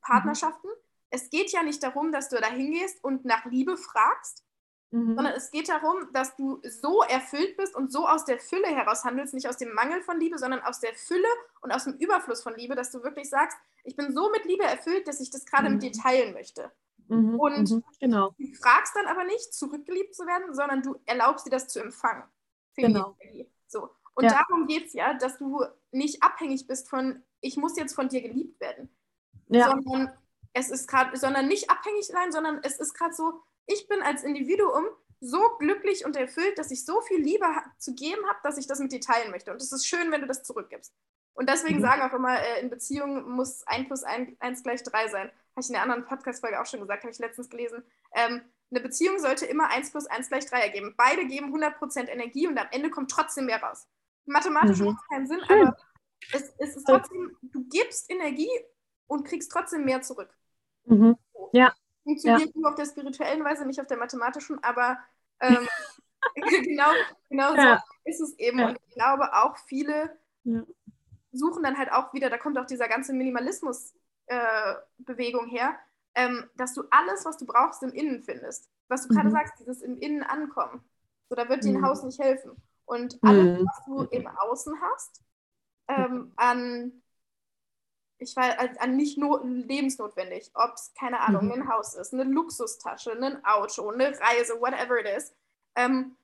[0.00, 0.68] Partnerschaften.
[1.10, 4.44] Es geht ja nicht darum, dass du da hingehst und nach Liebe fragst,
[4.92, 5.16] mhm.
[5.16, 9.04] sondern es geht darum, dass du so erfüllt bist und so aus der Fülle heraus
[9.04, 11.28] handelst, nicht aus dem Mangel von Liebe, sondern aus der Fülle
[11.60, 14.64] und aus dem Überfluss von Liebe, dass du wirklich sagst, ich bin so mit Liebe
[14.64, 15.74] erfüllt, dass ich das gerade mhm.
[15.74, 16.70] mit dir teilen möchte.
[17.08, 18.34] Mhm, und mhm, genau.
[18.38, 22.24] du fragst dann aber nicht, zurückgeliebt zu werden, sondern du erlaubst dir das zu empfangen.
[22.76, 23.16] Genau.
[23.66, 23.90] So.
[24.14, 24.30] Und ja.
[24.30, 28.22] darum geht es ja, dass du nicht abhängig bist von, ich muss jetzt von dir
[28.22, 28.88] geliebt werden.
[29.48, 29.70] Ja.
[29.70, 30.12] Sondern
[30.52, 34.24] es ist gerade, sondern nicht abhängig sein, sondern es ist gerade so, ich bin als
[34.24, 34.86] Individuum
[35.20, 37.46] so glücklich und erfüllt, dass ich so viel Liebe
[37.78, 39.52] zu geben habe, dass ich das mit dir teilen möchte.
[39.52, 40.92] Und es ist schön, wenn du das zurückgibst.
[41.34, 41.82] Und deswegen mhm.
[41.82, 45.28] sagen auch immer, äh, in Beziehungen muss 1 plus 1, 1 gleich 3 sein.
[45.28, 47.82] Habe ich in einer anderen Podcast-Folge auch schon gesagt, habe ich letztens gelesen.
[48.14, 50.94] Ähm, eine Beziehung sollte immer 1 plus 1 gleich 3 ergeben.
[50.96, 53.86] Beide geben 100% Energie und am Ende kommt trotzdem mehr raus.
[54.26, 54.86] Mathematisch mhm.
[54.86, 55.76] macht es keinen Sinn, aber
[56.32, 58.50] es, es, ist trotzdem, du gibst Energie
[59.06, 60.34] und kriegst trotzdem mehr zurück.
[60.84, 61.16] Mhm.
[61.52, 61.74] Ja.
[62.04, 62.60] Funktioniert ja.
[62.60, 64.98] nur auf der spirituellen Weise, nicht auf der mathematischen, aber
[65.40, 65.68] ähm,
[66.34, 66.90] genau,
[67.28, 67.78] genau ja.
[67.78, 68.58] so ist es eben.
[68.58, 68.68] Ja.
[68.68, 70.16] Und ich glaube auch viele
[71.32, 75.76] suchen dann halt auch wieder, da kommt auch dieser ganze Minimalismus-Bewegung äh, her,
[76.14, 78.68] ähm, dass du alles, was du brauchst, im Innen findest.
[78.88, 79.16] Was du mhm.
[79.16, 80.84] gerade sagst, dieses im Innen ankommen.
[81.28, 81.86] So, da wird dir ein mhm.
[81.86, 82.52] Haus nicht helfen.
[82.84, 83.66] Und alles, mhm.
[83.66, 85.22] was du im Außen hast,
[85.88, 87.01] ähm, an,
[88.22, 91.52] ich weiß, an nicht nur lebensnotwendig, ob es, keine Ahnung, mhm.
[91.52, 95.34] ein Haus ist, eine Luxustasche, ein Auto, eine Reise, whatever it is,
[95.74, 96.16] ähm,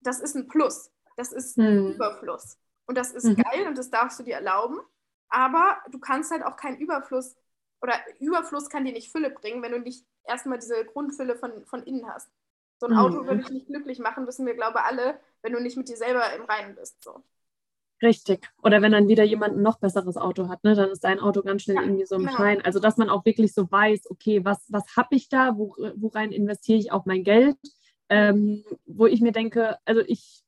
[0.00, 0.90] das ist ein Plus.
[1.16, 1.92] Das ist ein mhm.
[1.92, 2.58] Überfluss.
[2.86, 3.36] Und das ist mhm.
[3.36, 4.80] geil und das darfst du dir erlauben.
[5.28, 7.36] Aber du kannst halt auch keinen Überfluss
[7.82, 11.82] oder Überfluss kann dir nicht Fülle bringen, wenn du nicht erstmal diese Grundfülle von, von
[11.82, 12.30] innen hast.
[12.78, 12.98] So ein mhm.
[12.98, 15.88] Auto würde dich nicht glücklich machen, wissen wir, glaube ich, alle, wenn du nicht mit
[15.88, 17.02] dir selber im Reinen bist.
[17.02, 17.22] So.
[18.02, 18.48] Richtig.
[18.62, 21.42] Oder wenn dann wieder jemand ein noch besseres Auto hat, ne, dann ist dein Auto
[21.42, 22.36] ganz schnell ja, irgendwie so im genau.
[22.36, 22.62] Schein.
[22.62, 26.32] Also dass man auch wirklich so weiß, okay, was, was habe ich da, wo, worein
[26.32, 27.56] investiere ich auch mein Geld?
[28.08, 30.42] Ähm, wo ich mir denke, also ich,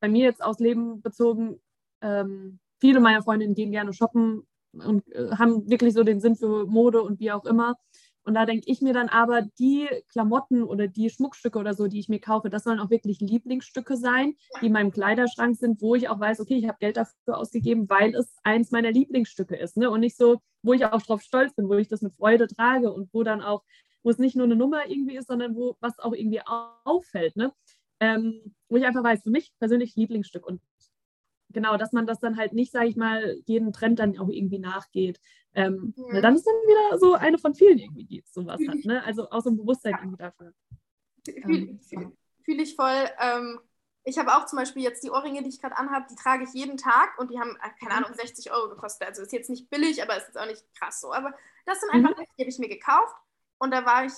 [0.00, 1.60] bei mir jetzt aus Leben bezogen,
[2.00, 6.66] ähm, viele meiner Freundinnen gehen gerne shoppen und äh, haben wirklich so den Sinn für
[6.66, 7.76] Mode und wie auch immer.
[8.24, 11.98] Und da denke ich mir dann aber, die Klamotten oder die Schmuckstücke oder so, die
[11.98, 15.94] ich mir kaufe, das sollen auch wirklich Lieblingsstücke sein, die in meinem Kleiderschrank sind, wo
[15.94, 19.76] ich auch weiß, okay, ich habe Geld dafür ausgegeben, weil es eins meiner Lieblingsstücke ist.
[19.76, 19.90] Ne?
[19.90, 22.92] Und nicht so, wo ich auch drauf stolz bin, wo ich das mit Freude trage
[22.92, 23.64] und wo dann auch,
[24.04, 26.40] wo es nicht nur eine Nummer irgendwie ist, sondern wo was auch irgendwie
[26.84, 27.36] auffällt.
[27.36, 27.52] Ne?
[28.00, 30.46] Ähm, wo ich einfach weiß, für mich persönlich Lieblingsstück.
[30.46, 30.60] Und
[31.52, 34.58] genau, dass man das dann halt nicht, sage ich mal, jeden Trend dann auch irgendwie
[34.58, 35.20] nachgeht.
[35.54, 36.22] Ähm, mhm.
[36.22, 38.84] Dann ist dann wieder so eine von vielen irgendwie, die sowas hat.
[38.84, 39.02] Ne?
[39.04, 40.52] Also auch so ein Bewusstsein irgendwie dafür.
[41.24, 43.08] Fühle ähm, fühl ich voll.
[43.20, 43.60] Ähm,
[44.04, 46.52] ich habe auch zum Beispiel jetzt die Ohrringe, die ich gerade anhabe, die trage ich
[46.52, 48.04] jeden Tag und die haben, äh, keine mhm.
[48.04, 49.06] Ahnung, 60 Euro gekostet.
[49.06, 51.12] Also ist jetzt nicht billig, aber ist jetzt auch nicht krass so.
[51.12, 51.32] Aber
[51.66, 52.24] das sind einfach, mhm.
[52.36, 53.14] die habe ich mir gekauft
[53.58, 54.12] und da war ich,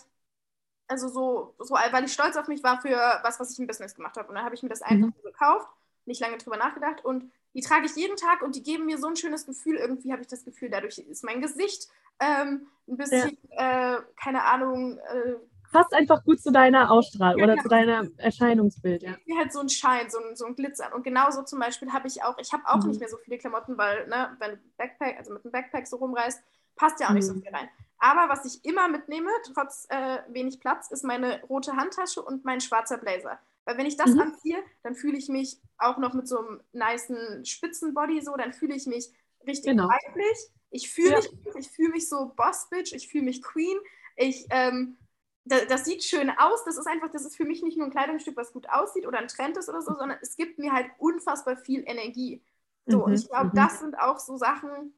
[0.87, 3.95] also so, so, weil ich stolz auf mich war für was, was ich im Business
[3.95, 4.29] gemacht habe.
[4.29, 5.23] Und dann habe ich mir das einfach mhm.
[5.23, 5.69] gekauft
[6.07, 9.07] nicht lange drüber nachgedacht und die trage ich jeden Tag und die geben mir so
[9.07, 9.77] ein schönes Gefühl.
[9.77, 11.89] Irgendwie habe ich das Gefühl, dadurch ist mein Gesicht
[12.21, 13.97] ähm, ein bisschen, ja.
[13.97, 14.99] äh, keine Ahnung.
[14.99, 15.35] Äh,
[15.73, 17.63] Passt einfach gut zu deiner Ausstrahlung ja, oder ja.
[17.63, 19.17] zu deinem Erscheinungsbild, ja.
[19.27, 20.93] Mir halt so ein Schein, so ein, so ein Glitzern.
[20.93, 22.91] Und genauso zum Beispiel habe ich auch, ich habe auch mhm.
[22.91, 26.43] nicht mehr so viele Klamotten, weil, ne, wenn Backpack, also mit einem Backpack so rumreist,
[26.77, 27.17] passt ja auch mhm.
[27.17, 27.43] nicht so mhm.
[27.43, 27.69] viel rein.
[27.99, 32.61] Aber was ich immer mitnehme, trotz äh, wenig Platz, ist meine rote Handtasche und mein
[32.61, 33.39] schwarzer Blazer.
[33.65, 34.21] Weil wenn ich das mhm.
[34.21, 38.75] anziehe, dann fühle ich mich auch noch mit so einem niceen Spitzenbody so, dann fühle
[38.75, 39.11] ich mich
[39.47, 39.89] richtig genau.
[39.89, 40.39] weiblich.
[40.71, 41.53] Ich fühle ja.
[41.55, 43.79] mich, fühl mich so Boss-Bitch, ich fühle mich Queen.
[44.17, 44.99] Ich, ähm,
[45.45, 46.65] das, das, sieht schön aus.
[46.65, 49.19] Das ist einfach, das ist für mich nicht nur ein Kleidungsstück, was gut aussieht oder
[49.19, 52.43] ein Trend ist oder so, sondern es gibt mir halt unfassbar viel Energie.
[52.87, 53.05] So, mhm.
[53.05, 53.55] und ich glaube, mhm.
[53.55, 54.95] das sind auch so Sachen,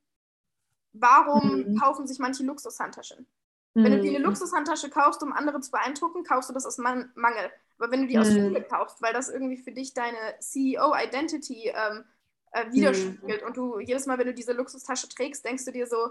[0.93, 1.79] warum mhm.
[1.79, 3.27] kaufen sich manche Luxushandtaschen?
[3.75, 4.25] Wenn du dir eine mhm.
[4.25, 7.51] Luxushandtasche kaufst, um andere zu beeindrucken, kaufst du das aus Man Mangel.
[7.79, 8.49] Aber wenn du die aus mhm.
[8.49, 12.05] Schule kaufst, weil das irgendwie für dich deine CEO-Identity ähm,
[12.53, 13.47] äh, widerspiegelt mhm.
[13.47, 16.11] und du jedes Mal, wenn du diese Luxustasche trägst, denkst du dir so,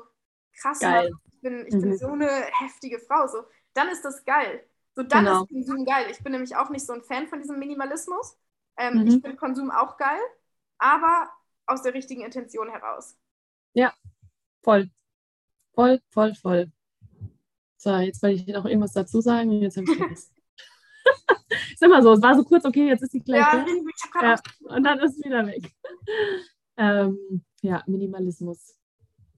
[0.59, 1.81] krass, Mann, ich, bin, ich mhm.
[1.81, 3.27] bin so eine heftige Frau.
[3.27, 3.43] So,
[3.73, 4.63] dann ist das geil.
[4.95, 5.43] So, dann genau.
[5.43, 6.07] ist Konsum geil.
[6.11, 8.37] Ich bin nämlich auch nicht so ein Fan von diesem Minimalismus.
[8.77, 9.07] Ähm, mhm.
[9.07, 10.21] Ich finde Konsum auch geil,
[10.77, 11.29] aber
[11.65, 13.17] aus der richtigen Intention heraus.
[13.73, 13.93] Ja,
[14.61, 14.89] voll.
[15.73, 16.71] Voll, voll, voll.
[17.77, 19.51] So, jetzt wollte ich noch irgendwas dazu sagen.
[19.51, 20.34] Jetzt habe ich vergessen.
[21.75, 23.41] Ist immer so, es war so kurz, okay, jetzt ist die gleich.
[23.41, 23.65] Ja,
[24.21, 25.71] ja, und dann ist es wieder weg.
[26.77, 28.75] ähm, ja, Minimalismus.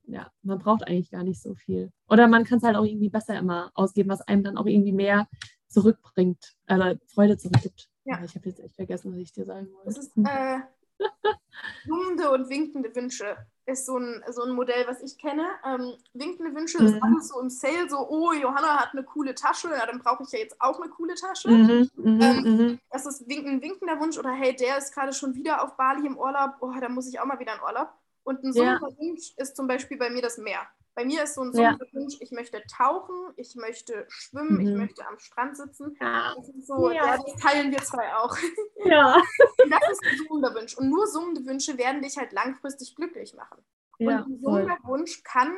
[0.04, 1.92] Ja, man braucht eigentlich gar nicht so viel.
[2.08, 4.94] Oder man kann es halt auch irgendwie besser immer ausgeben, was einem dann auch irgendwie
[4.94, 5.28] mehr
[5.68, 7.90] zurückbringt, äh, Freude zurückgibt.
[8.06, 8.24] Ja.
[8.24, 9.86] Ich habe jetzt echt vergessen, was ich dir sagen wollte.
[9.86, 10.60] Das ist äh,
[12.32, 13.36] und winkende Wünsche.
[13.68, 15.46] Ist so ein, so ein Modell, was ich kenne.
[15.66, 16.88] Ähm, winkende Wünsche mhm.
[16.88, 20.24] ist alles so im Sale, so, oh, Johanna hat eine coole Tasche, ja, dann brauche
[20.24, 21.50] ich ja jetzt auch eine coole Tasche.
[21.50, 22.80] Mhm, mhm ähm, mhm.
[22.90, 26.08] das ist wink ein winkender Wunsch oder hey, der ist gerade schon wieder auf Bali
[26.08, 27.90] im Urlaub, oh, da muss ich auch mal wieder in Urlaub.
[28.24, 28.80] Und ein ja.
[28.82, 30.62] Wunsch ist zum Beispiel bei mir das Meer.
[30.98, 31.78] Bei mir ist so ein ja.
[31.92, 34.78] Wunsch, ich möchte tauchen, ich möchte schwimmen, ich mhm.
[34.78, 35.96] möchte am Strand sitzen.
[36.02, 36.34] Ja.
[36.36, 37.16] Das ist so, ja.
[37.16, 38.36] das teilen wir zwei auch.
[38.84, 39.22] Ja.
[39.70, 40.76] Das ist ein summender Wunsch.
[40.76, 43.64] Und nur summende Wünsche werden dich halt langfristig glücklich machen.
[44.00, 45.56] Und ein summender Wunsch kann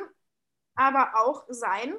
[0.74, 1.96] aber auch sein,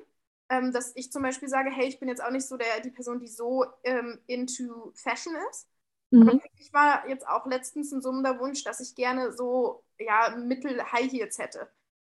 [0.50, 2.92] ähm, dass ich zum Beispiel sage, hey, ich bin jetzt auch nicht so der, die
[2.92, 5.68] Person, die so ähm, into Fashion ist.
[6.12, 6.42] Mhm.
[6.60, 11.40] Ich war jetzt auch letztens ein summender Wunsch, dass ich gerne so ja, Mittel-High Heels
[11.40, 11.68] hätte.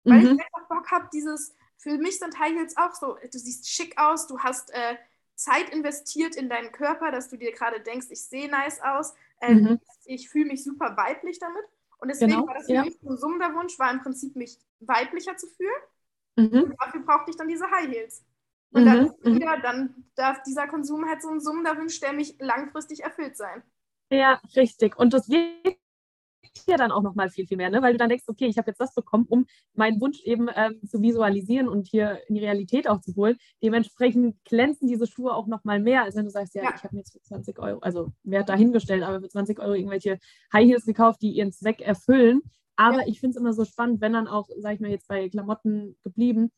[0.04, 0.26] Weil mhm.
[0.26, 3.98] ich einfach Bock habe, dieses, für mich sind High Heels auch so, du siehst schick
[3.98, 4.96] aus, du hast äh,
[5.36, 9.54] Zeit investiert in deinen Körper, dass du dir gerade denkst, ich sehe nice aus, äh,
[9.54, 9.80] mhm.
[10.06, 11.64] ich fühle mich super weiblich damit.
[12.00, 12.84] Und deswegen genau, war das für ja.
[12.84, 15.72] mich ein summender Wunsch, war im Prinzip mich weiblicher zu fühlen.
[16.36, 16.64] Mhm.
[16.64, 18.26] Und dafür brauchte ich dann diese High Heels.
[18.72, 18.86] Und mhm.
[18.86, 23.38] dann, wieder, dann darf dieser Konsum halt so ein summender Wunsch, der mich langfristig erfüllt
[23.38, 23.64] sein.
[24.10, 24.98] Ja, richtig.
[24.98, 25.80] Und das wirkt
[26.68, 27.82] ja dann auch nochmal viel, viel mehr, ne?
[27.82, 30.80] weil du dann denkst, okay, ich habe jetzt das bekommen, um meinen Wunsch eben ähm,
[30.88, 33.38] zu visualisieren und hier in die Realität auch zu holen.
[33.62, 36.74] Dementsprechend glänzen diese Schuhe auch nochmal mehr, als wenn du sagst, ja, ja.
[36.76, 40.20] ich habe mir jetzt für 20 Euro, also Wert dahingestellt, aber für 20 Euro irgendwelche
[40.52, 42.42] High Heels gekauft, die ihren Zweck erfüllen.
[42.76, 43.08] Aber ja.
[43.08, 45.96] ich finde es immer so spannend, wenn dann auch, sag ich mal, jetzt bei Klamotten
[46.04, 46.52] geblieben,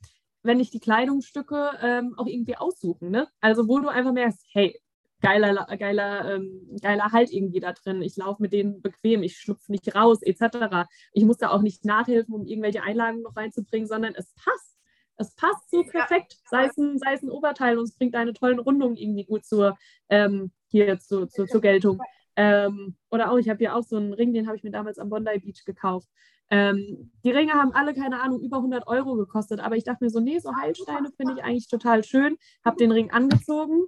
[0.44, 3.10] wenn ich die Kleidungsstücke ähm, auch irgendwie aussuchen.
[3.10, 3.28] Ne?
[3.42, 4.80] Also wo du einfach merkst, hey,
[5.22, 8.02] geiler, geiler, ähm, geiler Halt irgendwie da drin.
[8.02, 10.88] Ich laufe mit denen bequem, ich schlupfe nicht raus, etc.
[11.14, 14.76] Ich muss da auch nicht nachhelfen, um irgendwelche Einlagen noch reinzubringen, sondern es passt.
[15.18, 18.34] Es passt so perfekt, sei, es ein, sei es ein Oberteil und es bringt eine
[18.34, 19.78] tolle Rundung irgendwie gut zur,
[20.10, 22.02] ähm, hier zu, zu, zur Geltung.
[22.36, 25.00] Ähm, oder auch, ich habe hier auch so einen Ring, den habe ich mir damals
[25.00, 26.10] am Bondi Beach gekauft.
[26.50, 30.10] Ähm, die Ringe haben alle, keine Ahnung, über 100 Euro gekostet, aber ich dachte mir
[30.10, 32.38] so, nee, so Heilsteine finde ich eigentlich total schön.
[32.64, 33.86] Habe den Ring angezogen,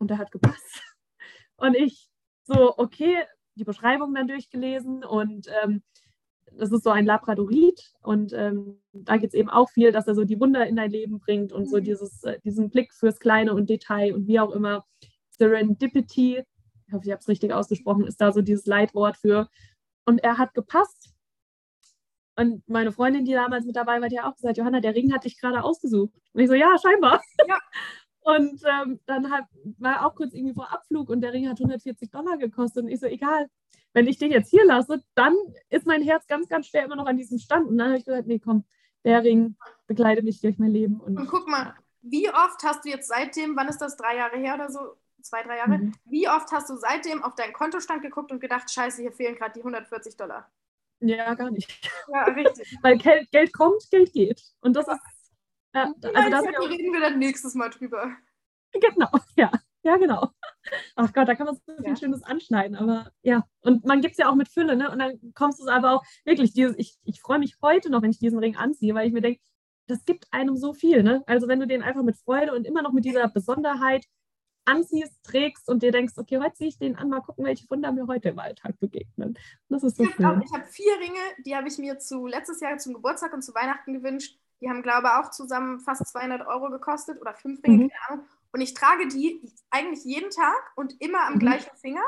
[0.00, 0.82] und der hat gepasst.
[1.56, 2.08] Und ich
[2.44, 3.18] so, okay,
[3.54, 5.82] die Beschreibung dann durchgelesen und ähm,
[6.56, 10.14] das ist so ein Labradorit und ähm, da geht es eben auch viel, dass er
[10.14, 11.84] so die Wunder in dein Leben bringt und so mhm.
[11.84, 14.86] dieses, äh, diesen Blick fürs Kleine und Detail und wie auch immer.
[15.30, 16.42] Serendipity,
[16.86, 19.48] ich hoffe, ich habe es richtig ausgesprochen, ist da so dieses Leitwort für.
[20.04, 21.14] Und er hat gepasst.
[22.36, 25.12] Und meine Freundin, die damals mit dabei war, die hat auch gesagt, Johanna, der Ring
[25.12, 26.12] hat dich gerade ausgesucht.
[26.32, 27.22] Und ich so, ja, scheinbar.
[27.46, 27.58] Ja.
[28.22, 29.44] Und ähm, dann hat,
[29.78, 32.84] war auch kurz irgendwie vor Abflug und der Ring hat 140 Dollar gekostet.
[32.84, 33.48] Und ich so, egal,
[33.92, 35.34] wenn ich den jetzt hier lasse, dann
[35.68, 37.68] ist mein Herz ganz, ganz schwer immer noch an diesem Stand.
[37.68, 38.64] Und dann habe ich gesagt, nee, komm,
[39.04, 39.56] der Ring
[39.86, 41.00] begleitet mich durch mein Leben.
[41.00, 44.36] Und, und guck mal, wie oft hast du jetzt seitdem, wann ist das, drei Jahre
[44.36, 44.80] her oder so,
[45.22, 45.94] zwei, drei Jahre, mhm.
[46.04, 49.52] wie oft hast du seitdem auf deinen Kontostand geguckt und gedacht, scheiße, hier fehlen gerade
[49.52, 50.50] die 140 Dollar?
[51.00, 51.90] Ja, gar nicht.
[52.12, 52.76] Ja, richtig.
[52.82, 54.42] Weil Geld, Geld kommt, Geld geht.
[54.60, 55.00] Und das ist
[55.74, 58.16] ja, also da reden wir dann nächstes Mal drüber.
[58.72, 59.50] Genau, ja.
[59.82, 60.28] Ja, genau.
[60.94, 61.96] Ach Gott, da kann man so viel ja.
[61.96, 63.46] Schönes anschneiden, aber ja.
[63.62, 64.90] Und man gibt es ja auch mit Fülle, ne?
[64.90, 68.02] Und dann kommst du es aber auch wirklich, dieses, ich, ich freue mich heute noch,
[68.02, 69.40] wenn ich diesen Ring anziehe, weil ich mir denke,
[69.86, 71.22] das gibt einem so viel, ne?
[71.26, 74.04] Also wenn du den einfach mit Freude und immer noch mit dieser Besonderheit
[74.66, 77.90] anziehst, trägst und dir denkst, okay, heute ziehe ich den an, mal gucken, welche Wunder
[77.92, 79.38] mir heute im Alltag begegnen.
[79.68, 82.76] Das ist so ich habe hab vier Ringe, die habe ich mir zu letztes Jahr
[82.78, 84.38] zum Geburtstag und zu Weihnachten gewünscht.
[84.60, 87.90] Die haben, glaube ich, auch zusammen fast 200 Euro gekostet oder fünf Ringe, mhm.
[87.90, 88.26] keine Ahnung.
[88.52, 89.40] Und ich trage die
[89.70, 91.38] eigentlich jeden Tag und immer am mhm.
[91.38, 92.02] gleichen Finger.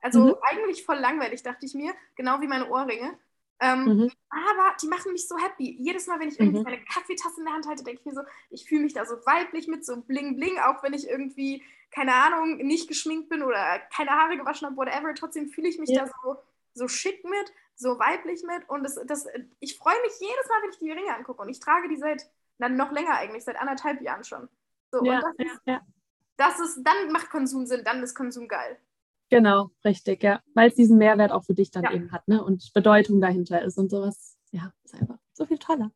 [0.00, 0.34] Also mhm.
[0.42, 3.18] eigentlich voll langweilig, dachte ich mir, genau wie meine Ohrringe.
[3.60, 4.12] Ähm, mhm.
[4.30, 5.76] Aber die machen mich so happy.
[5.80, 6.64] Jedes Mal, wenn ich irgendwie mhm.
[6.64, 9.14] meine Kaffeetasse in der Hand halte, denke ich mir so, ich fühle mich da so
[9.26, 13.80] weiblich mit, so bling bling, auch wenn ich irgendwie, keine Ahnung, nicht geschminkt bin oder
[13.94, 15.12] keine Haare gewaschen habe, whatever.
[15.14, 16.04] Trotzdem fühle ich mich ja.
[16.04, 16.36] da so,
[16.78, 19.26] so schick mit so weiblich mit und das, das,
[19.60, 22.28] ich freue mich jedes Mal, wenn ich die Ringe angucke und ich trage die seit,
[22.58, 24.48] dann noch länger eigentlich, seit anderthalb Jahren schon.
[24.90, 25.80] So, ja, das, ist, ja.
[26.36, 28.78] das ist, dann macht Konsum Sinn, dann ist Konsum geil.
[29.30, 30.42] Genau, richtig, ja.
[30.54, 31.92] Weil es diesen Mehrwert auch für dich dann ja.
[31.92, 32.42] eben hat, ne?
[32.42, 34.38] Und Bedeutung dahinter ist und sowas.
[34.50, 35.92] Ja, ist einfach so viel toller.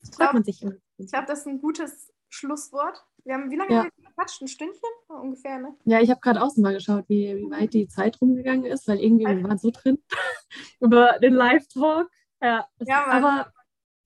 [0.00, 0.76] Das freut man sich immer.
[0.96, 3.04] Ich glaube, das ist ein gutes Schlusswort.
[3.24, 3.88] Wir haben, wie lange ja.
[4.18, 4.42] Wir gequatscht?
[4.42, 5.76] Ein Stündchen ungefähr, ne?
[5.84, 9.00] Ja, ich habe gerade außen mal geschaut, wie, wie weit die Zeit rumgegangen ist, weil
[9.00, 9.98] irgendwie wir waren so drin
[10.80, 12.10] über den Live-Talk.
[12.40, 13.52] Ja, ja aber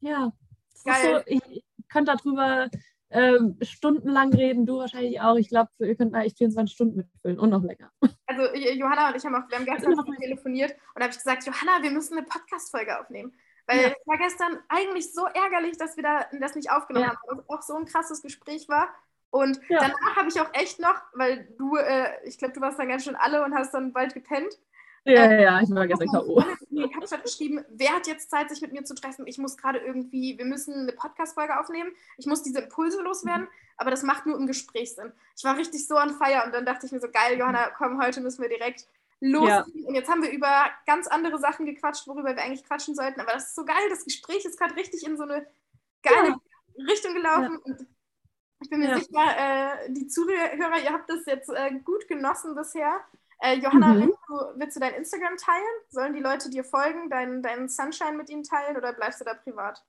[0.00, 0.32] ja,
[0.74, 2.68] so, ich, ich könnte darüber
[3.10, 5.36] ähm, stundenlang reden, du wahrscheinlich auch.
[5.36, 7.90] Ich glaube, ihr könnt mal echt 24 Stunden mitfüllen und noch länger.
[8.26, 11.82] Also Johanna und ich haben auch, wir haben gestern telefoniert und habe ich gesagt, Johanna,
[11.82, 13.34] wir müssen eine Podcast-Folge aufnehmen.
[13.66, 13.88] Weil ja.
[13.88, 17.10] es war gestern eigentlich so ärgerlich, dass wir da, das nicht aufgenommen ja.
[17.10, 18.88] haben, weil es auch so ein krasses Gespräch war.
[19.32, 19.78] Und ja.
[19.80, 23.04] danach habe ich auch echt noch, weil du, äh, ich glaube, du warst dann ganz
[23.04, 24.58] schön alle und hast dann bald gepennt.
[25.04, 26.44] Ja, ja, ja, ich war gestern K.O.
[26.70, 29.26] Ich habe halt geschrieben, wer hat jetzt Zeit, sich mit mir zu treffen?
[29.26, 31.92] Ich muss gerade irgendwie, wir müssen eine Podcast-Folge aufnehmen.
[32.18, 35.12] Ich muss diese Impulse loswerden, aber das macht nur im Gespräch Sinn.
[35.36, 38.00] Ich war richtig so on fire und dann dachte ich mir so, geil, Johanna, komm,
[38.02, 38.86] heute müssen wir direkt
[39.20, 39.48] los.
[39.48, 39.64] Ja.
[39.86, 43.20] Und jetzt haben wir über ganz andere Sachen gequatscht, worüber wir eigentlich quatschen sollten.
[43.20, 45.46] Aber das ist so geil, das Gespräch ist gerade richtig in so eine
[46.02, 46.86] geile ja.
[46.86, 47.60] Richtung gelaufen.
[47.64, 47.74] Ja.
[48.62, 53.00] Ich bin mir sicher, äh, die Zuhörer, ihr habt das jetzt äh, gut genossen bisher.
[53.40, 54.00] Äh, Johanna, mhm.
[54.00, 55.64] willst, du, willst, du, dein Instagram teilen?
[55.90, 59.34] Sollen die Leute dir folgen, deinen, deinen Sunshine mit ihnen teilen oder bleibst du da
[59.34, 59.84] privat?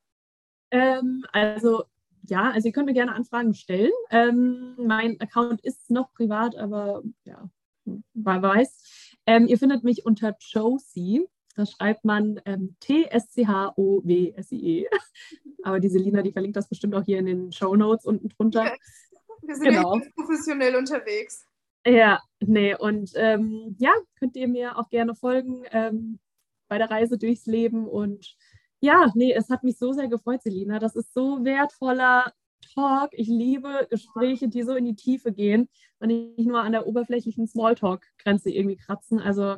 [0.72, 1.84] Ähm, also
[2.26, 3.92] ja, also ihr könnt mir gerne Anfragen stellen.
[4.10, 7.48] Ähm, mein Account ist noch privat, aber ja,
[7.84, 9.16] wer weiß.
[9.26, 11.28] Ähm, ihr findet mich unter Josie.
[11.54, 13.46] Da schreibt man ähm, T-S-C-H-O-W-S-I-E.
[15.64, 18.64] aber die Selina, die verlinkt das bestimmt auch hier in den Show Notes unten drunter.
[18.64, 19.10] Yes.
[19.42, 20.00] Wir sind genau.
[20.14, 21.46] professionell unterwegs.
[21.86, 26.18] Ja, nee, und ähm, ja, könnt ihr mir auch gerne folgen ähm,
[26.68, 27.86] bei der Reise durchs Leben.
[27.86, 28.36] Und
[28.80, 30.78] ja, nee, es hat mich so sehr gefreut, Selina.
[30.78, 32.32] Das ist so wertvoller
[32.74, 33.10] Talk.
[33.12, 37.46] Ich liebe Gespräche, die so in die Tiefe gehen und nicht nur an der oberflächlichen
[37.46, 39.20] Smalltalk-Grenze irgendwie kratzen.
[39.20, 39.56] Also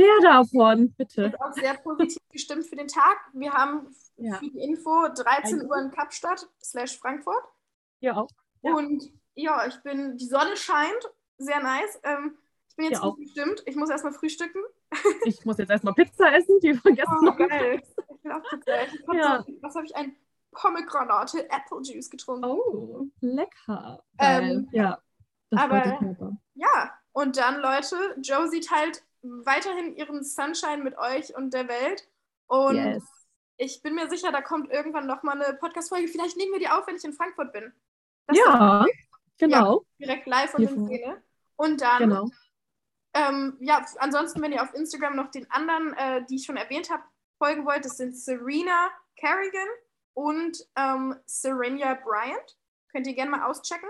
[0.00, 1.26] mehr davon, bitte.
[1.26, 3.18] Ich bin auch sehr positiv gestimmt für den Tag.
[3.32, 4.34] Wir haben ja.
[4.34, 7.44] für die Info 13 Uhr in Kapstadt slash Frankfurt.
[8.00, 8.30] Ja, auch.
[8.62, 8.74] Ja.
[8.74, 12.00] Und ja, ich bin, die Sonne scheint sehr nice.
[12.02, 12.36] Ähm,
[12.68, 13.62] ich bin jetzt ja, bestimmt.
[13.66, 14.62] Ich muss erstmal frühstücken.
[15.24, 17.36] Ich muss jetzt erstmal Pizza essen, die vergessen oh, noch.
[17.36, 17.80] Geil.
[17.80, 18.98] Ich will auch Pizza essen.
[19.12, 19.44] Ja.
[19.46, 19.94] So, was habe ich?
[19.94, 20.16] Ein
[20.52, 22.44] Pomegranate Apple Juice getrunken.
[22.44, 24.02] Oh, lecker.
[24.18, 24.98] Ähm, ja,
[25.50, 31.68] das aber, ja, und dann, Leute, Josie teilt weiterhin ihren Sunshine mit euch und der
[31.68, 32.08] Welt.
[32.46, 33.04] Und yes.
[33.56, 36.08] ich bin mir sicher, da kommt irgendwann nochmal eine Podcast-Folge.
[36.08, 37.72] Vielleicht nehmen wir die auf, wenn ich in Frankfurt bin.
[38.26, 38.86] Das ja.
[39.38, 39.84] Genau.
[39.98, 41.22] Ja, direkt live und in Szene.
[41.56, 42.30] Und dann, genau.
[43.14, 46.90] ähm, ja, ansonsten, wenn ihr auf Instagram noch den anderen, äh, die ich schon erwähnt
[46.90, 47.02] habe,
[47.38, 49.68] folgen wollt, das sind Serena Kerrigan
[50.14, 52.58] und ähm, Serenia Bryant.
[52.92, 53.88] Könnt ihr gerne mal auschecken.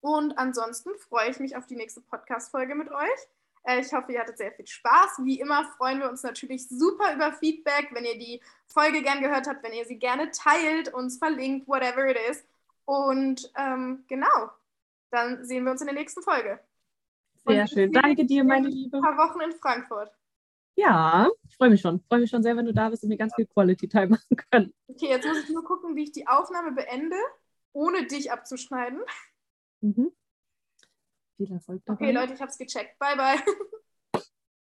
[0.00, 3.28] Und ansonsten freue ich mich auf die nächste Podcast-Folge mit euch.
[3.64, 5.20] Äh, ich hoffe, ihr hattet sehr viel Spaß.
[5.24, 9.46] Wie immer freuen wir uns natürlich super über Feedback, wenn ihr die Folge gern gehört
[9.46, 12.44] habt, wenn ihr sie gerne teilt, uns verlinkt, whatever it is.
[12.84, 14.50] Und ähm, genau,
[15.10, 16.58] dann sehen wir uns in der nächsten Folge.
[17.46, 17.92] Sehr Und schön.
[17.92, 18.96] Danke dir, meine Liebe.
[18.96, 20.10] Ein paar Wochen in Frankfurt.
[20.74, 21.96] Ja, ich freue mich schon.
[21.96, 24.08] Ich freue mich schon sehr, wenn du da bist und wir ganz viel Quality Time
[24.08, 24.74] machen können.
[24.88, 27.16] Okay, jetzt muss ich nur gucken, wie ich die Aufnahme beende,
[27.72, 29.00] ohne dich abzuschneiden.
[29.80, 30.12] Mhm.
[31.42, 32.04] Viel Erfolg dabei.
[32.04, 32.98] Okay, Leute, ich habe es gecheckt.
[32.98, 33.36] Bye, bye.